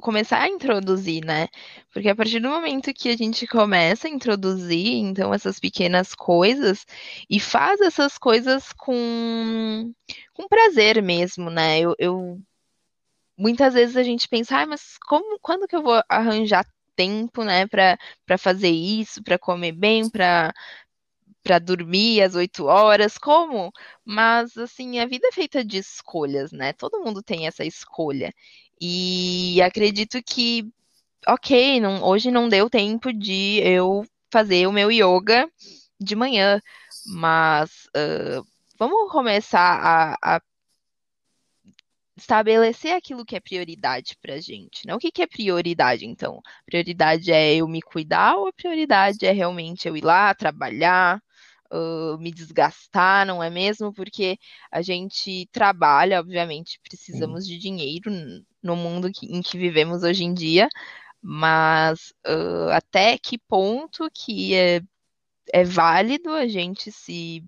começar 0.00 0.42
a 0.42 0.48
introduzir, 0.48 1.24
né? 1.24 1.48
Porque 1.92 2.08
a 2.08 2.16
partir 2.16 2.40
do 2.40 2.48
momento 2.48 2.92
que 2.94 3.08
a 3.08 3.16
gente 3.16 3.46
começa 3.46 4.08
a 4.08 4.10
introduzir, 4.10 4.94
então, 4.94 5.32
essas 5.34 5.60
pequenas 5.60 6.14
coisas, 6.14 6.86
e 7.28 7.38
faz 7.40 7.80
essas 7.80 8.18
coisas 8.18 8.72
com, 8.72 9.92
com 10.32 10.48
prazer 10.48 11.02
mesmo, 11.02 11.50
né? 11.50 11.80
Eu, 11.80 11.94
eu 11.98 12.40
muitas 13.36 13.74
vezes 13.74 13.96
a 13.96 14.02
gente 14.02 14.28
pensa, 14.28 14.58
ah, 14.58 14.66
mas 14.66 14.98
como, 15.06 15.38
quando 15.40 15.66
que 15.66 15.76
eu 15.76 15.82
vou 15.82 16.02
arranjar 16.08 16.66
tempo, 17.00 17.42
né, 17.44 17.66
para 17.66 18.36
fazer 18.38 18.68
isso, 18.68 19.22
para 19.22 19.38
comer 19.38 19.72
bem, 19.72 20.10
para 20.10 20.52
para 21.42 21.58
dormir 21.58 22.22
às 22.22 22.34
8 22.34 22.66
horas, 22.66 23.18
como? 23.18 23.72
Mas 24.04 24.56
assim, 24.56 24.98
a 24.98 25.06
vida 25.06 25.28
é 25.28 25.32
feita 25.32 25.64
de 25.64 25.78
escolhas, 25.78 26.52
né? 26.52 26.72
Todo 26.72 27.00
mundo 27.00 27.22
tem 27.22 27.46
essa 27.46 27.64
escolha. 27.64 28.32
E 28.80 29.60
acredito 29.62 30.22
que, 30.22 30.70
ok, 31.26 31.80
não, 31.80 32.02
hoje 32.04 32.30
não 32.30 32.48
deu 32.48 32.70
tempo 32.70 33.12
de 33.12 33.60
eu 33.64 34.04
fazer 34.30 34.66
o 34.66 34.72
meu 34.72 34.90
yoga 34.90 35.50
de 36.00 36.16
manhã, 36.16 36.60
mas 37.06 37.86
uh, 37.96 38.46
vamos 38.78 39.12
começar 39.12 40.16
a, 40.22 40.36
a, 40.36 40.42
estabelecer 42.16 42.94
aquilo 42.94 43.24
que 43.24 43.36
é 43.36 43.40
prioridade 43.40 44.16
pra 44.20 44.40
gente, 44.40 44.86
né? 44.86 44.94
O 44.94 44.98
que, 44.98 45.10
que 45.10 45.22
é 45.22 45.26
prioridade, 45.26 46.06
então? 46.06 46.40
Prioridade 46.64 47.32
é 47.32 47.54
eu 47.56 47.68
me 47.68 47.82
cuidar 47.82 48.36
ou 48.36 48.48
a 48.48 48.52
prioridade 48.52 49.26
é 49.26 49.32
realmente 49.32 49.88
eu 49.88 49.96
ir 49.96 50.04
lá 50.04 50.34
trabalhar, 50.34 51.22
uh, 51.72 52.18
me 52.18 52.32
desgastar, 52.32 53.26
não 53.26 53.42
é 53.42 53.50
mesmo? 53.50 53.92
Porque 53.92 54.38
a 54.70 54.82
gente 54.82 55.48
trabalha, 55.52 56.20
obviamente, 56.20 56.80
precisamos 56.82 57.46
de 57.46 57.58
dinheiro 57.58 58.10
no 58.62 58.76
mundo 58.76 59.10
que, 59.12 59.26
em 59.26 59.42
que 59.42 59.58
vivemos 59.58 60.02
hoje 60.02 60.24
em 60.24 60.34
dia, 60.34 60.68
mas 61.22 62.12
uh, 62.26 62.70
até 62.72 63.18
que 63.18 63.38
ponto 63.38 64.10
que 64.12 64.54
é, 64.54 64.80
é 65.52 65.64
válido 65.64 66.30
a 66.30 66.46
gente 66.48 66.90
se 66.92 67.44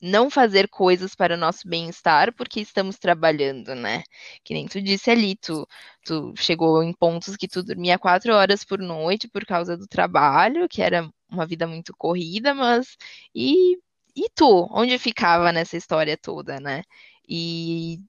não 0.00 0.30
fazer 0.30 0.68
coisas 0.68 1.14
para 1.14 1.34
o 1.34 1.36
nosso 1.36 1.68
bem-estar 1.68 2.32
porque 2.34 2.60
estamos 2.60 2.98
trabalhando, 2.98 3.74
né? 3.74 4.02
Que 4.44 4.54
nem 4.54 4.66
tu 4.66 4.80
disse 4.80 5.10
ali, 5.10 5.36
tu, 5.36 5.66
tu 6.04 6.32
chegou 6.36 6.82
em 6.82 6.92
pontos 6.92 7.36
que 7.36 7.48
tu 7.48 7.62
dormia 7.62 7.98
quatro 7.98 8.32
horas 8.34 8.64
por 8.64 8.78
noite 8.78 9.28
por 9.28 9.44
causa 9.44 9.76
do 9.76 9.86
trabalho, 9.88 10.68
que 10.68 10.82
era 10.82 11.08
uma 11.30 11.46
vida 11.46 11.66
muito 11.66 11.94
corrida, 11.96 12.54
mas 12.54 12.96
e, 13.34 13.78
e 14.16 14.28
tu? 14.34 14.68
Onde 14.70 14.98
ficava 14.98 15.52
nessa 15.52 15.76
história 15.76 16.16
toda, 16.16 16.58
né? 16.60 16.82
E 17.28 18.00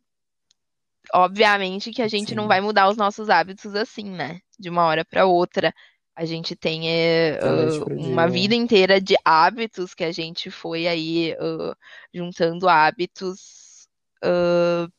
obviamente 1.13 1.91
que 1.91 2.01
a 2.01 2.07
gente 2.07 2.29
Sim. 2.29 2.35
não 2.35 2.47
vai 2.47 2.61
mudar 2.61 2.89
os 2.89 2.97
nossos 2.97 3.29
hábitos 3.29 3.75
assim, 3.75 4.05
né? 4.05 4.39
De 4.57 4.69
uma 4.69 4.85
hora 4.85 5.03
para 5.03 5.25
outra. 5.25 5.73
A 6.15 6.25
gente 6.25 6.55
tem 6.55 6.81
uh, 6.83 7.93
uma 7.97 8.27
vida 8.27 8.53
inteira 8.53 8.99
de 8.99 9.15
hábitos 9.23 9.93
que 9.93 10.03
a 10.03 10.11
gente 10.11 10.51
foi 10.51 10.85
aí 10.85 11.33
uh, 11.35 11.73
juntando 12.13 12.67
hábitos 12.67 13.87
uh, 14.23 14.91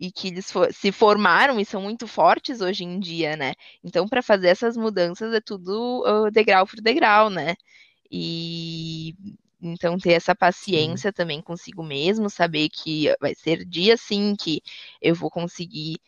e 0.00 0.12
que 0.12 0.28
eles 0.28 0.50
for 0.50 0.72
se 0.72 0.92
formaram 0.92 1.58
e 1.60 1.64
são 1.64 1.82
muito 1.82 2.06
fortes 2.06 2.60
hoje 2.60 2.84
em 2.84 3.00
dia, 3.00 3.36
né? 3.36 3.54
Então, 3.82 4.08
para 4.08 4.22
fazer 4.22 4.48
essas 4.48 4.76
mudanças 4.76 5.32
é 5.34 5.40
tudo 5.40 6.04
degrau 6.32 6.66
por 6.66 6.80
degrau, 6.80 7.30
né? 7.30 7.54
E 8.10 9.14
então 9.60 9.98
ter 9.98 10.12
essa 10.12 10.34
paciência 10.34 11.12
também 11.12 11.42
consigo 11.42 11.82
mesmo, 11.82 12.30
saber 12.30 12.68
que 12.68 13.14
vai 13.20 13.34
ser 13.34 13.64
dia 13.64 13.96
sim 13.96 14.36
que 14.36 14.62
eu 15.02 15.14
vou 15.14 15.30
conseguir 15.30 15.98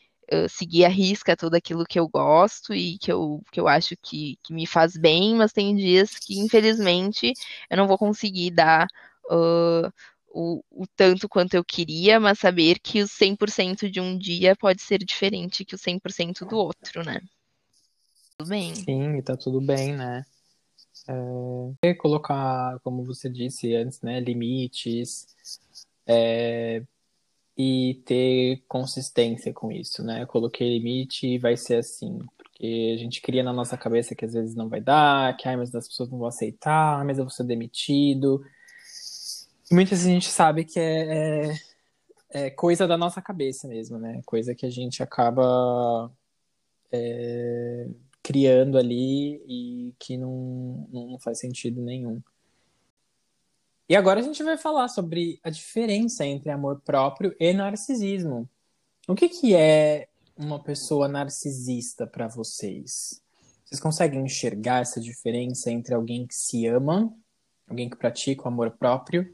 seguir 0.49 0.85
a 0.85 0.89
risca 0.89 1.37
tudo 1.37 1.57
aquilo 1.57 1.85
que 1.85 1.99
eu 1.99 2.09
gosto 2.09 2.73
e 2.75 2.99
que 2.99 3.11
eu, 3.11 3.43
que 3.51 3.59
eu 3.59 3.67
acho 3.67 3.97
que, 4.01 4.39
que 4.43 4.53
me 4.53 4.67
faz 4.67 4.97
bem, 4.97 5.35
mas 5.35 5.53
tem 5.53 5.75
dias 5.75 6.17
que, 6.17 6.39
infelizmente, 6.39 7.33
eu 7.69 7.77
não 7.77 7.89
vou 7.89 7.99
conseguir 7.99 8.53
dar 8.53 8.87
uh, 9.31 9.93
o, 10.31 10.63
o, 10.71 10.87
tanto 10.97 11.29
quanto 11.29 11.55
eu 11.55 11.65
queria, 11.65 12.21
mas 12.21 12.39
saber 12.39 12.79
que 12.79 13.03
o 13.03 13.09
100% 13.09 13.91
de 13.91 14.01
um 14.01 14.17
dia 14.17 14.55
pode 14.57 14.81
ser 14.83 14.99
diferente 14.99 15.65
que 15.65 15.75
o 15.75 15.79
100% 15.79 16.45
do 16.47 16.57
outro, 16.57 17.05
né? 17.05 17.21
Tudo 18.39 18.49
bem. 18.49 18.75
Sim, 18.75 19.17
e 19.17 19.23
tá 19.23 19.37
tudo 19.37 19.61
bem, 19.61 19.95
né? 19.95 20.25
É, 21.83 21.95
colocar, 21.95 22.79
como 22.81 23.05
você 23.05 23.29
disse 23.29 23.75
antes, 23.75 24.01
né, 24.03 24.21
limites, 24.21 25.27
é, 26.07 26.83
e 27.57 28.01
ter 28.07 28.63
consistência 28.69 29.53
com 29.53 29.71
isso, 29.73 30.03
né? 30.03 30.25
Coloquei 30.27 30.79
limite 30.79 31.27
e 31.27 31.39
vai 31.39 31.57
ser 31.57 31.77
assim, 31.77 32.19
porque 32.37 32.95
a 32.95 32.99
gente 32.99 33.21
cria 33.21 33.43
na 33.43 33.53
nossa 33.53 33.77
cabeça 33.77 34.15
que 34.15 34.25
às 34.25 34.33
vezes 34.33 34.55
não 34.55 34.69
vai 34.69 34.81
dar, 34.81 35.37
que 35.37 35.49
ai, 35.49 35.57
mas 35.57 35.75
as 35.75 35.89
pessoas 35.89 36.11
não 36.11 36.19
vão 36.19 36.29
aceitar, 36.29 37.05
mas 37.05 37.19
eu 37.19 37.25
vou 37.25 37.31
ser 37.31 37.45
demitido. 37.45 38.43
Muitas 39.73 40.05
a 40.05 40.09
gente 40.09 40.29
sabe 40.29 40.65
que 40.65 40.81
é, 40.81 41.53
é, 41.53 41.55
é 42.31 42.51
coisa 42.51 42.89
da 42.89 42.99
nossa 42.99 43.23
cabeça 43.23 43.69
mesmo, 43.69 43.99
né? 43.99 44.21
Coisa 44.27 44.55
que 44.55 44.67
a 44.67 44.71
gente 44.71 45.03
acaba 45.03 46.11
é, 46.91 47.89
criando 48.23 48.77
ali 48.77 49.43
e 49.47 49.95
que 49.99 50.17
não, 50.17 50.89
não 50.93 51.19
faz 51.21 51.39
sentido 51.39 51.81
nenhum. 51.81 52.21
E 53.89 53.97
agora 53.97 54.21
a 54.21 54.23
gente 54.23 54.43
vai 54.43 54.57
falar 54.57 54.89
sobre 54.89 55.41
a 55.43 55.51
diferença 55.51 56.25
entre 56.25 56.51
amor 56.51 56.81
próprio 56.81 57.35
e 57.41 57.53
narcisismo. 57.53 58.49
O 59.09 59.15
que, 59.15 59.29
que 59.29 59.55
é 59.55 60.09
uma 60.37 60.63
pessoa 60.63 61.09
narcisista 61.09 62.07
para 62.07 62.29
vocês? 62.29 63.21
Vocês 63.65 63.81
conseguem 63.81 64.25
enxergar 64.25 64.83
essa 64.83 65.01
diferença 65.01 65.71
entre 65.71 65.95
alguém 65.95 66.27
que 66.27 66.35
se 66.35 66.67
ama, 66.67 67.13
alguém 67.69 67.89
que 67.89 67.97
pratica 67.97 68.45
o 68.45 68.49
amor 68.49 68.71
próprio, 68.73 69.33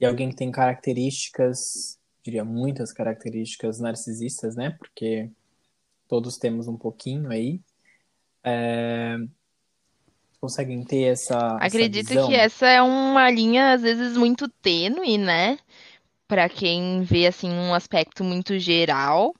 e 0.00 0.06
alguém 0.06 0.30
que 0.30 0.36
tem 0.36 0.50
características, 0.50 1.98
diria 2.22 2.44
muitas 2.44 2.92
características 2.92 3.80
narcisistas, 3.80 4.56
né? 4.56 4.70
Porque 4.78 5.30
todos 6.08 6.36
temos 6.36 6.68
um 6.68 6.76
pouquinho 6.76 7.30
aí. 7.30 7.60
É 8.44 9.16
conseguem 10.46 10.84
ter 10.84 11.02
essa. 11.02 11.56
Acredito 11.56 12.12
essa 12.12 12.26
que 12.26 12.34
essa 12.34 12.66
é 12.66 12.80
uma 12.80 13.28
linha, 13.30 13.72
às 13.72 13.82
vezes, 13.82 14.16
muito 14.16 14.48
tênue, 14.48 15.18
né? 15.18 15.58
Para 16.28 16.48
quem 16.48 17.02
vê 17.02 17.26
assim 17.26 17.50
um 17.50 17.74
aspecto 17.74 18.22
muito 18.22 18.58
geral. 18.58 19.34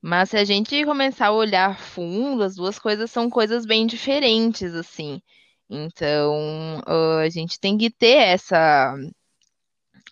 Mas 0.00 0.30
se 0.30 0.36
a 0.36 0.44
gente 0.44 0.84
começar 0.84 1.28
a 1.28 1.32
olhar 1.32 1.78
fundo, 1.78 2.42
as 2.42 2.56
duas 2.56 2.78
coisas 2.78 3.10
são 3.10 3.30
coisas 3.30 3.64
bem 3.64 3.86
diferentes, 3.86 4.74
assim. 4.74 5.20
Então, 5.68 6.82
a 7.22 7.28
gente 7.30 7.58
tem 7.58 7.78
que 7.78 7.90
ter 7.90 8.18
essa 8.18 8.94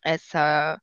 essa 0.05 0.81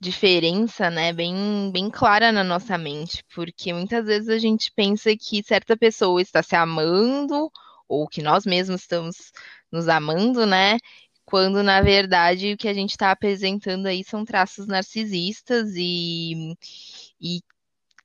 diferença, 0.00 0.90
né, 0.90 1.12
bem, 1.12 1.70
bem 1.72 1.90
clara 1.90 2.30
na 2.30 2.44
nossa 2.44 2.78
mente, 2.78 3.24
porque 3.34 3.72
muitas 3.72 4.06
vezes 4.06 4.28
a 4.28 4.38
gente 4.38 4.72
pensa 4.74 5.10
que 5.16 5.42
certa 5.42 5.76
pessoa 5.76 6.22
está 6.22 6.42
se 6.42 6.54
amando 6.54 7.50
ou 7.88 8.06
que 8.06 8.22
nós 8.22 8.44
mesmos 8.46 8.82
estamos 8.82 9.32
nos 9.72 9.88
amando, 9.88 10.46
né? 10.46 10.78
Quando 11.24 11.62
na 11.62 11.80
verdade 11.82 12.52
o 12.54 12.56
que 12.56 12.68
a 12.68 12.74
gente 12.74 12.90
está 12.92 13.10
apresentando 13.10 13.86
aí 13.86 14.04
são 14.04 14.24
traços 14.24 14.66
narcisistas 14.66 15.74
e, 15.76 16.54
e 17.20 17.40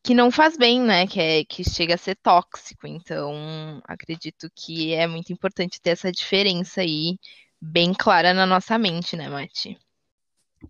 que 0.04 0.14
não 0.14 0.30
faz 0.32 0.58
bem, 0.58 0.82
né? 0.82 1.08
Que, 1.08 1.20
é, 1.22 1.46
que 1.46 1.64
chega 1.64 1.96
a 1.96 1.98
ser 1.98 2.16
tóxico. 2.18 2.88
Então, 2.88 3.82
acredito 3.86 4.50
que 4.56 4.94
é 4.94 5.08
muito 5.08 5.32
importante 5.32 5.80
ter 5.82 5.92
essa 5.92 6.12
diferença 6.12 6.82
aí 6.82 7.18
bem 7.62 7.94
clara 7.94 8.34
na 8.34 8.46
nossa 8.46 8.78
mente, 8.78 9.16
né, 9.16 9.30
Mati? 9.30 9.78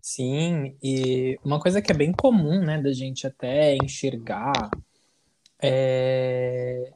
Sim, 0.00 0.76
e 0.82 1.38
uma 1.44 1.58
coisa 1.60 1.80
que 1.80 1.90
é 1.90 1.94
bem 1.94 2.12
comum, 2.12 2.60
né, 2.60 2.80
da 2.80 2.92
gente 2.92 3.26
até 3.26 3.76
enxergar 3.76 4.70
é 5.60 6.92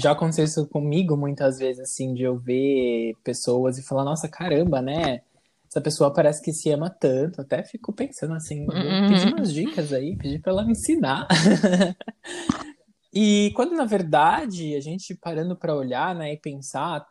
já 0.00 0.12
aconteceu 0.12 0.44
isso 0.44 0.66
comigo 0.66 1.16
muitas 1.16 1.58
vezes, 1.58 1.80
assim, 1.80 2.14
de 2.14 2.22
eu 2.22 2.38
ver 2.38 3.14
pessoas 3.22 3.78
e 3.78 3.82
falar, 3.82 4.04
nossa, 4.04 4.28
caramba, 4.28 4.80
né? 4.80 5.20
Essa 5.68 5.80
pessoa 5.80 6.12
parece 6.12 6.42
que 6.42 6.52
se 6.52 6.70
ama 6.70 6.90
tanto. 6.90 7.40
Até 7.40 7.62
fico 7.62 7.92
pensando 7.92 8.34
assim, 8.34 8.62
uhum. 8.62 9.08
pedir 9.08 9.32
umas 9.32 9.52
dicas 9.52 9.92
aí, 9.92 10.16
pedir 10.16 10.40
pra 10.40 10.52
ela 10.52 10.64
me 10.64 10.72
ensinar. 10.72 11.28
e 13.12 13.52
quando, 13.54 13.76
na 13.76 13.84
verdade, 13.84 14.74
a 14.74 14.80
gente 14.80 15.14
parando 15.14 15.54
para 15.54 15.76
olhar, 15.76 16.14
né, 16.14 16.32
e 16.32 16.36
pensar, 16.36 17.06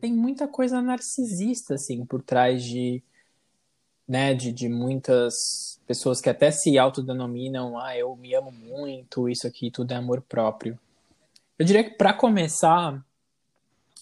tem 0.00 0.12
muita 0.12 0.46
coisa 0.46 0.80
narcisista, 0.80 1.74
assim, 1.74 2.04
por 2.04 2.22
trás 2.22 2.62
de, 2.62 3.02
né, 4.08 4.32
de, 4.32 4.50
de 4.52 4.68
muitas 4.68 5.78
pessoas 5.86 6.20
que 6.20 6.30
até 6.30 6.50
se 6.50 6.78
autodenominam, 6.78 7.78
ah, 7.78 7.96
eu 7.96 8.16
me 8.16 8.34
amo 8.34 8.50
muito, 8.50 9.28
isso 9.28 9.46
aqui 9.46 9.70
tudo 9.70 9.92
é 9.92 9.96
amor 9.96 10.22
próprio. 10.22 10.78
Eu 11.58 11.66
diria 11.66 11.84
que, 11.84 11.90
para 11.90 12.14
começar, 12.14 13.04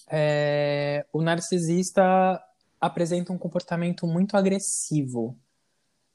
é, 0.09 1.05
o 1.11 1.21
narcisista 1.21 2.41
apresenta 2.79 3.33
um 3.33 3.37
comportamento 3.37 4.07
muito 4.07 4.37
agressivo, 4.37 5.35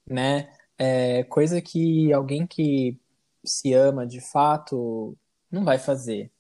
né? 0.07 0.51
É, 0.79 1.25
coisa 1.25 1.61
que 1.61 2.13
alguém 2.13 2.47
que 2.47 2.97
se 3.45 3.75
ama 3.75 4.07
de 4.07 4.21
fato 4.21 5.17
não 5.51 5.65
vai 5.65 5.79
fazer, 5.79 6.31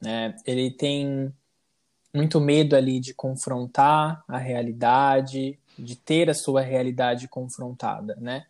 né? 0.00 0.34
Ele 0.44 0.70
tem 0.70 1.32
muito 2.14 2.40
medo 2.40 2.74
ali 2.74 2.98
de 2.98 3.12
confrontar 3.14 4.24
a 4.26 4.38
realidade, 4.38 5.58
de 5.78 5.96
ter 5.96 6.30
a 6.30 6.34
sua 6.34 6.60
realidade 6.60 7.28
confrontada, 7.28 8.16
né? 8.16 8.46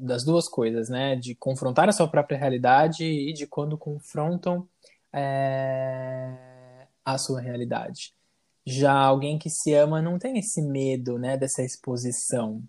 Das 0.00 0.24
duas 0.24 0.48
coisas, 0.48 0.88
né? 0.88 1.16
De 1.16 1.34
confrontar 1.34 1.88
a 1.88 1.92
sua 1.92 2.08
própria 2.08 2.38
realidade 2.38 3.04
e 3.04 3.32
de 3.32 3.46
quando 3.46 3.78
confrontam 3.78 4.68
é, 5.12 6.86
a 7.04 7.18
sua 7.18 7.40
realidade. 7.40 8.14
Já 8.64 8.92
alguém 8.92 9.38
que 9.38 9.50
se 9.50 9.74
ama 9.74 10.00
não 10.00 10.18
tem 10.18 10.38
esse 10.38 10.62
medo, 10.62 11.18
né, 11.18 11.36
dessa 11.36 11.62
exposição. 11.62 12.62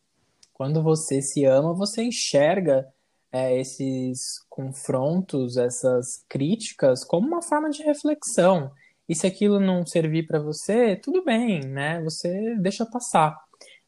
Quando 0.52 0.82
você 0.82 1.22
se 1.22 1.46
ama, 1.46 1.74
você 1.74 2.04
enxerga 2.04 2.88
é, 3.32 3.60
esses 3.60 4.40
confrontos, 4.50 5.58
essas 5.58 6.24
críticas, 6.28 7.04
como 7.04 7.28
uma 7.28 7.42
forma 7.42 7.70
de 7.70 7.84
reflexão. 7.84 8.72
E 9.08 9.16
se 9.16 9.28
aquilo 9.28 9.60
não 9.60 9.86
servir 9.86 10.26
para 10.26 10.40
você, 10.40 10.96
tudo 10.96 11.24
bem, 11.24 11.62
né? 11.62 12.02
Você 12.04 12.56
deixa 12.60 12.86
passar. 12.86 13.36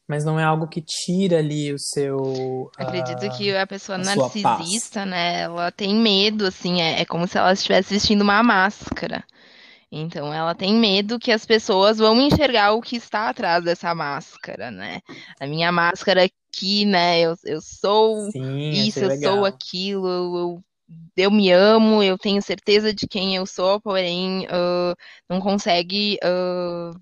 Mas 0.08 0.24
não 0.24 0.38
é 0.38 0.44
algo 0.44 0.68
que 0.68 0.80
tira 0.80 1.38
ali 1.38 1.72
o 1.72 1.78
seu. 1.78 2.70
Acredito 2.76 3.26
uh, 3.26 3.36
que 3.36 3.56
a 3.56 3.66
pessoa 3.66 3.96
a 3.96 3.98
narcisista, 3.98 5.04
né? 5.04 5.42
Ela 5.42 5.72
tem 5.72 5.96
medo, 5.96 6.46
assim, 6.46 6.80
é, 6.80 7.00
é 7.00 7.04
como 7.04 7.26
se 7.26 7.36
ela 7.36 7.52
estivesse 7.52 7.94
vestindo 7.94 8.22
uma 8.22 8.40
máscara. 8.42 9.24
Então 9.90 10.32
ela 10.32 10.54
tem 10.54 10.74
medo 10.74 11.18
que 11.18 11.32
as 11.32 11.46
pessoas 11.46 11.98
vão 11.98 12.20
enxergar 12.20 12.72
o 12.72 12.82
que 12.82 12.96
está 12.96 13.28
atrás 13.28 13.64
dessa 13.64 13.94
máscara, 13.94 14.70
né? 14.70 15.00
A 15.40 15.46
minha 15.46 15.72
máscara 15.72 16.24
aqui, 16.24 16.84
né? 16.84 17.20
Eu, 17.20 17.34
eu 17.44 17.60
sou 17.60 18.30
Sim, 18.30 18.70
isso, 18.70 19.00
eu 19.00 19.10
sou 19.10 19.16
legal. 19.16 19.44
aquilo, 19.44 20.08
eu, 20.08 20.64
eu 21.16 21.30
me 21.30 21.50
amo, 21.50 22.02
eu 22.02 22.18
tenho 22.18 22.40
certeza 22.42 22.92
de 22.92 23.06
quem 23.08 23.34
eu 23.36 23.46
sou, 23.46 23.80
porém 23.80 24.46
ah, 24.50 24.94
não 25.28 25.40
consegue 25.40 26.18
ah, 26.22 26.92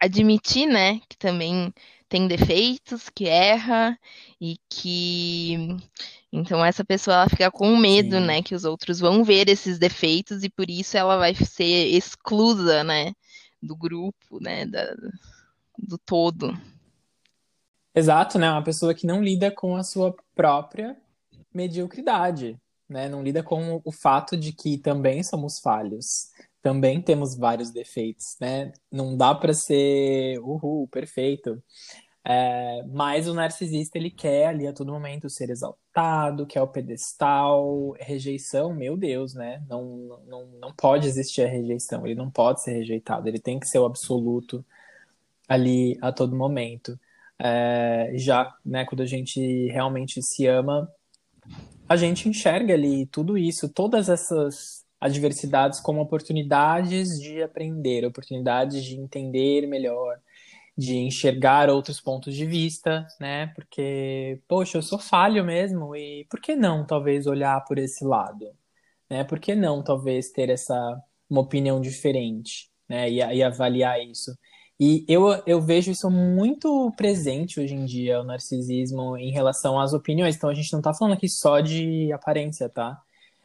admitir, 0.00 0.66
né, 0.66 1.00
que 1.08 1.16
também 1.16 1.72
tem 2.08 2.28
defeitos, 2.28 3.08
que 3.08 3.26
erra 3.26 3.98
e 4.40 4.56
que 4.68 5.76
então 6.32 6.64
essa 6.64 6.84
pessoa 6.84 7.16
ela 7.16 7.28
fica 7.28 7.50
com 7.50 7.76
medo, 7.76 8.16
Sim. 8.18 8.26
né, 8.26 8.42
que 8.42 8.54
os 8.54 8.64
outros 8.64 9.00
vão 9.00 9.24
ver 9.24 9.48
esses 9.48 9.78
defeitos 9.78 10.42
e 10.44 10.50
por 10.50 10.68
isso 10.68 10.96
ela 10.96 11.16
vai 11.16 11.34
ser 11.34 11.86
exclusa, 11.86 12.84
né, 12.84 13.12
do 13.62 13.74
grupo, 13.76 14.38
né, 14.40 14.66
da- 14.66 14.94
do 15.78 15.96
todo. 15.98 16.56
Exato, 17.94 18.38
né? 18.38 18.50
Uma 18.50 18.62
pessoa 18.64 18.94
que 18.94 19.06
não 19.06 19.22
lida 19.22 19.50
com 19.50 19.76
a 19.76 19.84
sua 19.84 20.14
própria 20.34 20.96
mediocridade, 21.54 22.58
né? 22.88 23.08
Não 23.08 23.22
lida 23.22 23.42
com 23.42 23.80
o 23.84 23.92
fato 23.92 24.36
de 24.36 24.52
que 24.52 24.76
também 24.78 25.22
somos 25.22 25.60
falhos, 25.60 26.30
também 26.60 27.00
temos 27.00 27.36
vários 27.36 27.70
defeitos, 27.70 28.36
né? 28.40 28.72
Não 28.90 29.16
dá 29.16 29.34
para 29.34 29.54
ser 29.54 30.38
uhul, 30.40 30.88
perfeito. 30.88 31.62
É, 32.26 32.82
mas 32.90 33.28
o 33.28 33.34
narcisista 33.34 33.98
ele 33.98 34.10
quer 34.10 34.46
ali 34.46 34.66
a 34.66 34.72
todo 34.72 34.92
momento 34.92 35.28
ser 35.28 35.50
exaltado, 35.50 36.46
quer 36.46 36.62
o 36.62 36.66
pedestal, 36.66 37.92
rejeição, 38.00 38.74
meu 38.74 38.96
Deus, 38.96 39.34
né? 39.34 39.62
Não, 39.68 40.18
não, 40.26 40.46
não 40.58 40.72
pode 40.74 41.06
existir 41.06 41.42
a 41.42 41.48
rejeição, 41.48 42.06
ele 42.06 42.14
não 42.14 42.30
pode 42.30 42.62
ser 42.62 42.72
rejeitado, 42.72 43.28
ele 43.28 43.38
tem 43.38 43.60
que 43.60 43.68
ser 43.68 43.78
o 43.78 43.84
absoluto 43.84 44.64
ali 45.46 45.98
a 46.00 46.10
todo 46.12 46.34
momento. 46.36 46.98
É, 47.38 48.12
já, 48.14 48.56
né, 48.64 48.86
quando 48.86 49.02
a 49.02 49.06
gente 49.06 49.66
realmente 49.68 50.22
se 50.22 50.46
ama, 50.46 50.90
a 51.88 51.96
gente 51.96 52.28
enxerga 52.28 52.74
ali 52.74 53.06
tudo 53.06 53.36
isso, 53.36 53.68
todas 53.68 54.08
essas 54.08 54.84
adversidades 55.00 55.80
como 55.80 56.00
oportunidades 56.00 57.20
de 57.20 57.42
aprender, 57.42 58.06
oportunidades 58.06 58.82
de 58.84 58.96
entender 58.96 59.66
melhor, 59.66 60.18
de 60.76 60.96
enxergar 60.96 61.68
outros 61.70 62.00
pontos 62.00 62.34
de 62.34 62.46
vista, 62.46 63.06
né? 63.20 63.48
Porque, 63.54 64.40
poxa, 64.48 64.78
eu 64.78 64.82
sou 64.82 64.98
falho 64.98 65.44
mesmo, 65.44 65.94
e 65.94 66.26
por 66.30 66.40
que 66.40 66.56
não, 66.56 66.86
talvez, 66.86 67.26
olhar 67.26 67.62
por 67.64 67.78
esse 67.78 68.04
lado? 68.04 68.50
Né? 69.08 69.24
Por 69.24 69.38
que 69.38 69.54
não, 69.54 69.82
talvez, 69.84 70.30
ter 70.30 70.50
essa 70.50 70.74
uma 71.28 71.40
opinião 71.42 71.80
diferente, 71.80 72.70
né? 72.88 73.10
E, 73.10 73.16
e 73.18 73.42
avaliar 73.42 74.00
isso. 74.00 74.32
E 74.78 75.04
eu, 75.08 75.28
eu 75.46 75.60
vejo 75.60 75.92
isso 75.92 76.10
muito 76.10 76.92
presente 76.96 77.60
hoje 77.60 77.74
em 77.74 77.84
dia, 77.84 78.20
o 78.20 78.24
narcisismo 78.24 79.16
em 79.16 79.30
relação 79.30 79.78
às 79.78 79.92
opiniões. 79.92 80.34
Então 80.34 80.50
a 80.50 80.54
gente 80.54 80.72
não 80.72 80.82
tá 80.82 80.92
falando 80.92 81.14
aqui 81.14 81.28
só 81.28 81.60
de 81.60 82.12
aparência, 82.12 82.68
tá? 82.68 83.00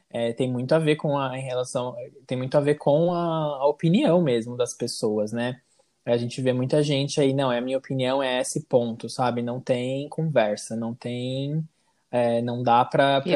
É, 0.10 0.34
tem 0.34 0.52
muito 0.52 0.74
a 0.74 0.80
ver 0.80 0.96
com 0.96 1.18
a 1.18 1.38
em 1.38 1.44
relação, 1.44 1.96
tem 2.26 2.36
muito 2.38 2.58
a 2.58 2.60
ver 2.60 2.76
com 2.76 3.14
a, 3.14 3.58
a 3.58 3.68
opinião 3.68 4.22
mesmo 4.24 4.58
das 4.58 4.74
pessoas, 4.74 5.32
né? 5.32 5.62
A 6.04 6.18
gente 6.18 6.42
vê 6.42 6.52
muita 6.52 6.82
gente 6.82 7.22
aí, 7.22 7.34
não, 7.34 7.52
é 7.52 7.60
a 7.60 7.62
minha 7.62 7.78
opinião 7.78 8.24
é 8.24 8.42
esse 8.42 8.66
ponto, 8.66 9.08
sabe? 9.08 9.44
Não 9.44 9.60
tem 9.60 10.10
conversa, 10.10 10.76
não 10.76 10.96
tem, 10.96 11.64
é, 12.12 12.42
não 12.42 12.64
dá 12.64 12.84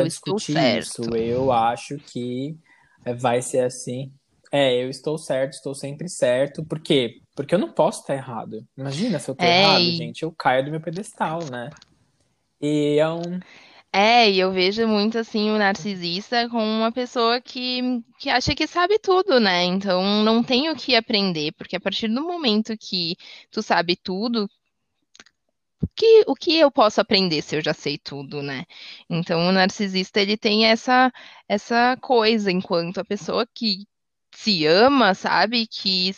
estou 0.08 0.34
discutir 0.36 0.58
isso. 0.80 1.16
Eu 1.16 1.52
acho 1.52 1.98
que 1.98 2.58
é, 3.06 3.14
vai 3.14 3.42
ser 3.44 3.60
assim. 3.60 4.12
É, 4.52 4.84
eu 4.84 4.90
estou 4.90 5.18
certo, 5.18 5.54
estou 5.54 5.76
sempre 5.76 6.10
certo. 6.10 6.66
Por 6.66 6.80
quê? 6.80 7.22
Porque 7.36 7.56
eu 7.56 7.60
não 7.60 7.72
posso 7.72 8.02
estar 8.02 8.16
errado. 8.16 8.66
Imagina 8.78 9.20
se 9.20 9.30
eu 9.30 9.36
tô 9.36 9.46
É, 9.46 9.50
errado, 9.50 9.82
e 9.82 9.96
gente, 9.98 10.24
eu 10.24 10.32
caio 10.32 10.66
do 10.66 10.72
meu 10.72 10.82
pedestal, 10.82 11.40
né? 11.52 11.70
E 12.62 12.98
é 13.00 13.10
um. 13.10 13.40
É, 13.92 14.30
e 14.30 14.40
eu 14.40 14.52
vejo 14.52 14.88
muito 14.88 15.18
assim 15.20 15.52
o 15.52 15.58
narcisista 15.58 16.50
como 16.50 16.64
uma 16.66 16.92
pessoa 16.92 17.40
que, 17.40 18.02
que 18.20 18.30
acha 18.30 18.56
que 18.56 18.66
sabe 18.68 18.98
tudo, 19.00 19.40
né? 19.40 19.64
Então 19.66 20.24
não 20.24 20.44
tem 20.44 20.70
o 20.70 20.76
que 20.76 20.96
aprender, 20.96 21.52
porque 21.54 21.76
a 21.76 21.80
partir 21.80 22.08
do 22.08 22.24
momento 22.24 22.76
que 22.78 23.16
tu 23.52 23.62
sabe 23.62 23.96
tudo, 23.96 24.50
que, 25.96 26.24
o 26.28 26.36
que 26.36 26.58
eu 26.58 26.72
posso 26.72 27.02
aprender 27.02 27.42
se 27.42 27.56
eu 27.56 27.62
já 27.62 27.74
sei 27.74 27.98
tudo, 27.98 28.42
né? 28.42 28.66
Então 29.10 29.48
o 29.48 29.52
narcisista 29.52 30.20
ele 30.22 30.38
tem 30.38 30.66
essa 30.66 31.12
essa 31.48 31.98
coisa, 32.02 32.52
enquanto 32.52 33.00
a 33.00 33.06
pessoa 33.06 33.46
que 33.54 33.86
se 34.34 34.66
ama, 34.66 35.14
sabe 35.14 35.68
que 35.68 36.12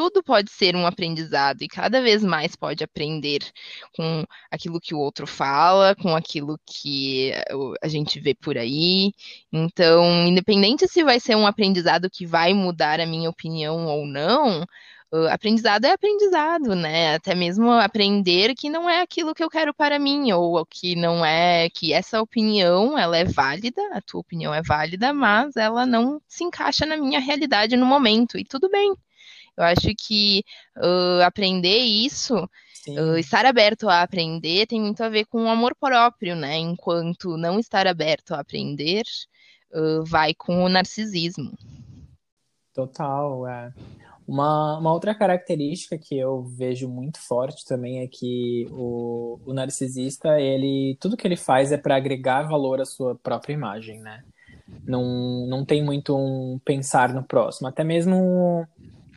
tudo 0.00 0.22
pode 0.22 0.50
ser 0.50 0.74
um 0.74 0.86
aprendizado 0.86 1.60
e 1.60 1.68
cada 1.68 2.00
vez 2.00 2.24
mais 2.24 2.56
pode 2.56 2.82
aprender 2.82 3.40
com 3.94 4.24
aquilo 4.50 4.80
que 4.80 4.94
o 4.94 4.98
outro 4.98 5.26
fala, 5.26 5.94
com 5.94 6.16
aquilo 6.16 6.58
que 6.64 7.32
eh, 7.32 7.44
a 7.82 7.86
gente 7.86 8.18
vê 8.18 8.34
por 8.34 8.56
aí. 8.56 9.12
Então, 9.52 10.26
independente 10.26 10.88
se 10.88 11.04
vai 11.04 11.20
ser 11.20 11.36
um 11.36 11.46
aprendizado 11.46 12.08
que 12.08 12.24
vai 12.24 12.54
mudar 12.54 12.98
a 12.98 13.04
minha 13.04 13.28
opinião 13.28 13.86
ou 13.88 14.06
não, 14.06 14.64
aprendizado 15.30 15.84
é 15.84 15.92
aprendizado, 15.92 16.74
né? 16.74 17.16
Até 17.16 17.34
mesmo 17.34 17.70
aprender 17.70 18.54
que 18.54 18.70
não 18.70 18.88
é 18.88 19.02
aquilo 19.02 19.34
que 19.34 19.44
eu 19.44 19.50
quero 19.50 19.74
para 19.74 19.98
mim, 19.98 20.32
ou 20.32 20.64
que 20.64 20.96
não 20.96 21.22
é 21.22 21.68
que 21.68 21.92
essa 21.92 22.22
opinião 22.22 22.96
ela 22.98 23.18
é 23.18 23.24
válida, 23.24 23.82
a 23.92 24.00
tua 24.00 24.20
opinião 24.22 24.54
é 24.54 24.62
válida, 24.62 25.12
mas 25.12 25.56
ela 25.56 25.84
não 25.84 26.22
se 26.26 26.42
encaixa 26.44 26.86
na 26.86 26.96
minha 26.96 27.20
realidade 27.20 27.76
no 27.76 27.84
momento, 27.84 28.38
e 28.38 28.44
tudo 28.44 28.70
bem. 28.70 28.94
Eu 29.60 29.66
acho 29.66 29.94
que 29.94 30.42
uh, 30.78 31.22
aprender 31.22 31.80
isso, 31.80 32.34
uh, 32.88 33.18
estar 33.18 33.44
aberto 33.44 33.90
a 33.90 34.00
aprender, 34.00 34.66
tem 34.66 34.80
muito 34.80 35.02
a 35.04 35.08
ver 35.10 35.26
com 35.26 35.44
o 35.44 35.48
amor 35.48 35.76
próprio, 35.78 36.34
né? 36.34 36.56
Enquanto 36.56 37.36
não 37.36 37.58
estar 37.58 37.86
aberto 37.86 38.32
a 38.32 38.40
aprender, 38.40 39.04
uh, 39.74 40.02
vai 40.04 40.32
com 40.32 40.64
o 40.64 40.68
narcisismo. 40.68 41.52
total. 42.72 43.46
É. 43.46 43.70
Uma, 44.26 44.78
uma 44.78 44.92
outra 44.92 45.14
característica 45.14 45.98
que 45.98 46.16
eu 46.16 46.42
vejo 46.42 46.88
muito 46.88 47.20
forte 47.20 47.64
também 47.66 48.00
é 48.00 48.06
que 48.06 48.66
o, 48.70 49.38
o 49.44 49.52
narcisista, 49.52 50.40
ele, 50.40 50.96
tudo 51.00 51.16
que 51.18 51.26
ele 51.26 51.36
faz 51.36 51.72
é 51.72 51.76
para 51.76 51.96
agregar 51.96 52.44
valor 52.44 52.80
à 52.80 52.86
sua 52.86 53.14
própria 53.16 53.52
imagem, 53.52 54.00
né? 54.00 54.22
Não, 54.86 55.46
não 55.46 55.64
tem 55.64 55.84
muito 55.84 56.16
um 56.16 56.58
pensar 56.64 57.12
no 57.12 57.24
próximo. 57.24 57.68
Até 57.68 57.82
mesmo 57.84 58.66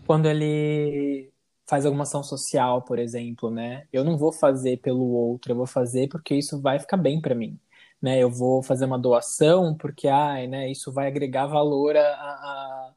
quando 0.05 0.27
ele 0.27 1.31
faz 1.67 1.85
alguma 1.85 2.03
ação 2.03 2.23
social, 2.23 2.81
por 2.83 2.99
exemplo, 2.99 3.49
né? 3.51 3.87
Eu 3.91 4.03
não 4.03 4.17
vou 4.17 4.31
fazer 4.33 4.77
pelo 4.77 5.05
outro, 5.11 5.51
eu 5.53 5.55
vou 5.57 5.67
fazer 5.67 6.07
porque 6.09 6.35
isso 6.35 6.61
vai 6.61 6.79
ficar 6.79 6.97
bem 6.97 7.21
para 7.21 7.35
mim, 7.35 7.59
né? 8.01 8.19
Eu 8.21 8.29
vou 8.29 8.61
fazer 8.63 8.85
uma 8.85 8.99
doação 8.99 9.75
porque, 9.77 10.07
ai, 10.07 10.47
né? 10.47 10.69
Isso 10.71 10.91
vai 10.91 11.07
agregar 11.07 11.47
valor 11.47 11.95
a, 11.97 12.01
a, 12.01 12.93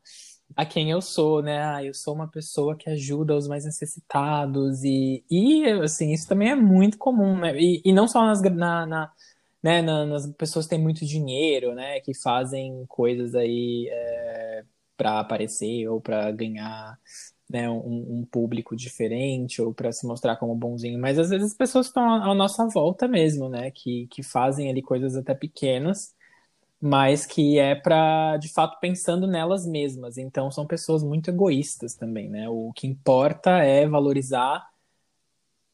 a 0.56 0.66
quem 0.66 0.90
eu 0.90 1.00
sou, 1.02 1.42
né? 1.42 1.62
Ah, 1.64 1.84
eu 1.84 1.94
sou 1.94 2.14
uma 2.14 2.28
pessoa 2.28 2.76
que 2.76 2.90
ajuda 2.90 3.36
os 3.36 3.46
mais 3.48 3.64
necessitados 3.64 4.82
e, 4.84 5.24
e 5.30 5.64
assim, 5.82 6.12
isso 6.12 6.26
também 6.28 6.50
é 6.50 6.54
muito 6.54 6.98
comum, 6.98 7.38
né? 7.38 7.56
E, 7.60 7.82
e 7.84 7.92
não 7.92 8.08
só 8.08 8.24
nas, 8.24 8.40
na, 8.42 8.86
na 8.86 9.12
né, 9.62 9.82
na- 9.82 10.06
nas 10.06 10.26
pessoas 10.34 10.66
que 10.66 10.70
têm 10.70 10.82
muito 10.82 11.04
dinheiro, 11.06 11.74
né, 11.74 12.00
que 12.00 12.14
fazem 12.14 12.86
coisas 12.88 13.34
aí 13.34 13.88
é, 13.90 14.64
para 14.96 15.20
aparecer 15.20 15.88
ou 15.88 16.00
para 16.00 16.30
ganhar, 16.32 16.98
né, 17.48 17.68
um, 17.70 18.20
um 18.20 18.24
público 18.30 18.76
diferente 18.76 19.60
ou 19.62 19.72
para 19.74 19.92
se 19.92 20.06
mostrar 20.06 20.36
como 20.36 20.54
bonzinho, 20.54 20.98
mas 20.98 21.18
às 21.18 21.30
vezes 21.30 21.52
as 21.52 21.56
pessoas 21.56 21.86
estão 21.86 22.04
à 22.08 22.34
nossa 22.34 22.66
volta 22.68 23.06
mesmo, 23.06 23.48
né, 23.48 23.70
que, 23.70 24.06
que 24.08 24.22
fazem 24.22 24.70
ali 24.70 24.82
coisas 24.82 25.16
até 25.16 25.34
pequenas, 25.34 26.14
mas 26.80 27.24
que 27.26 27.58
é 27.58 27.74
para, 27.74 28.36
de 28.36 28.48
fato, 28.48 28.78
pensando 28.80 29.26
nelas 29.26 29.66
mesmas. 29.66 30.18
Então 30.18 30.50
são 30.50 30.66
pessoas 30.66 31.02
muito 31.02 31.30
egoístas 31.30 31.94
também, 31.94 32.28
né? 32.28 32.48
O 32.48 32.72
que 32.74 32.86
importa 32.86 33.50
é 33.62 33.86
valorizar 33.88 34.68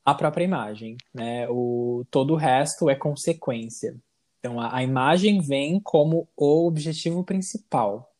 a 0.04 0.14
própria 0.14 0.44
imagem, 0.44 0.96
né? 1.12 1.48
O 1.48 2.04
todo 2.10 2.34
o 2.34 2.36
resto 2.36 2.88
é 2.88 2.94
consequência. 2.94 3.96
Então 4.38 4.60
a, 4.60 4.76
a 4.76 4.82
imagem 4.82 5.40
vem 5.40 5.80
como 5.80 6.28
o 6.36 6.66
objetivo 6.66 7.24
principal. 7.24 8.11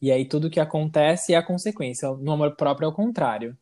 E 0.00 0.12
aí 0.12 0.24
tudo 0.26 0.50
que 0.50 0.60
acontece 0.60 1.34
é 1.34 1.36
a 1.36 1.42
consequência. 1.42 2.10
No 2.16 2.32
amor 2.32 2.56
próprio 2.56 2.86
é 2.86 2.88
o 2.88 2.92
contrário. 2.94 3.56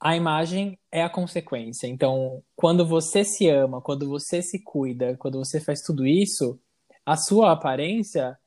a 0.00 0.14
imagem 0.16 0.78
é 0.92 1.02
a 1.02 1.08
consequência. 1.08 1.86
Então, 1.86 2.42
quando 2.54 2.86
você 2.86 3.24
se 3.24 3.48
ama, 3.48 3.80
quando 3.80 4.08
você 4.08 4.42
se 4.42 4.58
cuida, 4.62 5.16
quando 5.16 5.38
você 5.38 5.60
faz 5.60 5.80
tudo 5.82 6.06
isso, 6.06 6.58
a 7.06 7.16
sua 7.16 7.52
aparência, 7.52 8.38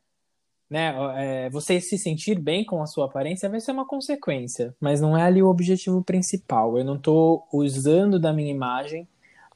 né, 0.70 0.94
é, 1.18 1.50
você 1.50 1.80
se 1.82 1.98
sentir 1.98 2.40
bem 2.40 2.66
com 2.66 2.82
a 2.82 2.88
sua 2.88 3.06
aparência 3.06 3.50
vai 3.50 3.60
ser 3.60 3.72
uma 3.72 3.88
consequência, 3.88 4.76
mas 4.80 5.02
não 5.02 5.18
é 5.18 5.24
ali 5.24 5.42
o 5.42 5.50
objetivo 5.50 6.04
principal. 6.04 6.78
Eu 6.78 6.86
não 6.86 6.96
estou 6.96 7.48
usando 7.52 8.20
da 8.20 8.34
minha 8.34 8.52
imagem 8.52 9.08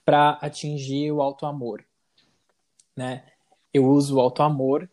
para 0.06 0.32
atingir 0.41 1.12
o 1.12 1.22
auto 1.22 1.45
amor, 1.45 1.84
né? 2.95 3.24
Eu 3.74 3.86
uso 3.88 4.18
o 4.18 4.22
auto 4.22 4.43
amor 4.43 4.89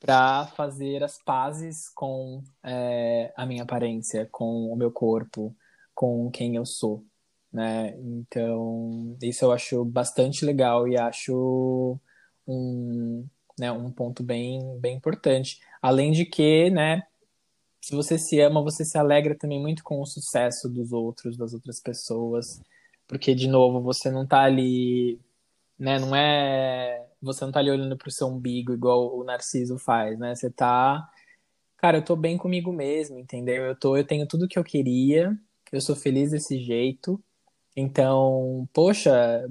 para 0.00 0.46
fazer 0.48 1.02
as 1.02 1.18
pazes 1.22 1.88
com 1.90 2.42
é, 2.62 3.32
a 3.36 3.44
minha 3.46 3.64
aparência, 3.64 4.28
com 4.30 4.72
o 4.72 4.76
meu 4.76 4.90
corpo, 4.92 5.54
com 5.94 6.30
quem 6.30 6.56
eu 6.56 6.64
sou, 6.64 7.04
né? 7.52 7.96
Então, 7.98 9.16
isso 9.22 9.44
eu 9.44 9.52
acho 9.52 9.84
bastante 9.84 10.44
legal 10.44 10.86
e 10.86 10.96
acho 10.96 11.98
um, 12.46 13.26
né, 13.58 13.72
um 13.72 13.90
ponto 13.90 14.22
bem, 14.22 14.78
bem 14.80 14.96
importante. 14.96 15.60
Além 15.82 16.12
de 16.12 16.24
que, 16.24 16.70
né, 16.70 17.02
se 17.80 17.94
você 17.94 18.18
se 18.18 18.40
ama, 18.40 18.62
você 18.62 18.84
se 18.84 18.98
alegra 18.98 19.34
também 19.36 19.60
muito 19.60 19.82
com 19.84 20.00
o 20.00 20.06
sucesso 20.06 20.68
dos 20.68 20.92
outros, 20.92 21.36
das 21.36 21.54
outras 21.54 21.80
pessoas, 21.80 22.60
porque, 23.08 23.34
de 23.34 23.48
novo, 23.48 23.80
você 23.80 24.10
não 24.10 24.26
tá 24.26 24.42
ali, 24.42 25.20
né, 25.78 25.98
não 25.98 26.14
é... 26.14 27.07
Você 27.22 27.44
não 27.44 27.52
tá 27.52 27.60
ali 27.60 27.70
olhando 27.70 27.96
pro 27.96 28.10
seu 28.10 28.28
umbigo 28.28 28.72
igual 28.72 29.16
o 29.18 29.24
Narciso 29.24 29.78
faz, 29.78 30.18
né? 30.18 30.34
Você 30.34 30.50
tá... 30.50 31.08
Cara, 31.78 31.98
eu 31.98 32.04
tô 32.04 32.16
bem 32.16 32.36
comigo 32.38 32.72
mesmo, 32.72 33.18
entendeu? 33.18 33.64
Eu, 33.66 33.76
tô, 33.78 33.96
eu 33.96 34.04
tenho 34.04 34.26
tudo 34.26 34.48
que 34.48 34.58
eu 34.58 34.64
queria, 34.64 35.38
eu 35.72 35.80
sou 35.80 35.96
feliz 35.96 36.32
desse 36.32 36.58
jeito. 36.60 37.22
Então, 37.76 38.68
poxa, 38.72 39.46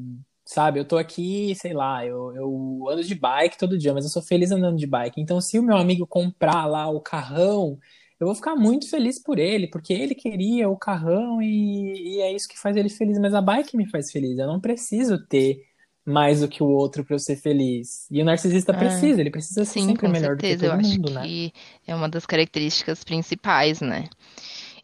sabe, 0.45 0.79
eu 0.79 0.85
tô 0.85 0.97
aqui, 0.97 1.53
sei 1.55 1.73
lá, 1.73 2.05
eu, 2.05 2.35
eu 2.35 2.89
ando 2.89 3.03
de 3.03 3.15
bike 3.15 3.57
todo 3.57 3.77
dia, 3.77 3.93
mas 3.93 4.05
eu 4.05 4.11
sou 4.11 4.21
feliz 4.21 4.51
andando 4.51 4.77
de 4.77 4.87
bike. 4.87 5.21
Então, 5.21 5.41
se 5.41 5.59
o 5.59 5.63
meu 5.63 5.77
amigo 5.77 6.07
comprar 6.07 6.65
lá 6.65 6.89
o 6.89 7.01
carrão, 7.01 7.79
eu 8.19 8.27
vou 8.27 8.35
ficar 8.35 8.55
muito 8.55 8.89
feliz 8.89 9.21
por 9.21 9.39
ele, 9.39 9.67
porque 9.67 9.93
ele 9.93 10.15
queria 10.15 10.69
o 10.69 10.77
carrão 10.77 11.41
e, 11.41 12.17
e 12.17 12.21
é 12.21 12.33
isso 12.33 12.47
que 12.47 12.59
faz 12.59 12.75
ele 12.75 12.89
feliz. 12.89 13.19
Mas 13.19 13.33
a 13.33 13.41
bike 13.41 13.77
me 13.77 13.89
faz 13.89 14.11
feliz, 14.11 14.37
eu 14.37 14.47
não 14.47 14.59
preciso 14.59 15.25
ter 15.27 15.66
mais 16.07 16.39
do 16.39 16.47
que 16.47 16.63
o 16.63 16.67
outro 16.67 17.03
para 17.03 17.15
eu 17.15 17.19
ser 17.19 17.35
feliz. 17.35 18.07
E 18.09 18.21
o 18.21 18.25
narcisista 18.25 18.71
ah, 18.71 18.77
precisa, 18.77 19.19
ele 19.19 19.29
precisa 19.29 19.65
ser 19.65 19.79
sim, 19.81 19.87
sempre 19.87 20.07
melhor 20.07 20.39
certeza. 20.39 20.55
do 20.55 20.59
que 20.59 20.67
todo 20.69 20.81
eu 20.81 20.89
mundo, 20.89 21.09
acho 21.09 21.19
né? 21.19 21.21
Que 21.23 21.53
é 21.85 21.93
uma 21.93 22.07
das 22.07 22.25
características 22.25 23.03
principais, 23.03 23.81
né? 23.81 24.05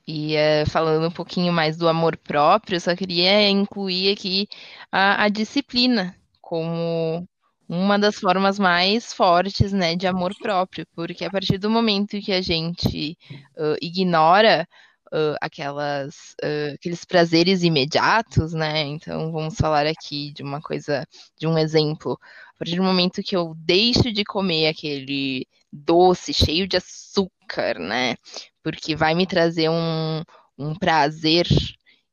E 0.05 0.35
uh, 0.35 0.69
falando 0.69 1.07
um 1.07 1.11
pouquinho 1.11 1.53
mais 1.53 1.77
do 1.77 1.87
amor 1.87 2.17
próprio, 2.17 2.75
eu 2.75 2.81
só 2.81 2.93
queria 2.93 3.49
incluir 3.49 4.11
aqui 4.11 4.49
a, 4.91 5.23
a 5.23 5.29
disciplina 5.29 6.13
como 6.41 7.25
uma 7.69 7.97
das 7.97 8.19
formas 8.19 8.59
mais 8.59 9.13
fortes, 9.13 9.71
né, 9.71 9.95
de 9.95 10.05
amor 10.05 10.33
próprio, 10.41 10.85
porque 10.93 11.23
a 11.23 11.31
partir 11.31 11.57
do 11.57 11.69
momento 11.69 12.19
que 12.19 12.33
a 12.33 12.41
gente 12.41 13.17
uh, 13.57 13.77
ignora 13.81 14.67
uh, 15.13 15.37
aquelas, 15.39 16.35
aqueles 16.73 17.05
prazeres 17.05 17.63
imediatos, 17.63 18.53
né, 18.53 18.81
então 18.81 19.31
vamos 19.31 19.55
falar 19.55 19.85
aqui 19.85 20.31
de 20.33 20.43
uma 20.43 20.61
coisa, 20.61 21.05
de 21.37 21.47
um 21.47 21.57
exemplo, 21.57 22.17
a 22.55 22.57
partir 22.57 22.75
do 22.75 22.83
momento 22.83 23.23
que 23.23 23.35
eu 23.35 23.53
deixo 23.57 24.11
de 24.11 24.23
comer 24.23 24.67
aquele 24.67 25.47
doce 25.71 26.33
cheio 26.33 26.67
de 26.67 26.77
açúcar, 26.77 27.79
né, 27.79 28.15
porque 28.63 28.95
vai 28.95 29.13
me 29.13 29.27
trazer 29.27 29.69
um, 29.69 30.23
um 30.57 30.75
prazer 30.75 31.47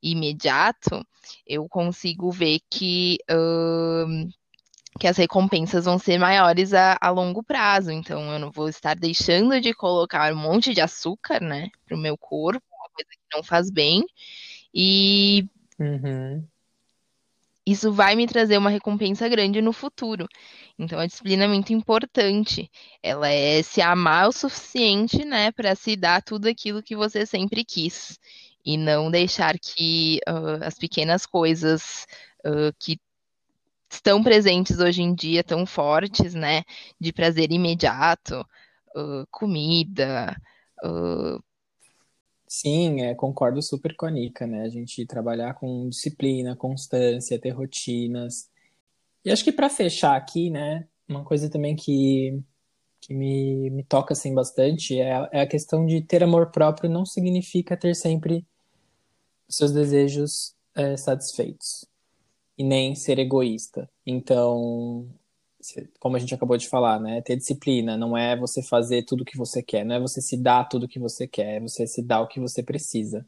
imediato, 0.03 1.05
eu 1.47 1.69
consigo 1.69 2.31
ver 2.31 2.61
que, 2.71 3.19
uh, 3.31 4.29
que 4.99 5.07
as 5.07 5.17
recompensas 5.17 5.85
vão 5.85 5.99
ser 5.99 6.19
maiores 6.19 6.73
a, 6.73 6.97
a, 7.01 7.11
longo 7.11 7.43
prazo. 7.43 7.91
Então, 7.91 8.33
eu 8.33 8.39
não 8.39 8.51
vou 8.51 8.69
estar 8.69 8.95
deixando 8.97 9.61
de 9.61 9.75
colocar 9.75 10.33
um 10.33 10.37
monte 10.37 10.75
de 10.75 10.81
açúcar, 10.81 11.41
né, 11.41 11.69
para 11.87 11.97
o 11.97 12.01
meu 12.01 12.17
corpo, 12.17 12.63
coisa 13.05 13.21
que 13.29 13.37
não 13.37 13.43
faz 13.43 13.71
bem, 13.71 14.05
e 14.75 15.47
uhum 15.79 16.45
isso 17.71 17.93
vai 17.93 18.17
me 18.17 18.27
trazer 18.27 18.59
uma 18.59 18.71
recompensa 18.71 19.29
grande 19.29 19.61
no 19.61 19.73
futuro. 19.73 20.27
Então 20.79 20.99
a 20.99 21.07
disciplina 21.07 21.45
é 21.45 21.49
muito 21.49 21.73
importante. 21.73 22.71
Ela 23.03 23.29
é 23.29 23.63
se 23.63 23.81
amar 23.81 24.29
o 24.29 24.33
suficiente, 24.33 25.25
né, 25.25 25.53
para 25.53 25.75
se 25.75 25.97
dar 25.97 26.23
tudo 26.23 26.49
aquilo 26.49 26.83
que 26.83 26.97
você 26.97 27.25
sempre 27.27 27.65
quis 27.65 28.19
e 28.65 28.77
não 28.77 29.11
deixar 29.11 29.59
que 29.59 30.21
uh, 30.29 30.65
as 30.65 30.75
pequenas 30.79 31.25
coisas 31.25 32.07
uh, 32.45 32.73
que 32.79 32.99
estão 33.91 34.23
presentes 34.23 34.79
hoje 34.79 35.03
em 35.03 35.15
dia 35.15 35.43
tão 35.43 35.67
fortes, 35.67 36.35
né, 36.35 36.63
de 37.01 37.13
prazer 37.13 37.53
imediato, 37.53 38.41
uh, 38.97 39.27
comida, 39.31 40.37
Sim, 42.53 43.03
é, 43.03 43.15
concordo 43.15 43.63
super 43.63 43.95
com 43.95 44.07
a 44.07 44.11
Nika, 44.11 44.45
né? 44.45 44.63
A 44.63 44.69
gente 44.69 45.07
trabalhar 45.07 45.55
com 45.55 45.89
disciplina, 45.89 46.57
constância, 46.57 47.39
ter 47.41 47.51
rotinas. 47.51 48.51
E 49.25 49.31
acho 49.31 49.45
que 49.45 49.53
para 49.53 49.71
fechar 49.71 50.17
aqui, 50.17 50.51
né, 50.51 50.89
uma 51.09 51.25
coisa 51.25 51.49
também 51.51 51.77
que, 51.77 52.43
que 53.01 53.15
me, 53.15 53.71
me 53.71 53.85
toca 53.85 54.15
assim 54.15 54.35
bastante 54.35 55.01
é, 55.01 55.29
é 55.33 55.41
a 55.43 55.47
questão 55.47 55.87
de 55.87 56.03
ter 56.03 56.25
amor 56.25 56.51
próprio 56.51 56.91
não 56.91 57.07
significa 57.07 57.77
ter 57.77 57.95
sempre 57.95 58.45
seus 59.49 59.73
desejos 59.73 60.55
é, 60.75 60.97
satisfeitos 60.97 61.85
e 62.59 62.65
nem 62.65 62.97
ser 62.97 63.21
egoísta. 63.21 63.89
Então, 64.07 65.09
como 65.99 66.17
a 66.17 66.19
gente 66.19 66.35
acabou 66.35 66.57
de 66.57 66.69
falar, 66.69 67.01
né? 67.01 67.21
Ter 67.23 67.37
disciplina 67.37 67.97
não 67.97 68.17
é 68.17 68.37
você 68.37 68.63
fazer 68.63 69.05
tudo 69.05 69.23
o 69.23 69.25
que 69.25 69.37
você 69.37 69.63
quer, 69.63 69.85
não 69.85 69.95
é 69.95 70.01
você 70.01 70.21
se 70.21 70.37
dar 70.37 70.65
tudo 70.65 70.85
o 70.85 70.89
que 70.89 70.99
você 70.99 71.27
quer, 71.27 71.57
é 71.57 71.61
você 71.61 71.87
se 71.87 72.03
dar 72.03 72.21
o 72.23 72.29
que 72.29 72.41
você 72.41 72.63
precisa. 72.63 73.27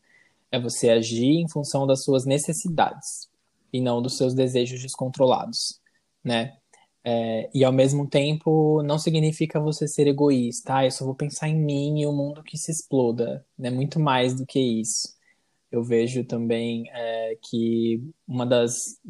É 0.50 0.60
você 0.60 0.90
agir 0.90 1.40
em 1.40 1.48
função 1.48 1.86
das 1.86 2.04
suas 2.04 2.26
necessidades 2.26 3.28
e 3.72 3.80
não 3.80 4.02
dos 4.02 4.16
seus 4.16 4.34
desejos 4.34 4.82
descontrolados, 4.82 5.80
né? 6.24 6.56
É, 7.04 7.50
e 7.52 7.64
ao 7.64 7.72
mesmo 7.72 8.08
tempo 8.08 8.82
não 8.82 8.98
significa 8.98 9.58
você 9.60 9.88
ser 9.88 10.06
egoísta, 10.06 10.76
ah, 10.76 10.84
eu 10.86 10.90
só 10.90 11.04
vou 11.04 11.16
pensar 11.16 11.48
em 11.48 11.56
mim 11.56 12.00
e 12.00 12.06
o 12.06 12.12
mundo 12.12 12.44
que 12.44 12.56
se 12.56 12.70
exploda, 12.70 13.44
né? 13.58 13.70
Muito 13.70 13.98
mais 14.00 14.34
do 14.34 14.46
que 14.46 14.60
isso. 14.60 15.16
Eu 15.70 15.82
vejo 15.82 16.24
também 16.24 16.84
é, 16.90 17.36
que 17.42 18.02
uma 18.28 18.46
das 18.46 19.00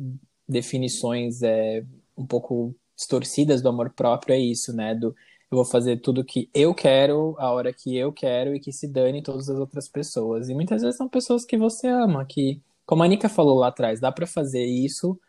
definições 0.48 1.42
é 1.42 1.84
um 2.16 2.26
pouco 2.26 2.74
distorcidas 3.02 3.60
do 3.60 3.68
amor 3.68 3.90
próprio 3.90 4.34
é 4.34 4.38
isso, 4.38 4.72
né? 4.74 4.94
Do 4.94 5.14
eu 5.50 5.56
vou 5.56 5.64
fazer 5.66 5.98
tudo 5.98 6.24
que 6.24 6.48
eu 6.54 6.74
quero, 6.74 7.36
a 7.38 7.50
hora 7.52 7.74
que 7.74 7.94
eu 7.94 8.10
quero 8.10 8.54
e 8.54 8.60
que 8.60 8.72
se 8.72 8.88
dane 8.88 9.22
todas 9.22 9.50
as 9.50 9.58
outras 9.58 9.86
pessoas. 9.86 10.48
E 10.48 10.54
muitas 10.54 10.80
vezes 10.80 10.96
são 10.96 11.06
pessoas 11.08 11.44
que 11.44 11.58
você 11.58 11.88
ama, 11.88 12.24
que, 12.24 12.62
como 12.86 13.02
a 13.02 13.06
Nika 13.06 13.28
falou 13.28 13.58
lá 13.58 13.68
atrás, 13.68 14.00
dá 14.00 14.10
para 14.10 14.26
fazer 14.26 14.64
isso 14.64 15.20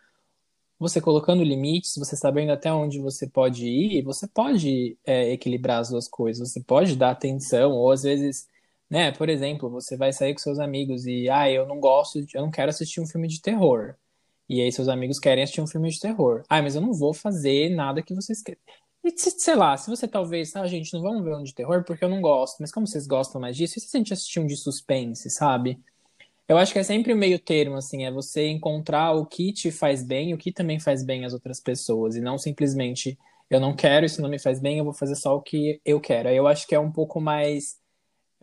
você 0.79 1.01
colocando 1.01 1.43
limites, 1.43 1.95
você 1.97 2.15
sabendo 2.15 2.51
até 2.51 2.71
onde 2.71 2.99
você 2.99 3.27
pode 3.27 3.65
ir, 3.67 4.01
você 4.03 4.27
pode 4.27 4.97
é, 5.05 5.31
equilibrar 5.31 5.79
as 5.79 5.89
duas 5.89 6.07
coisas, 6.07 6.51
você 6.51 6.61
pode 6.61 6.95
dar 6.95 7.11
atenção, 7.11 7.71
ou 7.73 7.91
às 7.91 8.03
vezes, 8.03 8.47
né, 8.89 9.11
por 9.11 9.29
exemplo, 9.29 9.69
você 9.69 9.97
vai 9.97 10.11
sair 10.13 10.33
com 10.33 10.39
seus 10.39 10.59
amigos 10.59 11.05
e, 11.05 11.29
ah, 11.29 11.49
eu 11.49 11.65
não 11.67 11.79
gosto, 11.79 12.19
eu 12.33 12.41
não 12.41 12.51
quero 12.51 12.69
assistir 12.69 13.01
um 13.01 13.07
filme 13.07 13.27
de 13.27 13.41
terror. 13.41 13.95
E 14.49 14.61
aí 14.61 14.71
seus 14.71 14.87
amigos 14.87 15.19
querem 15.19 15.43
assistir 15.43 15.61
um 15.61 15.67
filme 15.67 15.89
de 15.89 15.99
terror. 15.99 16.43
Ah, 16.49 16.61
mas 16.61 16.75
eu 16.75 16.81
não 16.81 16.93
vou 16.93 17.13
fazer 17.13 17.69
nada 17.69 18.01
que 18.01 18.13
vocês 18.13 18.41
querem. 18.41 18.59
E, 19.03 19.11
sei 19.17 19.55
lá, 19.55 19.75
se 19.75 19.89
você 19.89 20.07
talvez, 20.07 20.55
ah, 20.55 20.65
gente, 20.65 20.93
não 20.93 21.01
vamos 21.01 21.23
ver 21.23 21.35
um 21.35 21.43
de 21.43 21.53
terror 21.53 21.83
porque 21.83 22.05
eu 22.05 22.09
não 22.09 22.21
gosto, 22.21 22.57
mas 22.61 22.71
como 22.71 22.87
vocês 22.87 23.05
gostam 23.05 23.41
mais 23.41 23.57
disso, 23.57 23.77
e 23.77 23.81
se 23.81 23.95
a 23.95 23.99
gente 23.99 24.13
assistir 24.13 24.39
um 24.39 24.47
de 24.47 24.55
suspense, 24.55 25.29
sabe? 25.29 25.77
Eu 26.47 26.57
acho 26.57 26.73
que 26.73 26.79
é 26.79 26.83
sempre 26.83 27.13
o 27.13 27.17
meio 27.17 27.39
termo, 27.39 27.75
assim, 27.77 28.05
é 28.05 28.11
você 28.11 28.47
encontrar 28.47 29.13
o 29.13 29.25
que 29.25 29.53
te 29.53 29.71
faz 29.71 30.03
bem 30.03 30.33
o 30.33 30.37
que 30.37 30.51
também 30.51 30.79
faz 30.79 31.03
bem 31.03 31.25
às 31.25 31.33
outras 31.33 31.59
pessoas, 31.59 32.15
e 32.15 32.21
não 32.21 32.37
simplesmente 32.37 33.17
eu 33.49 33.59
não 33.59 33.75
quero, 33.75 34.05
isso 34.05 34.21
não 34.21 34.29
me 34.29 34.39
faz 34.39 34.59
bem, 34.59 34.79
eu 34.79 34.85
vou 34.85 34.93
fazer 34.93 35.15
só 35.15 35.35
o 35.35 35.41
que 35.41 35.81
eu 35.85 35.99
quero. 36.01 36.29
Aí 36.29 36.37
eu 36.37 36.47
acho 36.47 36.67
que 36.67 36.75
é 36.75 36.79
um 36.79 36.91
pouco 36.91 37.21
mais 37.21 37.77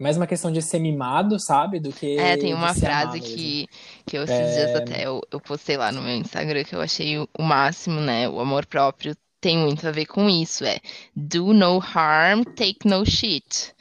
mais 0.00 0.16
uma 0.16 0.26
questão 0.26 0.50
de 0.50 0.62
ser 0.62 0.78
mimado, 0.78 1.38
sabe? 1.38 1.78
Do 1.78 1.92
que. 1.92 2.18
É, 2.18 2.36
tem 2.36 2.54
uma 2.54 2.74
frase 2.74 3.20
que, 3.20 3.66
que 4.06 4.16
eu 4.16 4.24
esses 4.24 4.34
é... 4.34 4.54
dias 4.54 4.76
até 4.76 5.06
eu, 5.06 5.20
eu 5.30 5.38
postei 5.38 5.76
lá 5.76 5.92
no 5.92 6.00
meu 6.00 6.16
Instagram 6.16 6.64
que 6.64 6.74
eu 6.74 6.80
achei 6.80 7.18
o, 7.18 7.28
o 7.38 7.42
máximo, 7.42 8.00
né? 8.00 8.26
O 8.26 8.40
amor 8.40 8.64
próprio 8.64 9.14
tem 9.40 9.58
muito 9.58 9.86
a 9.86 9.90
ver 9.90 10.06
com 10.06 10.28
isso. 10.28 10.64
É 10.64 10.78
do 11.14 11.52
no 11.52 11.78
harm, 11.78 12.42
take 12.44 12.88
no 12.88 13.04
shit. 13.04 13.74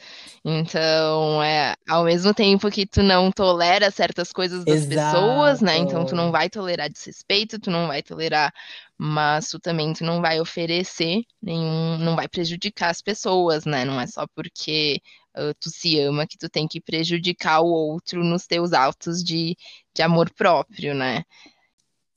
Então, 0.44 1.44
é, 1.44 1.76
ao 1.88 2.04
mesmo 2.06 2.34
tempo 2.34 2.70
que 2.72 2.86
tu 2.86 3.04
não 3.04 3.32
tolera 3.32 3.92
certas 3.92 4.32
coisas 4.32 4.64
das 4.64 4.86
Exato. 4.86 5.16
pessoas, 5.16 5.62
né? 5.62 5.78
Então 5.78 6.06
tu 6.06 6.16
não 6.16 6.32
vai 6.32 6.50
tolerar 6.50 6.90
desrespeito, 6.90 7.60
tu 7.60 7.70
não 7.70 7.88
vai 7.88 8.02
tolerar 8.02 8.54
mas 9.02 9.48
tu 9.48 9.60
também 9.62 9.94
tu 9.94 10.04
não 10.04 10.22
vai 10.22 10.42
oferecer 10.42 11.24
nenhum, 11.42 11.98
não 12.00 12.18
vai 12.18 12.28
prejudicar 12.28 12.90
as 12.90 13.02
pessoas, 13.02 13.64
né? 13.64 13.86
Não 13.86 14.00
é 14.00 14.06
só 14.06 14.28
porque 14.36 15.02
uh, 15.38 15.54
tu 15.58 15.70
se 15.70 15.98
ama 16.02 16.28
que 16.28 16.38
tu 16.38 16.50
tem 16.50 16.68
que 16.68 16.82
prejudicar 16.82 17.62
o 17.62 17.68
outro 17.68 18.26
nos 18.26 18.46
teus 18.46 18.74
atos 18.74 19.24
de, 19.24 19.56
de 19.94 20.02
amor 20.02 20.30
próprio, 20.34 20.94
né? 20.94 21.24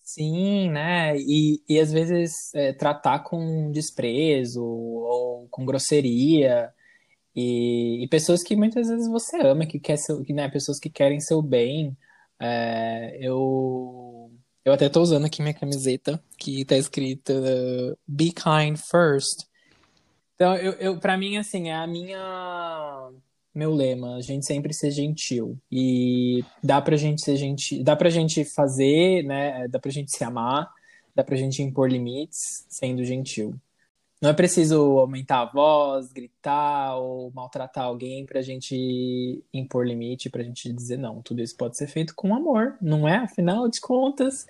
Sim, 0.00 0.70
né? 0.70 1.16
E, 1.18 1.62
e 1.68 1.78
às 1.78 1.92
vezes 1.92 2.52
é, 2.52 2.72
tratar 2.72 3.20
com 3.20 3.70
desprezo 3.70 4.64
ou 4.64 5.46
com 5.50 5.64
grosseria. 5.64 6.68
E, 7.34 8.02
e, 8.04 8.08
pessoas 8.08 8.42
que 8.42 8.56
muitas 8.56 8.88
vezes 8.88 9.08
você 9.08 9.38
ama, 9.38 9.66
que 9.66 9.78
quer 9.78 9.96
seu, 9.96 10.22
que, 10.24 10.32
né, 10.32 10.48
pessoas 10.50 10.80
que 10.80 10.90
querem 10.90 11.20
seu 11.20 11.40
bem. 11.40 11.96
É, 12.40 13.16
eu, 13.20 14.32
eu 14.64 14.72
até 14.72 14.88
tô 14.88 15.00
usando 15.02 15.24
aqui 15.26 15.42
minha 15.42 15.54
camiseta, 15.54 16.22
que 16.38 16.64
tá 16.64 16.76
escrita 16.76 17.34
Be 18.06 18.32
kind 18.32 18.76
first. 18.76 19.46
Então, 20.34 20.56
eu, 20.56 20.72
eu, 20.72 20.98
pra 20.98 21.16
mim, 21.16 21.36
assim, 21.36 21.68
é 21.68 21.74
a 21.74 21.86
minha 21.86 23.12
meu 23.54 23.74
lema, 23.74 24.16
a 24.16 24.20
gente 24.20 24.46
sempre 24.46 24.72
ser 24.72 24.90
gentil. 24.90 25.58
E 25.70 26.42
dá 26.62 26.80
pra 26.80 26.96
gente 26.96 27.20
ser 27.22 27.36
gentil, 27.36 27.84
dá 27.84 27.94
pra 27.94 28.10
gente 28.10 28.44
fazer, 28.44 29.22
né? 29.24 29.68
Dá 29.68 29.78
pra 29.78 29.90
gente 29.90 30.10
se 30.10 30.24
amar, 30.24 30.70
dá 31.14 31.22
pra 31.22 31.36
gente 31.36 31.62
impor 31.62 31.90
limites 31.90 32.64
sendo 32.68 33.04
gentil. 33.04 33.54
Não 34.22 34.30
é 34.30 34.32
preciso 34.32 35.00
aumentar 35.00 35.40
a 35.40 35.46
voz, 35.46 36.12
gritar 36.12 36.96
ou 36.96 37.32
maltratar 37.32 37.84
alguém 37.84 38.24
pra 38.24 38.40
gente 38.40 39.42
impor 39.52 39.84
limite, 39.84 40.30
pra 40.30 40.44
gente 40.44 40.72
dizer 40.72 40.96
não. 40.96 41.20
Tudo 41.20 41.42
isso 41.42 41.56
pode 41.56 41.76
ser 41.76 41.88
feito 41.88 42.14
com 42.14 42.32
amor, 42.32 42.76
não 42.80 43.08
é? 43.08 43.16
Afinal 43.16 43.68
de 43.68 43.80
contas, 43.80 44.46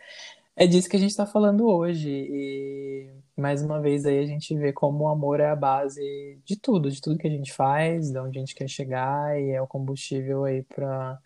é 0.54 0.66
disso 0.66 0.90
que 0.90 0.96
a 0.96 0.98
gente 0.98 1.16
tá 1.16 1.24
falando 1.24 1.66
hoje. 1.66 2.10
E 2.10 3.08
mais 3.34 3.62
uma 3.62 3.80
vez 3.80 4.04
aí 4.04 4.18
a 4.18 4.26
gente 4.26 4.54
vê 4.54 4.74
como 4.74 5.04
o 5.04 5.08
amor 5.08 5.40
é 5.40 5.48
a 5.48 5.56
base 5.56 6.38
de 6.44 6.54
tudo, 6.54 6.90
de 6.90 7.00
tudo 7.00 7.16
que 7.16 7.26
a 7.26 7.30
gente 7.30 7.50
faz, 7.50 8.10
de 8.10 8.18
onde 8.18 8.38
a 8.38 8.40
gente 8.40 8.54
quer 8.54 8.68
chegar 8.68 9.40
e 9.40 9.52
é 9.52 9.62
o 9.62 9.66
combustível 9.66 10.44
aí 10.44 10.62
para 10.64 11.18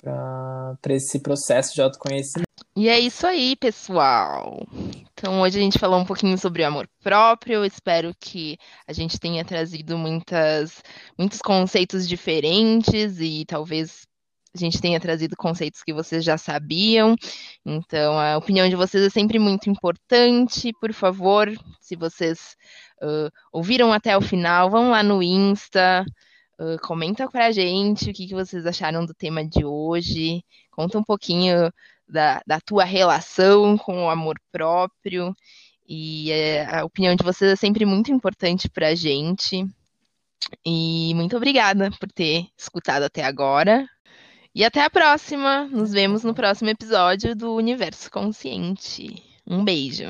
para 0.00 0.94
esse 0.94 1.20
processo 1.20 1.74
de 1.74 1.82
autoconhecimento. 1.82 2.47
E 2.80 2.88
é 2.88 2.96
isso 2.96 3.26
aí, 3.26 3.56
pessoal. 3.56 4.64
Então, 5.12 5.40
hoje 5.40 5.58
a 5.58 5.60
gente 5.60 5.80
falou 5.80 5.98
um 5.98 6.04
pouquinho 6.04 6.38
sobre 6.38 6.62
o 6.62 6.66
amor 6.68 6.88
próprio. 7.02 7.64
Espero 7.64 8.14
que 8.20 8.56
a 8.86 8.92
gente 8.92 9.18
tenha 9.18 9.44
trazido 9.44 9.98
muitas, 9.98 10.80
muitos 11.18 11.40
conceitos 11.40 12.08
diferentes 12.08 13.18
e 13.18 13.44
talvez 13.44 14.06
a 14.54 14.58
gente 14.58 14.80
tenha 14.80 15.00
trazido 15.00 15.34
conceitos 15.36 15.82
que 15.82 15.92
vocês 15.92 16.22
já 16.22 16.38
sabiam. 16.38 17.16
Então, 17.66 18.16
a 18.16 18.36
opinião 18.36 18.68
de 18.68 18.76
vocês 18.76 19.02
é 19.02 19.10
sempre 19.10 19.40
muito 19.40 19.68
importante. 19.68 20.72
Por 20.80 20.92
favor, 20.92 21.50
se 21.80 21.96
vocês 21.96 22.54
uh, 23.02 23.28
ouviram 23.52 23.92
até 23.92 24.16
o 24.16 24.20
final, 24.20 24.70
vão 24.70 24.90
lá 24.90 25.02
no 25.02 25.20
Insta, 25.20 26.04
uh, 26.60 26.78
comenta 26.86 27.28
pra 27.28 27.50
gente 27.50 28.10
o 28.10 28.14
que, 28.14 28.28
que 28.28 28.34
vocês 28.34 28.64
acharam 28.64 29.04
do 29.04 29.14
tema 29.14 29.44
de 29.44 29.64
hoje. 29.64 30.44
Conta 30.70 30.96
um 30.96 31.02
pouquinho 31.02 31.72
da, 32.08 32.40
da 32.46 32.60
tua 32.60 32.84
relação 32.84 33.76
com 33.78 34.04
o 34.04 34.10
amor 34.10 34.36
próprio. 34.50 35.34
E 35.88 36.30
uh, 36.30 36.76
a 36.76 36.84
opinião 36.84 37.14
de 37.14 37.24
vocês 37.24 37.52
é 37.52 37.56
sempre 37.56 37.84
muito 37.84 38.12
importante 38.12 38.68
pra 38.68 38.94
gente. 38.94 39.66
E 40.64 41.12
muito 41.14 41.36
obrigada 41.36 41.90
por 41.98 42.10
ter 42.10 42.46
escutado 42.56 43.02
até 43.02 43.24
agora. 43.24 43.86
E 44.54 44.64
até 44.64 44.84
a 44.84 44.90
próxima. 44.90 45.64
Nos 45.66 45.92
vemos 45.92 46.24
no 46.24 46.34
próximo 46.34 46.70
episódio 46.70 47.34
do 47.34 47.54
Universo 47.54 48.10
Consciente. 48.10 49.22
Um 49.46 49.64
beijo. 49.64 50.06